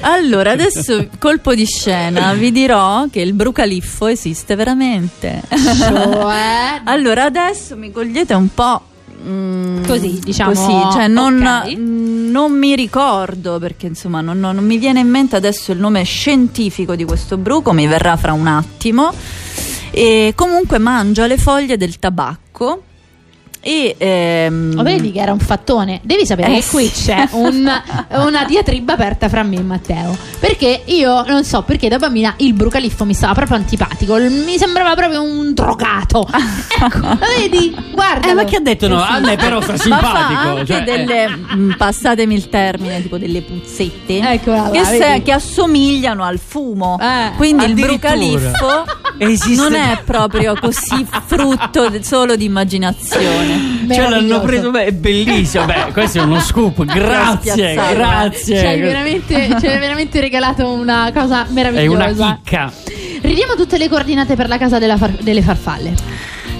Allora, 0.00 0.50
adesso 0.52 1.08
colpo 1.18 1.54
di 1.54 1.64
scena, 1.64 2.32
vi 2.34 2.50
dirò 2.52 3.06
che 3.10 3.20
il 3.20 3.32
brucaliffo 3.32 4.08
esiste 4.08 4.54
veramente. 4.56 5.42
Cioè? 5.48 6.80
allora, 6.84 7.24
adesso 7.24 7.76
mi 7.76 7.90
cogliete 7.90 8.34
un 8.34 8.48
po'. 8.52 8.82
mm, 9.24 9.84
Così, 9.84 10.18
diciamo, 10.22 10.52
Così, 10.52 10.72
cioè 10.92 11.08
non, 11.08 11.40
ok. 11.40 11.76
mm, 11.76 12.30
non 12.30 12.52
mi 12.58 12.74
ricordo 12.74 13.58
perché 13.58 13.86
insomma 13.86 14.20
non, 14.20 14.38
non- 14.40 14.56
non 14.56 14.64
mi 14.66 14.76
viene 14.76 15.00
in 15.00 15.08
mente 15.08 15.36
adesso 15.36 15.72
il 15.72 15.78
nome 15.78 16.02
scientifico 16.02 16.94
di 16.96 17.04
questo 17.04 17.38
bruco, 17.38 17.72
mi 17.72 17.86
verrà 17.86 18.16
fra 18.16 18.32
un 18.32 18.48
attimo. 18.48 19.12
E 19.92 20.32
comunque 20.36 20.78
mangia 20.78 21.26
le 21.26 21.36
foglie 21.38 21.76
del 21.76 21.98
tabacco 21.98 22.82
e 23.60 23.94
ehm, 23.98 24.74
Lo 24.74 24.82
vedi 24.82 25.12
che 25.12 25.20
era 25.20 25.32
un 25.32 25.38
fattone? 25.38 26.00
Devi 26.02 26.24
sapere 26.24 26.56
Eh 26.56 26.60
che 26.60 26.66
qui 26.70 26.86
sì. 26.86 27.04
c'è 27.06 27.28
un- 27.32 27.70
una 28.08 28.44
diatriba 28.44 28.94
aperta 28.94 29.28
fra 29.28 29.42
me 29.42 29.56
e 29.56 29.62
Matteo. 29.62 30.16
Perché 30.38 30.82
io 30.86 31.24
non 31.26 31.44
so 31.44 31.62
perché 31.62 31.88
da 31.88 31.98
bambina 31.98 32.34
il 32.38 32.54
brucaliffo 32.54 33.04
mi 33.04 33.12
stava 33.14 33.34
proprio 33.34 33.56
antipatico. 33.58 34.16
Mi 34.16 34.56
sembrava 34.58 34.94
proprio 34.94 35.22
un 35.22 35.52
drogato. 35.52 36.26
ecco, 36.82 36.98
lo 36.98 37.18
vedi? 37.38 37.74
Guarda. 37.92 38.30
Eh, 38.30 38.34
ma 38.34 38.44
chi 38.44 38.56
ha 38.56 38.60
detto 38.60 38.88
no? 38.88 39.02
A 39.02 39.18
me 39.18 39.36
però 39.36 39.60
fa 39.60 39.72
Ma 39.72 39.76
fa 39.76 39.82
simpatico. 39.82 40.40
anche 40.40 40.64
cioè, 40.66 40.82
delle, 40.82 41.28
mm, 41.28 41.72
passatemi 41.72 42.34
il 42.34 42.48
termine, 42.48 43.02
tipo 43.02 43.18
delle 43.18 43.42
puzzette 43.42 44.18
Eccola 44.20 44.62
là, 44.62 44.70
che, 44.70 44.84
se- 44.84 45.22
che 45.22 45.32
assomigliano 45.32 46.24
al 46.24 46.38
fumo. 46.38 46.98
Eh, 47.00 47.32
Quindi 47.36 47.64
il 47.66 47.74
brucaliffo 47.74 48.84
non 49.56 49.74
è 49.74 50.00
proprio 50.04 50.54
così 50.58 51.06
frutto 51.26 51.90
solo 52.02 52.36
di 52.36 52.44
immaginazione. 52.46 53.49
Cioè 53.92 54.08
l'hanno 54.08 54.40
preso, 54.40 54.70
beh, 54.70 54.84
è 54.86 54.92
bellissimo. 54.92 55.64
Beh, 55.64 55.92
questo 55.92 56.18
è 56.18 56.22
uno 56.22 56.40
scoop. 56.40 56.84
Grazie, 56.84 57.74
grazie. 57.74 58.58
Ci 58.58 58.66
hai 58.66 58.80
veramente, 58.80 59.48
ci 59.60 59.66
hai 59.66 59.78
veramente 59.78 60.20
regalato 60.20 60.68
una 60.68 61.10
cosa 61.14 61.46
È 61.46 61.50
meravigliosa. 61.50 62.24
una 62.24 62.40
chicca. 62.42 62.72
Ridiamo 63.22 63.54
tutte 63.54 63.78
le 63.78 63.88
coordinate 63.88 64.34
per 64.36 64.48
la 64.48 64.58
casa 64.58 64.78
della 64.78 64.96
far- 64.96 65.20
delle 65.22 65.42
farfalle. 65.42 65.94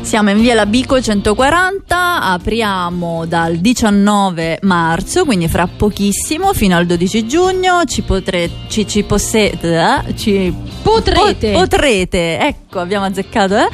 Siamo 0.02 0.30
in 0.30 0.40
via 0.40 0.54
Labico 0.54 0.98
140, 1.00 2.22
apriamo 2.22 3.26
dal 3.26 3.56
19 3.56 4.58
marzo, 4.62 5.24
quindi 5.26 5.46
fra 5.46 5.66
pochissimo, 5.68 6.54
fino 6.54 6.74
al 6.76 6.86
12 6.86 7.26
giugno. 7.26 7.84
Ci 7.84 8.00
potrete. 8.02 8.50
Ci, 8.68 8.86
ci 8.88 9.02
posse- 9.02 9.52
eh, 9.60 10.14
ci 10.16 10.52
Potrete. 10.82 11.52
po- 11.52 11.58
potrete, 11.60 12.38
ecco, 12.38 12.78
abbiamo 12.80 13.04
azzeccato, 13.04 13.56
eh? 13.58 13.68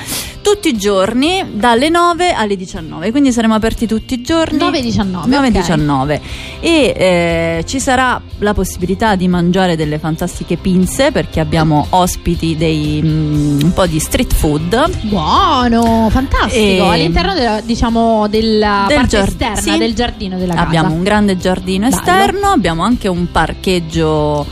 Tutti 0.46 0.68
i 0.68 0.76
giorni 0.76 1.44
dalle 1.54 1.88
9 1.88 2.30
alle 2.32 2.54
19, 2.54 3.10
quindi 3.10 3.32
saremo 3.32 3.54
aperti 3.54 3.84
tutti 3.88 4.14
i 4.14 4.22
giorni. 4.22 4.58
9 4.58 4.78
e 4.78 4.80
19, 4.82 5.26
9 5.26 5.44
e 5.46 5.48
ok. 5.50 5.56
19. 5.56 6.20
E 6.60 6.70
eh, 6.96 7.64
ci 7.66 7.80
sarà 7.80 8.20
la 8.38 8.54
possibilità 8.54 9.16
di 9.16 9.26
mangiare 9.26 9.74
delle 9.74 9.98
fantastiche 9.98 10.56
pinze 10.56 11.10
perché 11.10 11.40
abbiamo 11.40 11.84
ospiti 11.90 12.56
dei 12.56 13.00
mm, 13.02 13.60
un 13.60 13.72
po' 13.72 13.86
di 13.86 13.98
street 13.98 14.32
food. 14.34 14.88
Buono, 15.08 16.08
fantastico. 16.10 16.54
E- 16.54 16.78
All'interno 16.80 17.34
della, 17.34 17.60
diciamo, 17.60 18.28
della 18.28 18.84
Del 18.86 18.96
parte 18.98 19.16
giard- 19.16 19.28
esterna 19.28 19.56
sì. 19.72 19.78
del 19.78 19.94
giardino 19.94 20.38
della 20.38 20.54
casa. 20.54 20.64
Abbiamo 20.66 20.94
un 20.94 21.02
grande 21.02 21.36
giardino 21.36 21.88
Bello. 21.88 21.96
esterno, 22.00 22.46
abbiamo 22.50 22.84
anche 22.84 23.08
un 23.08 23.28
parcheggio 23.32 24.46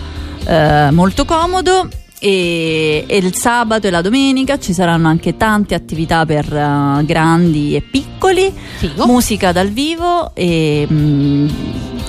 eh, 0.45 0.90
molto 0.90 1.24
comodo. 1.24 1.88
E, 2.27 3.05
e 3.07 3.16
il 3.18 3.35
sabato 3.37 3.87
e 3.87 3.91
la 3.91 4.01
domenica 4.01 4.59
ci 4.59 4.72
saranno 4.72 5.09
anche 5.09 5.37
tante 5.37 5.75
attività 5.75 6.25
per 6.25 6.51
eh, 6.51 7.05
grandi 7.05 7.77
e 7.77 7.83
piccoli, 7.83 8.51
Figo. 8.79 9.05
musica 9.05 9.53
dal 9.53 9.68
vivo 9.68 10.35
e, 10.35 10.89
mm, 10.91 11.49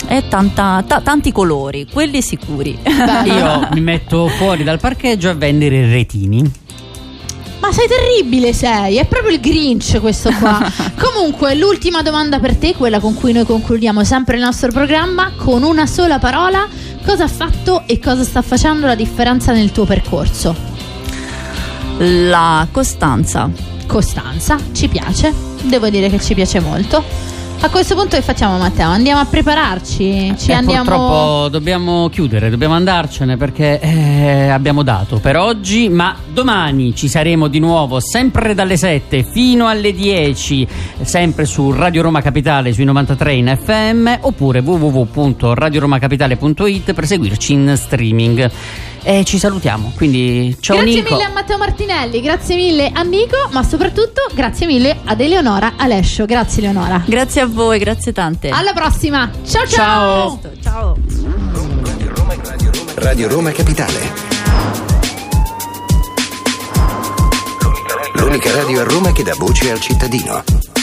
e 0.07 0.23
tanta- 0.29 0.85
ta- 0.87 1.01
tanti 1.01 1.33
colori, 1.33 1.85
quelli 1.91 2.21
sicuri. 2.21 2.79
Io 3.25 3.67
mi 3.73 3.81
metto 3.81 4.29
fuori 4.29 4.63
dal 4.63 4.79
parcheggio 4.79 5.29
a 5.31 5.33
vendere 5.33 5.85
retini. 5.85 6.49
Ma 7.59 7.71
sei 7.73 7.87
terribile, 7.87 8.53
sei. 8.53 8.97
È 8.97 9.05
proprio 9.07 9.33
il 9.33 9.39
Grinch 9.41 9.99
questo 9.99 10.31
qua. 10.39 10.61
Comunque, 10.97 11.55
l'ultima 11.55 12.03
domanda 12.03 12.39
per 12.39 12.55
te, 12.55 12.73
quella 12.75 12.99
con 12.99 13.15
cui 13.15 13.33
noi 13.33 13.43
concludiamo 13.43 14.03
sempre 14.03 14.35
il 14.35 14.43
nostro 14.43 14.71
programma, 14.71 15.31
con 15.35 15.63
una 15.63 15.87
sola 15.87 16.19
parola, 16.19 16.67
cosa 17.05 17.25
ha 17.25 17.27
fatto 17.27 17.83
e 17.85 17.99
cosa 17.99 18.23
sta 18.23 18.41
facendo 18.41 18.87
la 18.87 18.95
differenza 18.95 19.53
nel 19.53 19.71
tuo 19.71 19.85
percorso? 19.85 20.55
La 21.99 22.67
costanza. 22.71 23.49
Costanza, 23.85 24.57
ci 24.73 24.87
piace. 24.87 25.31
Devo 25.63 25.89
dire 25.89 26.09
che 26.09 26.19
ci 26.19 26.33
piace 26.33 26.59
molto. 26.59 27.03
A 27.61 27.69
questo 27.69 27.95
punto 27.95 28.15
che 28.15 28.21
facciamo 28.21 28.57
Matteo? 28.57 28.89
Andiamo 28.89 29.19
a 29.21 29.25
prepararci? 29.25 30.35
Ci 30.37 30.51
Eh, 30.51 30.53
andiamo 30.53 30.83
Purtroppo 30.83 31.47
dobbiamo 31.49 32.09
chiudere, 32.09 32.51
dobbiamo 32.51 32.75
andarcene 32.75 33.37
perché 33.37 33.79
eh, 33.79 34.49
abbiamo 34.49 34.83
dato 34.83 35.17
per 35.17 35.35
oggi, 35.37 35.89
ma 35.89 36.15
domani 36.31 36.93
ci 36.95 37.07
saremo 37.07 37.47
di 37.47 37.57
nuovo 37.59 37.99
sempre 37.99 38.53
dalle 38.53 38.77
7 38.77 39.23
fino 39.23 39.65
alle 39.67 39.93
10, 39.93 40.67
sempre 41.01 41.45
su 41.45 41.71
Radio 41.71 42.03
Roma 42.03 42.21
Capitale 42.21 42.71
sui 42.71 42.83
93 42.83 43.33
in 43.33 43.57
FM 43.59 44.13
oppure 44.21 44.59
www.radioromacapitale.it 44.59 46.93
per 46.93 47.07
seguirci 47.07 47.53
in 47.53 47.73
streaming. 47.75 48.51
E 49.07 49.23
ci 49.23 49.37
salutiamo, 49.37 49.91
quindi 49.95 50.57
ciao 50.59 50.77
grazie 50.77 50.95
Nico. 50.95 51.13
mille 51.13 51.25
a 51.25 51.29
Matteo 51.29 51.57
Martinelli, 51.59 52.21
grazie 52.21 52.55
mille 52.55 52.89
a 52.91 53.03
Nico, 53.03 53.49
ma 53.51 53.61
soprattutto 53.61 54.21
grazie 54.33 54.65
mille 54.65 54.97
ad 55.05 55.21
Eleonora 55.21 55.73
Alescio. 55.77 56.25
Grazie 56.25 56.63
Eleonora. 56.63 57.03
Grazie 57.05 57.41
a 57.41 57.45
voi, 57.45 57.77
grazie 57.77 58.13
tante. 58.13 58.49
Alla 58.49 58.73
prossima. 58.73 59.29
Ciao 59.45 59.67
ciao. 59.67 60.39
Ciao. 60.59 60.97
Radio 62.95 63.27
Roma 63.27 63.51
Capitale. 63.51 64.11
L'unica 68.15 68.51
radio 68.55 68.81
a 68.81 68.83
Roma 68.85 69.11
che 69.11 69.21
dà 69.21 69.35
voce 69.37 69.69
al 69.69 69.79
cittadino. 69.79 70.74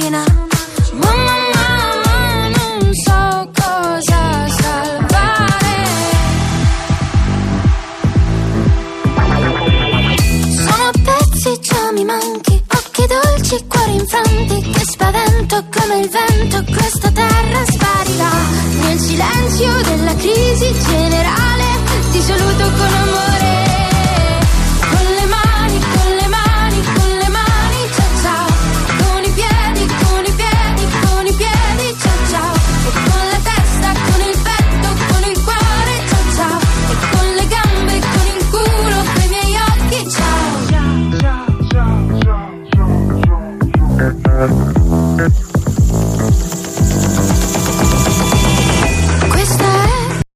Sono 0.00 0.41